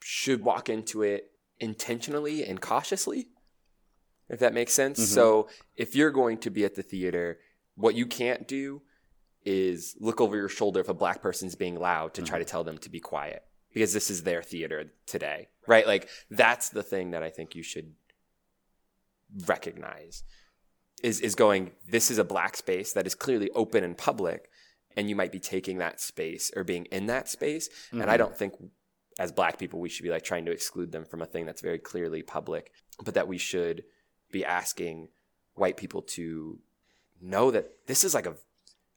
should 0.00 0.44
walk 0.44 0.68
into 0.68 1.02
it 1.02 1.32
intentionally 1.58 2.44
and 2.44 2.60
cautiously, 2.60 3.26
if 4.28 4.40
that 4.40 4.54
makes 4.54 4.72
sense. 4.72 4.98
Mhm. 5.00 5.06
So, 5.06 5.48
if 5.76 5.94
you're 5.94 6.10
going 6.10 6.38
to 6.38 6.50
be 6.50 6.64
at 6.64 6.74
the 6.74 6.82
theater, 6.82 7.40
what 7.76 7.94
you 7.94 8.06
can't 8.06 8.46
do 8.48 8.82
is 9.44 9.94
look 10.00 10.20
over 10.20 10.36
your 10.36 10.48
shoulder 10.48 10.80
if 10.80 10.88
a 10.88 10.94
black 10.94 11.20
person's 11.20 11.54
being 11.54 11.78
loud 11.78 12.14
to 12.14 12.22
try 12.22 12.38
to 12.38 12.44
tell 12.44 12.64
them 12.64 12.78
to 12.78 12.88
be 12.88 13.00
quiet 13.00 13.42
because 13.72 13.92
this 13.92 14.08
is 14.10 14.22
their 14.22 14.42
theater 14.42 14.92
today, 15.06 15.48
right? 15.66 15.86
Like, 15.86 16.08
that's 16.30 16.70
the 16.70 16.82
thing 16.82 17.10
that 17.10 17.22
I 17.22 17.30
think 17.30 17.54
you 17.54 17.62
should 17.62 17.94
recognize 19.46 20.22
is 21.02 21.20
is 21.20 21.34
going 21.34 21.72
this 21.88 22.10
is 22.10 22.18
a 22.18 22.24
black 22.24 22.56
space 22.56 22.92
that 22.92 23.06
is 23.06 23.14
clearly 23.14 23.50
open 23.50 23.82
and 23.82 23.96
public 23.96 24.48
and 24.96 25.08
you 25.08 25.16
might 25.16 25.32
be 25.32 25.40
taking 25.40 25.78
that 25.78 26.00
space 26.00 26.52
or 26.54 26.62
being 26.62 26.84
in 26.86 27.06
that 27.06 27.28
space 27.28 27.68
and 27.90 28.04
i 28.10 28.16
don't 28.16 28.36
think 28.36 28.54
as 29.18 29.32
black 29.32 29.58
people 29.58 29.80
we 29.80 29.88
should 29.88 30.04
be 30.04 30.10
like 30.10 30.22
trying 30.22 30.44
to 30.44 30.52
exclude 30.52 30.92
them 30.92 31.04
from 31.04 31.20
a 31.20 31.26
thing 31.26 31.44
that's 31.46 31.60
very 31.62 31.78
clearly 31.78 32.22
public 32.22 32.70
but 33.02 33.14
that 33.14 33.26
we 33.26 33.38
should 33.38 33.82
be 34.38 34.44
asking 34.44 35.08
white 35.54 35.76
people 35.76 36.02
to 36.16 36.58
know 37.20 37.50
that 37.50 37.66
this 37.86 38.04
is 38.04 38.12
like 38.14 38.26
a 38.26 38.34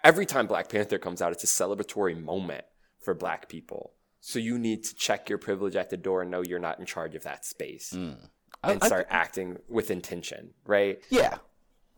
every 0.04 0.26
time 0.26 0.46
black 0.48 0.68
panther 0.70 0.98
comes 0.98 1.22
out 1.22 1.32
it's 1.32 1.44
a 1.44 1.48
celebratory 1.62 2.16
moment 2.32 2.66
for 3.04 3.14
black 3.14 3.48
people 3.48 3.84
so 4.20 4.40
you 4.40 4.58
need 4.58 4.84
to 4.84 4.94
check 4.96 5.30
your 5.30 5.38
privilege 5.38 5.76
at 5.76 5.90
the 5.90 5.98
door 6.08 6.22
and 6.24 6.32
know 6.32 6.42
you're 6.42 6.66
not 6.70 6.80
in 6.80 6.86
charge 6.86 7.14
of 7.16 7.24
that 7.24 7.46
space 7.46 7.94
Mm. 7.96 8.18
I- 8.64 8.72
and 8.74 8.84
I- 8.84 8.88
start 8.88 9.08
acting 9.24 9.50
with 9.70 9.92
intention 9.92 10.42
right 10.66 11.00
yeah, 11.10 11.38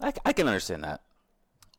I, 0.01 0.13
I 0.29 0.33
can 0.33 0.47
understand 0.47 0.83
that. 0.83 0.99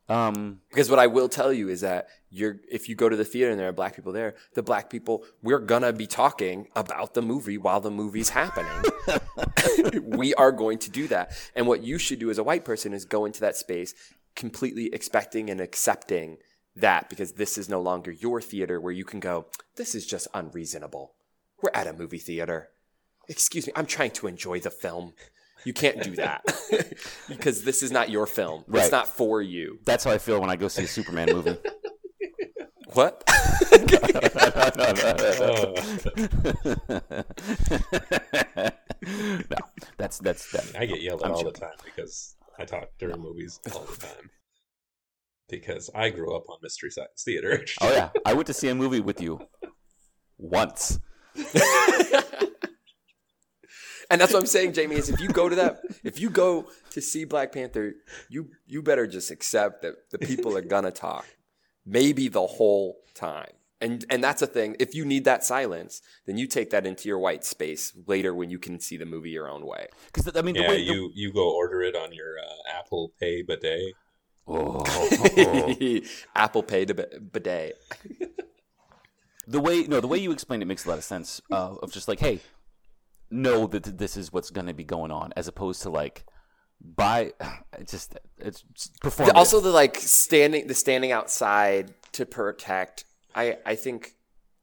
Um, 0.09 0.59
Because 0.69 0.89
what 0.89 0.99
I 0.99 1.07
will 1.07 1.29
tell 1.29 1.53
you 1.53 1.69
is 1.69 1.79
that 1.81 2.07
you're 2.29 2.57
if 2.69 2.89
you 2.89 2.95
go 2.95 3.07
to 3.07 3.15
the 3.15 3.23
theater 3.23 3.49
and 3.51 3.59
there 3.59 3.69
are 3.69 3.79
black 3.81 3.95
people 3.95 4.11
there, 4.11 4.33
the 4.55 4.63
black 4.63 4.89
people 4.89 5.23
we're 5.41 5.59
gonna 5.73 5.93
be 5.93 6.07
talking 6.07 6.67
about 6.75 7.13
the 7.13 7.21
movie 7.21 7.57
while 7.57 7.79
the 7.79 7.91
movie's 7.91 8.29
happening. 8.29 8.81
we 10.01 10.33
are 10.35 10.51
going 10.51 10.77
to 10.79 10.89
do 10.89 11.07
that. 11.07 11.31
And 11.55 11.67
what 11.67 11.83
you 11.83 11.97
should 11.97 12.19
do 12.19 12.29
as 12.29 12.37
a 12.37 12.43
white 12.43 12.65
person 12.65 12.93
is 12.93 13.05
go 13.05 13.25
into 13.25 13.41
that 13.41 13.55
space 13.55 13.93
completely 14.35 14.89
expecting 14.93 15.49
and 15.49 15.59
accepting 15.59 16.37
that 16.75 17.09
because 17.09 17.33
this 17.33 17.57
is 17.57 17.69
no 17.69 17.81
longer 17.81 18.11
your 18.11 18.41
theater 18.41 18.79
where 18.79 18.93
you 18.93 19.03
can 19.03 19.19
go, 19.19 19.45
this 19.75 19.93
is 19.93 20.05
just 20.05 20.27
unreasonable. 20.33 21.13
We're 21.61 21.71
at 21.73 21.87
a 21.87 21.93
movie 21.93 22.17
theater. 22.17 22.69
Excuse 23.27 23.67
me, 23.67 23.73
I'm 23.75 23.85
trying 23.85 24.11
to 24.11 24.27
enjoy 24.27 24.59
the 24.59 24.71
film. 24.71 25.13
You 25.63 25.73
can't 25.73 26.01
do 26.01 26.15
that 26.15 26.43
because 27.29 27.63
this 27.63 27.83
is 27.83 27.91
not 27.91 28.09
your 28.09 28.25
film. 28.25 28.63
Right. 28.67 28.83
It's 28.83 28.91
not 28.91 29.07
for 29.07 29.41
you. 29.41 29.79
that's 29.85 30.03
how 30.03 30.11
I 30.11 30.17
feel 30.17 30.41
when 30.41 30.49
I 30.49 30.55
go 30.55 30.67
see 30.67 30.83
a 30.83 30.87
Superman 30.87 31.29
movie. 31.31 31.57
What? 32.93 33.23
no, 38.51 38.75
that's 39.97 40.19
that's 40.19 40.51
that. 40.51 40.71
I 40.77 40.85
get 40.85 41.01
yelled 41.01 41.21
at 41.21 41.27
I'm 41.27 41.33
all 41.33 41.43
the 41.43 41.51
time 41.51 41.75
because 41.83 42.35
I 42.59 42.65
talk 42.65 42.89
during 42.99 43.19
movies 43.19 43.59
all 43.73 43.81
the 43.81 43.97
time. 43.97 44.29
Because 45.49 45.89
I 45.93 46.09
grew 46.09 46.35
up 46.35 46.43
on 46.49 46.57
Mystery 46.61 46.91
Science 46.91 47.23
Theater. 47.23 47.65
Oh 47.81 47.91
yeah, 47.91 48.09
I 48.25 48.33
went 48.33 48.47
to 48.47 48.53
see 48.53 48.69
a 48.69 48.75
movie 48.75 49.01
with 49.01 49.21
you 49.21 49.41
once. 50.37 50.99
and 51.35 51.45
that's 54.21 54.33
what 54.33 54.39
I'm 54.39 54.45
saying, 54.45 54.73
Jamie. 54.73 54.95
Is 54.95 55.09
if 55.09 55.19
you 55.19 55.29
go 55.29 55.49
to 55.49 55.55
that, 55.55 55.81
if 56.03 56.19
you 56.19 56.29
go 56.29 56.69
to 56.91 57.01
see 57.01 57.25
Black 57.25 57.51
Panther, 57.51 57.93
you 58.29 58.49
you 58.65 58.81
better 58.81 59.07
just 59.07 59.31
accept 59.31 59.81
that 59.81 59.95
the 60.11 60.19
people 60.19 60.55
are 60.55 60.61
gonna 60.61 60.91
talk, 60.91 61.25
maybe 61.85 62.27
the 62.27 62.45
whole 62.45 62.97
time. 63.15 63.51
And 63.81 64.05
and 64.09 64.23
that's 64.23 64.41
a 64.43 64.47
thing. 64.47 64.75
If 64.79 64.93
you 64.93 65.05
need 65.05 65.25
that 65.25 65.43
silence, 65.43 66.01
then 66.27 66.37
you 66.37 66.47
take 66.47 66.69
that 66.69 66.85
into 66.85 67.09
your 67.09 67.19
white 67.19 67.43
space 67.43 67.93
later 68.07 68.33
when 68.33 68.49
you 68.51 68.59
can 68.59 68.79
see 68.79 68.95
the 68.95 69.05
movie 69.05 69.31
your 69.31 69.49
own 69.49 69.65
way. 69.65 69.87
Because 70.13 70.31
I 70.35 70.41
mean, 70.41 70.55
the 70.55 70.61
Yeah, 70.61 70.69
way 70.69 70.77
you 70.77 71.11
you 71.15 71.33
go 71.33 71.53
order 71.55 71.81
it 71.81 71.95
on 71.95 72.13
your 72.13 72.37
uh, 72.39 72.77
Apple 72.77 73.11
Pay 73.19 73.41
bidet. 73.41 73.95
the, 74.47 76.03
Apple 76.35 76.63
Pay 76.63 76.85
to 76.85 76.93
bidet. 76.93 77.75
the 79.47 79.59
way 79.59 79.83
no, 79.83 79.99
the 79.99 80.07
way 80.07 80.17
you 80.17 80.31
explain 80.31 80.61
it 80.61 80.65
makes 80.65 80.85
a 80.85 80.89
lot 80.89 80.97
of 80.97 81.03
sense. 81.03 81.41
Uh, 81.51 81.75
of 81.81 81.91
just 81.91 82.07
like, 82.07 82.19
hey, 82.19 82.39
know 83.29 83.67
that 83.67 83.97
this 83.97 84.17
is 84.17 84.31
what's 84.31 84.49
going 84.51 84.67
to 84.67 84.73
be 84.73 84.83
going 84.83 85.11
on, 85.11 85.33
as 85.35 85.47
opposed 85.47 85.81
to 85.83 85.89
like 85.89 86.25
buy. 86.79 87.33
It's 87.77 87.91
just 87.91 88.17
it's 88.37 88.63
performative. 89.01 89.35
also 89.35 89.59
the 89.59 89.71
like 89.71 89.97
standing 89.97 90.67
the 90.67 90.73
standing 90.75 91.11
outside 91.11 91.93
to 92.13 92.25
protect 92.25 93.05
i 93.35 93.57
i 93.65 93.75
think 93.75 94.15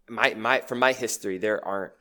my 0.08 0.34
my 0.34 0.60
from 0.60 0.78
my 0.78 0.92
history 0.92 1.38
there 1.38 1.64
aren't 1.64 1.92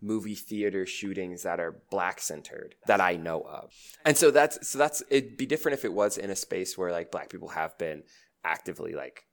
movie 0.00 0.34
theater 0.34 0.86
shootings 0.86 1.42
that 1.42 1.58
are 1.58 1.82
black 1.90 2.20
centered 2.20 2.74
that 2.86 3.00
i 3.00 3.16
know 3.16 3.40
of. 3.42 3.72
And 4.04 4.16
so 4.16 4.30
that's 4.30 4.68
so 4.68 4.78
that's 4.78 5.02
it'd 5.10 5.36
be 5.36 5.46
different 5.46 5.78
if 5.78 5.84
it 5.84 5.92
was 5.92 6.18
in 6.18 6.30
a 6.30 6.36
space 6.36 6.76
where 6.76 6.92
like 6.92 7.10
black 7.10 7.30
people 7.30 7.48
have 7.48 7.76
been 7.78 8.02
actively 8.44 8.94
like 8.94 9.24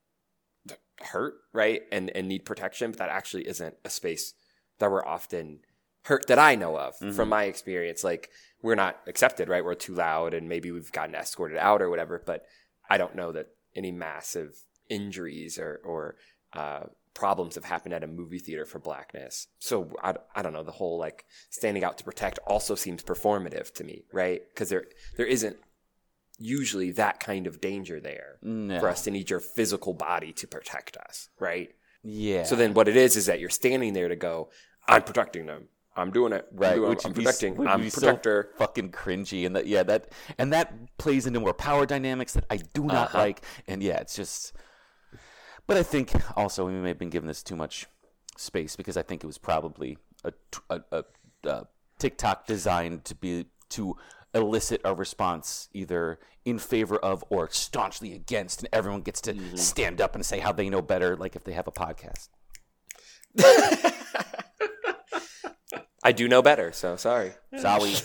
hurt 1.02 1.36
right 1.52 1.82
and 1.92 2.10
and 2.12 2.28
need 2.28 2.46
protection 2.46 2.92
but 2.92 3.00
that 3.00 3.10
actually 3.10 3.48
isn't 3.48 3.76
a 3.84 3.90
space 3.90 4.34
that 4.80 4.90
we're 4.90 5.06
often 5.06 5.60
hurt 6.06 6.28
that 6.28 6.40
i 6.40 6.56
know 6.56 6.78
of. 6.78 6.96
From 6.96 7.10
mm-hmm. 7.10 7.30
my 7.30 7.44
experience 7.44 8.04
like 8.04 8.30
we're 8.62 8.76
not 8.76 9.00
accepted 9.08 9.50
right? 9.50 9.64
We're 9.64 9.76
too 9.76 9.94
loud 9.94 10.34
and 10.34 10.48
maybe 10.48 10.72
we've 10.72 10.92
gotten 10.92 11.16
escorted 11.16 11.58
out 11.58 11.82
or 11.82 11.90
whatever 11.90 12.22
but 12.26 12.46
i 12.90 12.98
don't 12.98 13.16
know 13.16 13.32
that 13.34 13.48
any 13.76 13.92
massive 13.92 14.62
injuries 14.90 15.58
or 15.58 15.82
or 15.84 16.16
uh, 16.56 16.82
problems 17.14 17.56
have 17.56 17.66
happened 17.66 17.94
at 17.94 18.04
a 18.04 18.08
movie 18.08 18.40
theater 18.40 18.66
for 18.66 18.80
blackness 18.80 19.48
so 19.60 19.92
I, 20.04 20.16
I 20.36 20.42
don't 20.42 20.54
know 20.54 20.64
the 20.64 20.72
whole 20.72 20.98
like 20.98 21.26
standing 21.50 21.84
out 21.84 21.98
to 22.00 22.04
protect 22.04 22.40
also 22.48 22.74
seems 22.76 23.04
performative 23.04 23.72
to 23.76 23.84
me 23.84 24.06
right 24.12 24.42
because 24.54 24.70
there 24.70 24.86
there 25.18 25.26
isn't 25.28 25.58
usually 26.40 26.92
that 26.92 27.20
kind 27.20 27.46
of 27.48 27.62
danger 27.62 28.00
there 28.00 28.38
No. 28.42 28.80
for 28.80 28.90
us 28.90 29.04
to 29.04 29.12
need 29.12 29.30
your 29.30 29.40
physical 29.40 29.94
body 29.94 30.34
to 30.34 30.48
protect 30.48 30.98
us 30.98 31.30
right 31.40 31.70
yeah. 32.04 32.44
so 32.44 32.56
then 32.56 32.74
what 32.74 32.88
it 32.88 32.96
is 32.98 33.16
is 33.16 33.28
that 33.28 33.40
you're 33.40 33.50
standing 33.50 33.94
there 33.94 34.08
to 34.10 34.16
go 34.16 34.50
i'm 34.88 35.04
protecting 35.04 35.46
them 35.46 35.68
i'm 35.96 36.10
doing 36.12 36.34
it 36.34 36.48
I'm 36.52 36.58
right, 36.58 36.76
doing- 36.76 36.98
i'm 37.06 37.12
would 37.12 37.14
be- 37.16 37.24
protecting 37.24 37.68
i'm 37.68 37.82
be 37.82 37.90
so 37.92 38.02
protector 38.02 38.50
fucking 38.58 38.92
cringy, 38.92 39.46
and 39.46 39.56
that 39.56 39.68
yeah, 39.68 39.84
that 39.84 40.12
and 40.40 40.52
that 40.52 40.98
plays 40.98 41.28
into 41.28 41.40
more 41.40 41.54
power 41.54 41.86
dynamics 41.86 42.34
that 42.34 42.46
I 42.50 42.58
do 42.58 42.84
not 42.86 43.10
Uh-huh. 43.10 43.18
like, 43.20 43.42
and 43.68 43.84
yeah, 43.84 43.98
it's 43.98 44.16
just. 44.16 44.54
But 45.68 45.78
I 45.78 45.84
think 45.84 46.12
also 46.38 46.66
we 46.68 46.74
may 46.74 46.90
have 46.90 47.00
been 47.00 47.10
given 47.10 47.28
this 47.28 47.42
too 47.44 47.56
much 47.56 47.88
space 48.38 48.76
because 48.76 48.98
I 48.98 49.02
think 49.04 49.24
it 49.24 49.28
was 49.28 49.38
probably 49.38 49.98
a 50.24 51.04
TikTok 52.00 52.46
designed 52.48 53.06
to 53.06 53.16
be 53.16 53.46
to 53.70 53.96
elicit 54.34 54.82
a 54.84 54.94
response 54.94 55.70
either 55.74 56.20
in 56.46 56.60
favor 56.60 56.98
of 56.98 57.24
or 57.30 57.50
staunchly 57.50 58.14
against, 58.14 58.60
and 58.62 58.70
everyone 58.74 59.02
gets 59.02 59.22
to 59.22 59.34
Mm-hmm. 59.34 59.56
stand 59.56 60.02
up 60.02 60.16
and 60.16 60.26
say 60.26 60.40
how 60.40 60.52
they 60.52 60.70
know 60.70 60.82
better, 60.82 61.16
like 61.16 61.36
if 61.36 61.44
they 61.44 61.54
have 61.54 61.68
a 61.68 61.72
podcast. 61.72 62.30
i 66.04 66.12
do 66.12 66.28
know 66.28 66.42
better 66.44 66.72
so 66.72 66.96
sorry 66.96 67.32
Sorry. 67.58 67.94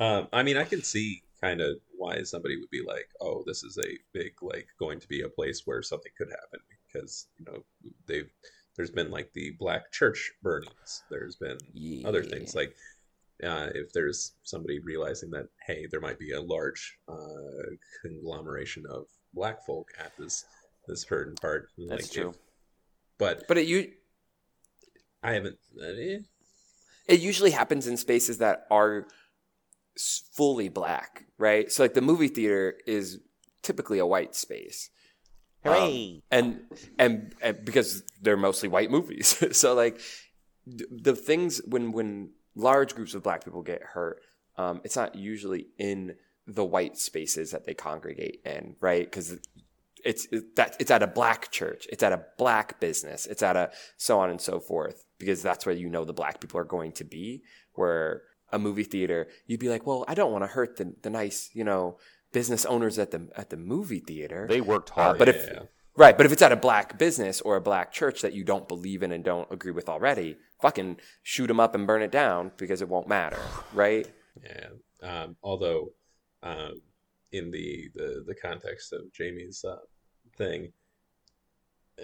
Um, 0.00 0.28
I 0.32 0.44
mean, 0.44 0.56
I 0.56 0.62
can 0.62 0.84
see 0.84 1.22
kind 1.40 1.60
of 1.60 1.78
somebody 2.22 2.58
would 2.58 2.70
be 2.70 2.82
like, 2.82 3.08
"Oh, 3.20 3.42
this 3.46 3.62
is 3.62 3.78
a 3.78 3.98
big 4.12 4.32
like 4.42 4.68
going 4.78 5.00
to 5.00 5.08
be 5.08 5.22
a 5.22 5.28
place 5.28 5.62
where 5.64 5.82
something 5.82 6.12
could 6.16 6.30
happen," 6.30 6.60
because 6.86 7.28
you 7.38 7.44
know 7.44 7.62
they've 8.06 8.30
there's 8.76 8.90
been 8.90 9.10
like 9.10 9.32
the 9.32 9.52
black 9.58 9.92
church 9.92 10.32
burnings. 10.42 11.02
There's 11.10 11.36
been 11.36 11.58
other 12.04 12.22
things 12.22 12.54
like 12.54 12.74
uh, 13.42 13.68
if 13.74 13.92
there's 13.92 14.32
somebody 14.42 14.80
realizing 14.80 15.30
that 15.30 15.48
hey, 15.66 15.86
there 15.90 16.00
might 16.00 16.18
be 16.18 16.32
a 16.32 16.40
large 16.40 16.98
uh, 17.08 17.74
conglomeration 18.02 18.84
of 18.88 19.06
black 19.34 19.64
folk 19.64 19.88
at 19.98 20.16
this 20.16 20.44
this 20.86 21.02
certain 21.02 21.34
part. 21.34 21.68
That's 21.76 22.04
like, 22.04 22.12
true. 22.12 22.30
if- 22.30 22.36
but 23.18 23.48
but 23.48 23.58
it 23.58 23.66
you 23.66 23.92
I 25.22 25.32
haven't. 25.32 25.58
Uh, 25.80 25.86
eh. 25.86 26.18
it 27.08 27.20
usually 27.20 27.50
happens 27.50 27.86
in 27.86 27.96
spaces 27.96 28.38
that 28.38 28.66
are 28.70 29.06
fully 30.32 30.68
black, 30.68 31.24
right? 31.38 31.70
So 31.70 31.82
like 31.82 31.94
the 31.94 32.00
movie 32.00 32.28
theater 32.28 32.76
is 32.86 33.20
typically 33.62 33.98
a 33.98 34.06
white 34.06 34.34
space. 34.34 34.90
Um, 35.64 36.22
and, 36.30 36.60
and 36.98 37.34
and 37.40 37.64
because 37.64 38.04
they're 38.22 38.36
mostly 38.36 38.68
white 38.68 38.90
movies. 38.90 39.42
so 39.56 39.74
like 39.74 40.00
the 40.66 41.16
things 41.16 41.60
when 41.66 41.92
when 41.92 42.30
large 42.54 42.94
groups 42.94 43.14
of 43.14 43.22
black 43.22 43.44
people 43.44 43.62
get 43.62 43.82
hurt, 43.82 44.20
um, 44.56 44.80
it's 44.84 44.96
not 44.96 45.14
usually 45.14 45.66
in 45.78 46.14
the 46.46 46.64
white 46.64 46.96
spaces 46.96 47.50
that 47.50 47.66
they 47.66 47.74
congregate 47.74 48.40
in, 48.44 48.76
right? 48.80 49.04
Because 49.04 49.38
it's 50.04 50.26
it, 50.32 50.56
that 50.56 50.76
it's 50.78 50.90
at 50.90 51.02
a 51.02 51.06
black 51.06 51.50
church, 51.50 51.86
it's 51.90 52.02
at 52.02 52.12
a 52.12 52.24
black 52.38 52.80
business, 52.80 53.26
it's 53.26 53.42
at 53.42 53.56
a 53.56 53.70
so 53.96 54.20
on 54.20 54.30
and 54.30 54.40
so 54.40 54.60
forth, 54.60 55.04
because 55.18 55.42
that's 55.42 55.66
where 55.66 55.74
you 55.74 55.88
know 55.88 56.04
the 56.04 56.12
black 56.12 56.40
people 56.40 56.58
are 56.58 56.64
going 56.64 56.92
to 56.92 57.04
be. 57.04 57.42
Where 57.74 58.22
a 58.52 58.58
movie 58.58 58.84
theater, 58.84 59.28
you'd 59.46 59.60
be 59.60 59.68
like, 59.68 59.86
well, 59.86 60.04
I 60.08 60.14
don't 60.14 60.32
want 60.32 60.44
to 60.44 60.48
hurt 60.48 60.76
the 60.76 60.94
the 61.02 61.10
nice, 61.10 61.50
you 61.52 61.64
know, 61.64 61.98
business 62.32 62.64
owners 62.66 62.98
at 62.98 63.10
the 63.10 63.28
at 63.36 63.50
the 63.50 63.56
movie 63.56 64.00
theater. 64.00 64.46
They 64.48 64.60
worked 64.60 64.90
Uh, 64.92 64.94
hard. 64.94 65.18
but 65.18 65.28
if 65.28 65.46
Yeah. 65.46 65.62
right, 65.96 66.16
but 66.16 66.26
if 66.26 66.32
it's 66.32 66.42
at 66.42 66.52
a 66.52 66.56
black 66.56 66.98
business 66.98 67.40
or 67.40 67.56
a 67.56 67.60
black 67.60 67.92
church 67.92 68.22
that 68.22 68.32
you 68.32 68.44
don't 68.44 68.68
believe 68.68 69.02
in 69.02 69.12
and 69.12 69.24
don't 69.24 69.50
agree 69.52 69.72
with 69.72 69.88
already, 69.88 70.36
fucking 70.62 70.98
shoot 71.22 71.46
them 71.48 71.60
up 71.60 71.74
and 71.74 71.86
burn 71.86 72.02
it 72.02 72.10
down 72.12 72.52
because 72.56 72.80
it 72.82 72.88
won't 72.88 73.08
matter, 73.08 73.40
right? 73.72 74.06
Yeah. 74.42 74.68
Um, 75.02 75.36
although, 75.42 75.92
um, 76.42 76.80
in 77.32 77.50
the, 77.50 77.88
the 77.94 78.24
the 78.26 78.34
context 78.34 78.92
of 78.92 79.12
Jamie's 79.12 79.64
uh, 79.64 79.76
thing, 80.36 80.72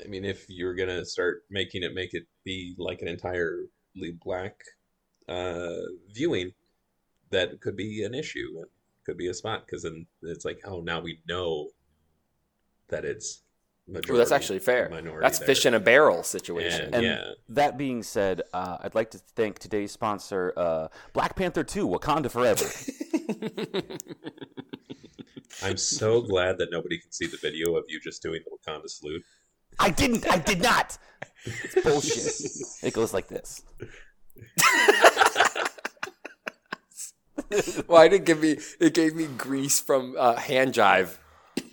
I 0.05 0.07
mean, 0.09 0.25
if 0.25 0.47
you're 0.49 0.75
gonna 0.75 1.05
start 1.05 1.45
making 1.51 1.83
it 1.83 1.95
make 1.95 2.15
it 2.15 2.25
be 2.45 2.75
like 2.79 3.01
an 3.01 3.09
entirely 3.09 4.13
black 4.25 4.57
uh, 5.29 5.73
viewing, 6.13 6.53
that 7.31 7.61
could 7.61 7.77
be 7.77 8.05
an 8.05 8.15
issue 8.15 8.49
and 8.59 8.67
could 9.07 9.17
be 9.19 9.29
a 9.29 9.35
spot 9.35 9.67
because 9.67 9.83
then 9.83 10.07
it's 10.23 10.45
like, 10.45 10.61
oh, 10.65 10.81
now 10.81 11.01
we 11.01 11.21
know 11.29 11.71
that 12.89 13.05
it's 13.05 13.43
majority. 13.87 14.13
Well, 14.13 14.19
that's 14.19 14.33
actually 14.33 14.59
fair. 14.61 14.89
minority 14.89 15.23
That's 15.23 15.39
there. 15.39 15.47
fish 15.47 15.67
in 15.67 15.75
a 15.75 15.81
barrel 15.81 16.23
situation. 16.23 16.87
And- 16.87 16.95
And 16.97 17.05
Yeah. 17.05 17.31
that 17.51 17.77
being 17.77 18.03
said, 18.03 18.43
uh, 18.53 18.79
I'd 18.81 18.95
like 18.95 19.11
to 19.13 19.19
thank 19.19 19.59
today's 19.59 19.93
sponsor, 19.93 20.53
uh, 20.57 20.89
Black 21.13 21.37
Panther 21.37 21.65
2, 21.65 21.87
Wakanda 21.89 22.31
Forever. 22.31 22.65
I'm 25.63 25.77
so 25.77 26.21
glad 26.21 26.59
that 26.59 26.71
nobody 26.71 26.99
can 26.99 27.13
see 27.13 27.27
the 27.27 27.37
video 27.39 27.77
of 27.77 27.85
you 27.89 28.01
just 28.01 28.23
doing 28.23 28.41
the 28.45 28.51
Wakanda 28.73 28.89
salute. 28.89 29.23
I 29.79 29.91
didn't. 29.91 30.29
I 30.31 30.39
did 30.39 30.61
not. 30.63 30.99
It's 31.45 31.75
bullshit. 31.83 32.87
it 32.89 32.95
goes 32.95 33.13
like 33.15 33.29
this. 33.29 33.63
well, 37.89 38.01
I 38.01 38.09
didn't 38.09 38.27
give 38.27 38.41
me 38.41 38.59
it 38.81 38.95
gave 38.95 39.15
me 39.15 39.27
grease 39.27 39.81
from 39.81 40.15
uh, 40.19 40.37
hand 40.37 40.75
jive. 40.75 41.17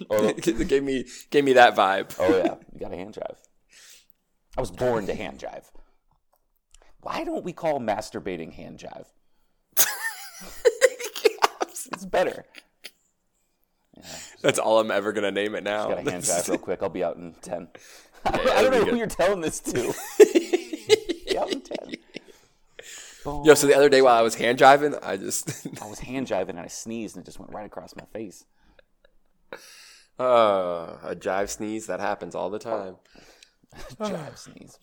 Oh, 0.09 0.28
it 0.38 0.68
gave 0.68 0.84
me 0.84 1.05
gave 1.30 1.43
me 1.43 1.53
that 1.53 1.76
vibe. 1.76 2.16
oh 2.20 2.38
yeah, 2.38 2.55
you 2.74 2.80
got 2.80 2.93
a 2.93 2.97
hand 2.97 3.14
drive. 3.14 3.38
I 4.57 4.62
was 4.62 4.72
born 4.72 5.07
to 5.07 5.16
hand 5.16 5.39
jive. 5.39 5.66
Why 7.01 7.24
don't 7.24 7.43
we 7.43 7.53
call 7.53 7.80
masturbating 7.80 8.53
hand 8.53 8.80
jive? 8.80 9.07
It's 11.93 12.05
better. 12.05 12.45
That's 14.41 14.57
all 14.57 14.80
I'm 14.80 14.89
ever 14.89 15.12
gonna 15.12 15.32
name 15.32 15.53
it 15.55 15.64
now. 15.64 15.89
Got 15.89 16.07
a 16.07 16.12
hand 16.12 16.24
jive 16.24 16.47
real 16.49 16.57
quick. 16.57 16.82
I'll 16.82 16.89
be 16.89 17.03
out 17.03 17.18
in 17.18 17.36
ten. 17.41 17.68
I 18.26 18.38
don't 18.38 18.72
know 18.72 18.86
be 18.86 18.91
who 18.91 18.97
you're 18.97 19.07
telling 19.07 19.41
this 19.41 19.59
to. 19.59 19.93
Be 21.28 21.38
out 21.38 21.51
in 21.51 21.62
ten. 21.62 21.95
Yo, 23.26 23.53
so 23.53 23.67
the 23.67 23.76
other 23.76 23.89
day 23.89 24.01
while 24.01 24.15
I 24.17 24.22
was 24.22 24.36
hand 24.36 24.57
jiving, 24.57 24.97
I 25.03 25.17
just 25.17 25.67
I 25.82 25.88
was 25.88 25.99
hand 25.99 26.28
jiving 26.28 26.49
and 26.49 26.59
I 26.59 26.67
sneezed 26.67 27.15
and 27.15 27.24
it 27.24 27.26
just 27.26 27.39
went 27.39 27.51
right 27.53 27.65
across 27.65 27.95
my 27.95 28.05
face. 28.13 28.45
uh, 30.19 30.97
a 31.03 31.15
jive 31.15 31.49
sneeze 31.49 31.88
that 31.88 31.99
happens 31.99 32.36
all 32.36 32.49
the 32.49 32.59
time. 32.59 32.95
Jive 34.01 34.38
sneeze. 34.38 34.78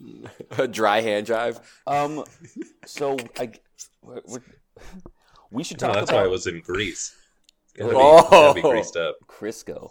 a 0.59 0.67
dry 0.69 1.01
hand 1.03 1.27
jive. 1.27 1.61
Um, 1.87 2.25
so 2.87 3.17
I, 3.39 3.53
we're, 4.03 4.23
we're- 4.27 4.43
we 5.51 5.63
should 5.65 5.81
No, 5.81 5.89
talk 5.89 5.97
that's 5.97 6.11
about 6.11 6.21
why 6.21 6.25
I 6.25 6.29
was 6.29 6.47
in 6.47 6.61
Greece. 6.61 7.15
Gotta 7.77 7.91
be, 7.91 7.97
Oh. 7.99 8.29
gotta 8.31 8.55
be 8.55 8.63
greased 8.63 8.97
up. 8.97 9.17
Crisco. 9.27 9.91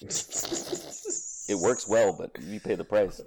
It 0.00 1.58
works 1.58 1.88
well, 1.88 2.14
but 2.18 2.30
you 2.42 2.60
pay 2.60 2.74
the 2.74 2.84
price. 2.84 3.20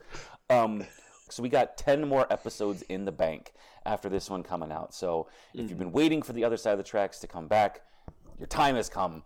Um, 0.49 0.83
so 1.31 1.41
we 1.43 1.49
got 1.49 1.77
ten 1.77 2.07
more 2.07 2.31
episodes 2.31 2.81
in 2.83 3.05
the 3.05 3.11
bank 3.11 3.53
after 3.85 4.09
this 4.09 4.29
one 4.29 4.43
coming 4.43 4.71
out. 4.71 4.93
So 4.93 5.27
if 5.53 5.69
you've 5.69 5.79
been 5.79 5.91
waiting 5.91 6.21
for 6.21 6.33
the 6.33 6.43
other 6.43 6.57
side 6.57 6.71
of 6.73 6.77
the 6.77 6.83
tracks 6.83 7.19
to 7.19 7.27
come 7.27 7.47
back, 7.47 7.81
your 8.37 8.47
time 8.47 8.75
has 8.75 8.89
come. 8.89 9.23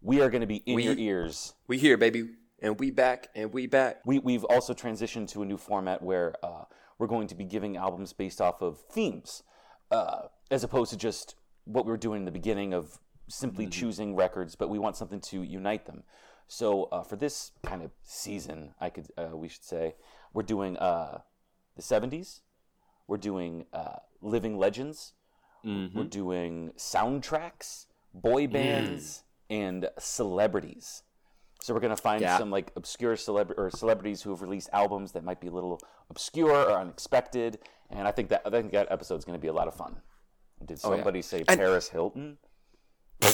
We 0.00 0.20
are 0.20 0.30
going 0.30 0.42
to 0.42 0.46
be 0.46 0.62
in 0.66 0.76
We- 0.76 0.84
your 0.84 0.96
ears. 0.96 1.54
We 1.66 1.78
here, 1.78 1.96
baby. 1.96 2.30
and 2.60 2.78
we 2.80 2.90
back, 2.90 3.28
and 3.34 3.52
we 3.52 3.66
back. 3.66 4.00
We, 4.04 4.18
we've 4.18 4.44
also 4.44 4.74
transitioned 4.74 5.28
to 5.32 5.42
a 5.42 5.44
new 5.44 5.56
format 5.56 6.02
where 6.02 6.34
uh, 6.42 6.64
we're 6.98 7.06
going 7.06 7.28
to 7.28 7.34
be 7.34 7.44
giving 7.44 7.76
albums 7.76 8.12
based 8.12 8.40
off 8.40 8.62
of 8.62 8.78
themes, 8.90 9.42
uh, 9.90 10.22
as 10.50 10.64
opposed 10.64 10.90
to 10.92 10.96
just 10.96 11.34
what 11.64 11.84
we 11.84 11.90
were 11.90 11.96
doing 11.98 12.20
in 12.20 12.24
the 12.24 12.30
beginning 12.32 12.72
of 12.74 12.98
simply 13.28 13.66
choosing 13.66 14.16
records, 14.16 14.56
but 14.56 14.70
we 14.70 14.78
want 14.78 14.96
something 14.96 15.20
to 15.20 15.42
unite 15.42 15.86
them. 15.86 16.02
So 16.46 16.84
uh, 16.84 17.02
for 17.02 17.16
this 17.16 17.52
kind 17.62 17.82
of 17.82 17.90
season, 18.02 18.72
I 18.80 18.88
could 18.90 19.08
uh, 19.18 19.36
we 19.36 19.48
should 19.48 19.64
say 19.64 19.96
we're 20.32 20.42
doing 20.44 20.76
uh, 20.78 21.18
the 21.78 21.82
'70s, 21.82 22.40
we're 23.06 23.16
doing 23.16 23.64
uh, 23.72 23.96
living 24.20 24.58
legends, 24.58 25.14
we're 25.64 26.04
doing 26.04 26.72
soundtracks, 26.76 27.86
boy 28.12 28.46
bands, 28.46 29.22
and 29.50 29.88
celebrities. 29.98 31.02
So 31.60 31.74
we're 31.74 31.80
gonna 31.80 31.96
find 31.96 32.20
Yeah. 32.20 32.38
some 32.38 32.50
like 32.50 32.72
obscure 32.76 33.16
celeb 33.16 33.52
or 33.56 33.70
celebrities 33.70 34.22
who 34.22 34.30
have 34.30 34.42
released 34.42 34.68
albums 34.72 35.12
that 35.12 35.24
might 35.24 35.40
be 35.40 35.48
a 35.48 35.50
little 35.50 35.80
obscure 36.10 36.50
or 36.70 36.78
unexpected, 36.78 37.58
and 37.90 38.06
I 38.06 38.12
think 38.12 38.28
that 38.30 38.42
I 38.44 38.50
think 38.50 38.72
that 38.72 38.90
episode's 38.90 39.24
gonna 39.24 39.38
be 39.38 39.48
a 39.48 39.52
lot 39.52 39.68
of 39.68 39.74
fun. 39.74 40.02
Did 40.64 40.80
Oh, 40.84 40.90
yeah. 40.90 40.96
somebody 40.96 41.22
say 41.22 41.44
And- 41.48 41.58
Paris 41.58 41.88
Hilton? 41.88 42.38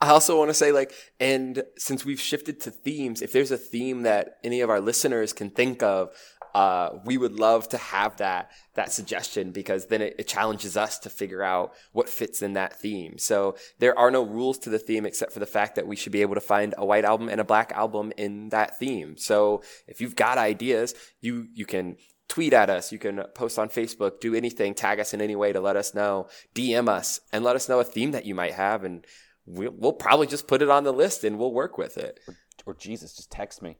I 0.00 0.08
also 0.10 0.36
want 0.36 0.50
to 0.50 0.54
say, 0.54 0.70
like, 0.72 0.92
and 1.18 1.62
since 1.78 2.04
we've 2.04 2.20
shifted 2.20 2.60
to 2.62 2.70
themes, 2.70 3.22
if 3.22 3.32
there's 3.32 3.50
a 3.50 3.56
theme 3.56 4.02
that 4.02 4.36
any 4.44 4.60
of 4.60 4.68
our 4.68 4.80
listeners 4.80 5.32
can 5.32 5.48
think 5.50 5.82
of, 5.82 6.10
uh, 6.54 7.00
we 7.04 7.18
would 7.18 7.32
love 7.32 7.68
to 7.68 7.76
have 7.76 8.16
that 8.18 8.50
that 8.74 8.92
suggestion 8.92 9.50
because 9.50 9.86
then 9.86 10.00
it, 10.00 10.14
it 10.18 10.28
challenges 10.28 10.76
us 10.76 10.98
to 11.00 11.10
figure 11.10 11.42
out 11.42 11.74
what 11.92 12.08
fits 12.08 12.42
in 12.42 12.52
that 12.52 12.80
theme. 12.80 13.18
So 13.18 13.56
there 13.78 13.98
are 13.98 14.10
no 14.10 14.22
rules 14.22 14.58
to 14.60 14.70
the 14.70 14.78
theme 14.78 15.04
except 15.04 15.32
for 15.32 15.40
the 15.40 15.46
fact 15.46 15.74
that 15.74 15.86
we 15.86 15.96
should 15.96 16.12
be 16.12 16.22
able 16.22 16.34
to 16.34 16.40
find 16.40 16.74
a 16.78 16.84
white 16.84 17.04
album 17.04 17.28
and 17.28 17.40
a 17.40 17.44
black 17.44 17.72
album 17.72 18.12
in 18.16 18.50
that 18.50 18.78
theme. 18.78 19.16
So 19.16 19.62
if 19.88 20.00
you've 20.00 20.16
got 20.16 20.38
ideas, 20.38 20.94
you 21.20 21.48
you 21.54 21.66
can 21.66 21.96
tweet 22.28 22.52
at 22.52 22.70
us, 22.70 22.92
you 22.92 22.98
can 22.98 23.22
post 23.34 23.58
on 23.58 23.68
Facebook, 23.68 24.20
do 24.20 24.34
anything, 24.34 24.74
tag 24.74 25.00
us 25.00 25.12
in 25.12 25.20
any 25.20 25.36
way 25.36 25.52
to 25.52 25.60
let 25.60 25.76
us 25.76 25.94
know, 25.94 26.28
DM 26.54 26.88
us, 26.88 27.20
and 27.32 27.44
let 27.44 27.56
us 27.56 27.68
know 27.68 27.80
a 27.80 27.84
theme 27.84 28.12
that 28.12 28.24
you 28.24 28.34
might 28.34 28.54
have, 28.54 28.84
and 28.84 29.06
we'll, 29.44 29.72
we'll 29.76 29.92
probably 29.92 30.26
just 30.26 30.46
put 30.48 30.62
it 30.62 30.70
on 30.70 30.84
the 30.84 30.92
list 30.92 31.24
and 31.24 31.38
we'll 31.38 31.52
work 31.52 31.76
with 31.76 31.98
it. 31.98 32.20
or 32.64 32.74
Jesus, 32.74 33.14
just 33.14 33.30
text 33.30 33.60
me. 33.60 33.76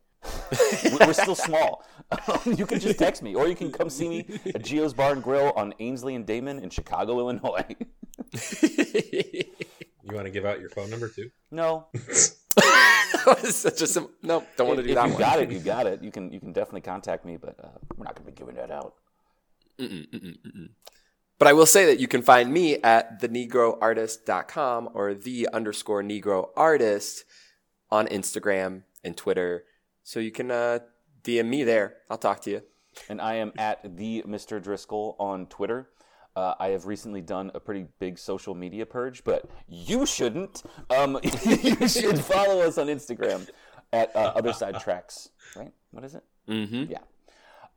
We- 0.85 0.97
We're 1.07 1.13
still 1.13 1.35
small. 1.35 1.85
you 2.47 2.67
can 2.67 2.79
just 2.81 2.99
text 2.99 3.23
me, 3.23 3.35
or 3.35 3.49
you 3.49 3.55
can 3.57 3.73
come 3.73 3.89
see 3.91 4.09
me 4.09 4.19
at 4.55 4.63
Gio's 4.63 4.93
Bar 4.95 5.13
and 5.13 5.23
Grill 5.23 5.53
on 5.57 5.75
Ainslie 5.81 6.15
and 6.15 6.27
Damen 6.27 6.63
in 6.63 6.71
Chicago, 6.71 7.19
Illinois. 7.19 7.65
You 10.07 10.15
want 10.15 10.27
to 10.27 10.31
give 10.31 10.45
out 10.45 10.61
your 10.61 10.69
phone 10.69 10.91
number 10.91 11.09
too? 11.09 11.31
no, 11.51 11.87
Such 13.45 13.81
a 13.81 13.87
sim- 13.87 14.11
no, 14.23 14.45
don't 14.59 14.69
want 14.69 14.77
to 14.81 14.83
do 14.83 14.91
if 14.91 14.95
that 14.97 15.07
you 15.07 15.13
one. 15.13 15.19
got 15.19 15.41
it, 15.41 15.51
you 15.51 15.59
got 15.61 15.87
it. 15.87 16.03
You 16.03 16.11
can 16.13 16.31
you 16.31 16.39
can 16.41 16.53
definitely 16.53 16.83
contact 16.83 17.25
me, 17.25 17.39
but 17.39 17.57
uh, 17.59 17.69
we're 17.97 18.05
not 18.05 18.15
going 18.15 18.27
to 18.27 18.31
be 18.33 18.37
giving 18.37 18.55
that 18.57 18.71
out. 18.71 18.93
But 21.39 21.49
I 21.49 21.55
will 21.55 21.65
say 21.67 21.87
that 21.87 21.99
you 21.99 22.07
can 22.07 22.21
find 22.21 22.53
me 22.53 22.77
at 22.83 23.21
thenegroartist.com 23.23 24.91
or 24.93 25.15
the 25.15 25.49
underscore 25.55 26.03
negro 26.03 26.49
artist 26.55 27.25
on 27.91 28.07
Instagram 28.09 28.83
and 29.03 29.17
Twitter. 29.17 29.65
So 30.05 30.21
you 30.21 30.31
can 30.31 30.51
uh, 30.51 30.81
DM 31.23 31.47
me 31.47 31.65
there. 31.65 31.97
I'll 32.11 32.19
talk 32.19 32.41
to 32.43 32.51
you. 32.51 32.63
and 33.09 33.21
I 33.21 33.35
am 33.35 33.53
at 33.59 33.97
the 33.97 34.23
Mr. 34.29 34.63
Driscoll 34.63 35.17
on 35.19 35.47
Twitter. 35.47 35.89
Uh, 36.37 36.55
I 36.61 36.69
have 36.69 36.87
recently 36.87 37.21
done 37.23 37.51
a 37.55 37.61
pretty 37.61 37.87
big 37.99 38.19
social 38.19 38.55
media 38.55 38.85
purge, 38.87 39.25
but 39.25 39.49
you 39.69 40.05
shouldn't. 40.05 40.63
Um, 40.91 41.19
you 41.45 41.89
should 41.89 42.19
follow 42.19 42.61
us 42.61 42.77
on 42.77 42.89
Instagram 42.89 43.49
at 43.93 44.15
uh, 44.15 44.33
Other 44.37 44.53
Side 44.53 44.79
Tracks. 44.81 45.31
Right? 45.57 45.73
What 45.91 46.05
is 46.05 46.15
it? 46.15 46.25
Mm-hmm. 46.49 46.91
Yeah. 46.93 46.99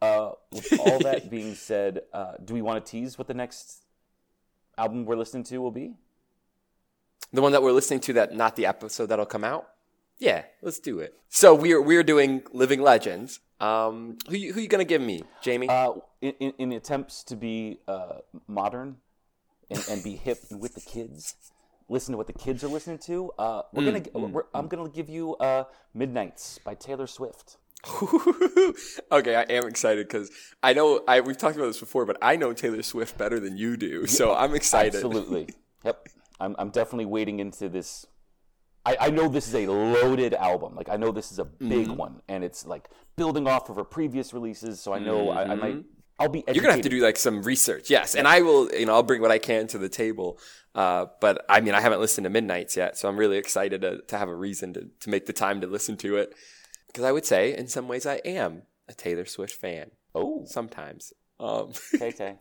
Uh, 0.01 0.31
with 0.51 0.79
all 0.79 0.99
that 0.99 1.29
being 1.31 1.55
said, 1.55 2.01
uh, 2.13 2.33
do 2.43 2.53
we 2.53 2.61
want 2.61 2.83
to 2.83 2.91
tease 2.91 3.17
what 3.17 3.27
the 3.27 3.33
next 3.33 3.85
album 4.77 5.05
we're 5.05 5.15
listening 5.15 5.43
to 5.45 5.59
will 5.59 5.71
be? 5.71 5.93
The 7.31 7.41
one 7.41 7.51
that 7.51 7.61
we're 7.61 7.71
listening 7.71 7.99
to, 8.01 8.13
that 8.13 8.35
not 8.35 8.55
the 8.55 8.65
episode 8.65 9.07
that'll 9.07 9.25
come 9.25 9.43
out. 9.43 9.67
Yeah, 10.19 10.43
let's 10.61 10.79
do 10.79 10.99
it. 10.99 11.13
So 11.29 11.53
we're 11.53 11.81
we're 11.81 12.03
doing 12.03 12.43
Living 12.51 12.81
Legends. 12.81 13.39
Um, 13.59 14.17
who 14.29 14.35
you, 14.35 14.53
who 14.53 14.61
you 14.61 14.67
gonna 14.67 14.83
give 14.83 15.01
me, 15.01 15.23
Jamie? 15.41 15.67
Uh, 15.69 15.93
in, 16.21 16.33
in, 16.39 16.53
in 16.57 16.71
attempts 16.73 17.23
to 17.25 17.35
be 17.35 17.79
uh, 17.87 18.19
modern 18.47 18.97
and, 19.69 19.83
and 19.89 20.03
be 20.03 20.15
hip 20.15 20.39
and 20.49 20.59
with 20.59 20.75
the 20.75 20.81
kids, 20.81 21.35
listen 21.89 22.13
to 22.13 22.17
what 22.17 22.27
the 22.27 22.33
kids 22.33 22.63
are 22.63 22.67
listening 22.67 22.99
to. 22.99 23.31
Uh, 23.37 23.63
we're 23.73 23.91
gonna, 23.91 24.27
we're, 24.27 24.43
I'm 24.53 24.67
gonna 24.67 24.89
give 24.89 25.09
you 25.09 25.35
uh, 25.37 25.63
"Midnights" 25.93 26.59
by 26.63 26.75
Taylor 26.75 27.07
Swift. 27.07 27.57
okay, 29.11 29.35
I 29.35 29.43
am 29.49 29.67
excited 29.67 30.07
because 30.07 30.31
I 30.63 30.73
know 30.73 31.03
I 31.07 31.21
we've 31.21 31.37
talked 31.37 31.55
about 31.55 31.67
this 31.67 31.79
before, 31.79 32.05
but 32.05 32.17
I 32.21 32.35
know 32.35 32.53
Taylor 32.53 32.81
Swift 32.83 33.17
better 33.17 33.39
than 33.39 33.57
you 33.57 33.77
do, 33.77 34.07
so 34.07 34.33
I'm 34.33 34.55
excited. 34.55 34.95
Absolutely. 34.95 35.49
yep. 35.83 36.07
I'm, 36.39 36.55
I'm 36.59 36.69
definitely 36.69 37.05
wading 37.05 37.39
into 37.39 37.67
this. 37.67 38.05
I, 38.87 39.07
I 39.07 39.09
know 39.09 39.27
this 39.27 39.47
is 39.47 39.55
a 39.55 39.67
loaded 39.67 40.33
album. 40.33 40.75
Like 40.75 40.87
I 40.89 40.95
know 40.95 41.11
this 41.11 41.31
is 41.31 41.39
a 41.39 41.45
big 41.45 41.87
Mm-hmm. 41.87 41.95
one, 41.95 42.21
and 42.29 42.43
it's 42.43 42.65
like 42.65 42.87
building 43.17 43.45
off 43.47 43.69
of 43.69 43.75
her 43.75 43.83
previous 43.83 44.33
releases. 44.33 44.79
So 44.79 44.93
I 44.93 44.99
know 44.99 45.29
I, 45.29 45.51
I 45.51 45.55
might. 45.55 45.83
I'll 46.19 46.29
be. 46.29 46.39
Mm-hmm. 46.39 46.53
You're 46.55 46.61
gonna 46.63 46.73
have 46.75 46.83
to 46.83 46.89
do 46.89 47.01
like 47.03 47.17
some 47.17 47.43
research, 47.43 47.89
yes, 47.89 48.15
and 48.15 48.25
I 48.27 48.41
will. 48.41 48.71
You 48.73 48.85
know, 48.85 48.93
I'll 48.93 49.03
bring 49.03 49.21
what 49.21 49.31
I 49.31 49.39
can 49.39 49.67
to 49.67 49.77
the 49.77 49.89
table. 49.89 50.39
Uh, 50.73 51.07
but 51.19 51.45
I 51.49 51.59
mean, 51.59 51.73
I 51.73 51.81
haven't 51.81 51.99
listened 51.99 52.23
to 52.25 52.29
Midnights 52.29 52.77
yet, 52.77 52.97
so 52.97 53.09
I'm 53.09 53.17
really 53.17 53.37
excited 53.37 53.81
to, 53.81 54.01
to 54.03 54.17
have 54.17 54.29
a 54.29 54.35
reason 54.35 54.73
to, 54.73 54.87
to 55.01 55.09
make 55.09 55.25
the 55.25 55.33
time 55.33 55.59
to 55.61 55.67
listen 55.67 55.97
to 55.97 56.15
it. 56.17 56.33
Because 56.87 57.03
I 57.03 57.11
would 57.11 57.25
say, 57.25 57.55
in 57.57 57.67
some 57.67 57.87
ways, 57.87 58.05
I 58.05 58.15
am 58.23 58.61
a 58.87 58.93
Taylor 58.93 59.25
Swift 59.25 59.53
fan. 59.53 59.91
Oh, 60.15 60.43
Sometimes. 60.45 61.13
Um, 61.39 61.73
Tay 61.99 62.11
Tay. 62.11 62.35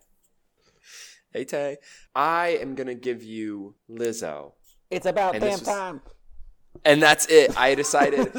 hey 1.32 1.44
Tay, 1.44 1.76
I 2.14 2.58
am 2.60 2.74
gonna 2.76 2.94
give 2.94 3.22
you 3.22 3.74
Lizzo. 3.90 4.52
It's 4.90 5.06
about 5.06 5.38
damn 5.40 5.58
time. 5.58 6.00
And 6.84 7.02
that's 7.02 7.26
it. 7.26 7.58
I 7.58 7.74
decided. 7.74 8.30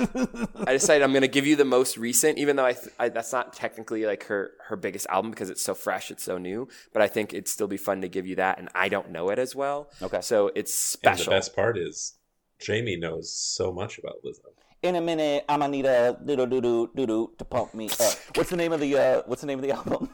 I 0.65 0.73
decided 0.73 1.03
I'm 1.03 1.13
gonna 1.13 1.27
give 1.27 1.45
you 1.45 1.55
the 1.55 1.65
most 1.65 1.97
recent, 1.97 2.37
even 2.37 2.55
though 2.55 2.65
I, 2.65 2.73
th- 2.73 2.93
I 2.99 3.09
that's 3.09 3.31
not 3.33 3.53
technically 3.53 4.05
like 4.05 4.25
her 4.25 4.51
her 4.67 4.75
biggest 4.75 5.07
album 5.09 5.31
because 5.31 5.49
it's 5.49 5.61
so 5.61 5.73
fresh, 5.73 6.11
it's 6.11 6.23
so 6.23 6.37
new. 6.37 6.67
But 6.93 7.01
I 7.01 7.07
think 7.07 7.33
it'd 7.33 7.47
still 7.47 7.67
be 7.67 7.77
fun 7.77 8.01
to 8.01 8.07
give 8.07 8.27
you 8.27 8.35
that, 8.35 8.59
and 8.59 8.69
I 8.75 8.89
don't 8.89 9.11
know 9.11 9.29
it 9.29 9.39
as 9.39 9.55
well. 9.55 9.89
Okay. 10.01 10.21
So 10.21 10.51
it's 10.55 10.73
special. 10.73 11.23
And 11.23 11.27
the 11.27 11.31
best 11.31 11.55
part 11.55 11.77
is 11.77 12.15
Jamie 12.59 12.97
knows 12.97 13.33
so 13.33 13.71
much 13.71 13.97
about 13.97 14.15
Lizzo. 14.25 14.51
In 14.83 14.95
a 14.95 15.01
minute, 15.01 15.43
I'm 15.49 15.59
gonna 15.59 15.71
need 15.71 15.85
a 15.85 16.17
doodle 16.23 16.45
doodle 16.45 16.87
doodle 16.87 17.27
to 17.37 17.45
pump 17.45 17.73
me 17.73 17.89
up. 17.89 18.13
What's 18.35 18.49
the 18.49 18.57
name 18.57 18.73
of 18.73 18.79
the 18.79 18.97
uh, 18.97 19.21
What's 19.25 19.41
the 19.41 19.47
name 19.47 19.59
of 19.59 19.65
the 19.65 19.71
album? 19.71 20.09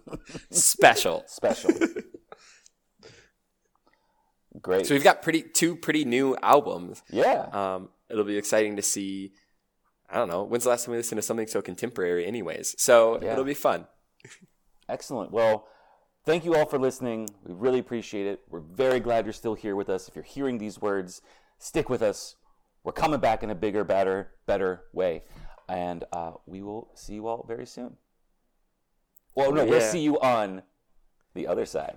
Special. 0.50 1.24
Special. 1.26 1.70
Great. 4.62 4.86
So 4.86 4.94
we've 4.94 5.04
got 5.04 5.22
pretty 5.22 5.42
two 5.42 5.76
pretty 5.76 6.04
new 6.04 6.36
albums. 6.42 7.02
yeah. 7.10 7.48
Um, 7.52 7.90
it'll 8.10 8.24
be 8.24 8.36
exciting 8.38 8.76
to 8.76 8.82
see. 8.82 9.32
I 10.10 10.16
don't 10.16 10.28
know. 10.28 10.42
When's 10.42 10.64
the 10.64 10.70
last 10.70 10.84
time 10.86 10.92
we 10.92 10.96
listened 10.98 11.18
to 11.18 11.22
something 11.22 11.46
so 11.46 11.60
contemporary, 11.60 12.24
anyways? 12.26 12.74
So 12.80 13.20
Yeah. 13.22 13.32
it'll 13.32 13.44
be 13.44 13.52
fun. 13.54 13.86
Excellent. 14.88 15.30
Well, 15.32 15.66
thank 16.24 16.44
you 16.46 16.54
all 16.54 16.64
for 16.64 16.78
listening. 16.78 17.28
We 17.44 17.52
really 17.54 17.78
appreciate 17.78 18.26
it. 18.26 18.40
We're 18.48 18.60
very 18.60 19.00
glad 19.00 19.26
you're 19.26 19.34
still 19.34 19.54
here 19.54 19.76
with 19.76 19.90
us. 19.90 20.08
If 20.08 20.14
you're 20.16 20.24
hearing 20.24 20.56
these 20.56 20.80
words, 20.80 21.20
stick 21.58 21.90
with 21.90 22.00
us. 22.00 22.36
We're 22.84 22.92
coming 22.92 23.20
back 23.20 23.42
in 23.42 23.50
a 23.50 23.54
bigger, 23.54 23.84
better, 23.84 24.32
better 24.46 24.84
way. 24.94 25.24
And 25.68 26.04
uh, 26.10 26.32
we 26.46 26.62
will 26.62 26.88
see 26.94 27.12
you 27.14 27.26
all 27.26 27.44
very 27.46 27.66
soon. 27.66 27.98
Well, 29.34 29.52
no, 29.52 29.66
we'll 29.66 29.80
see 29.82 30.00
you 30.00 30.18
on 30.20 30.62
the 31.34 31.46
other 31.46 31.66
side. 31.66 31.96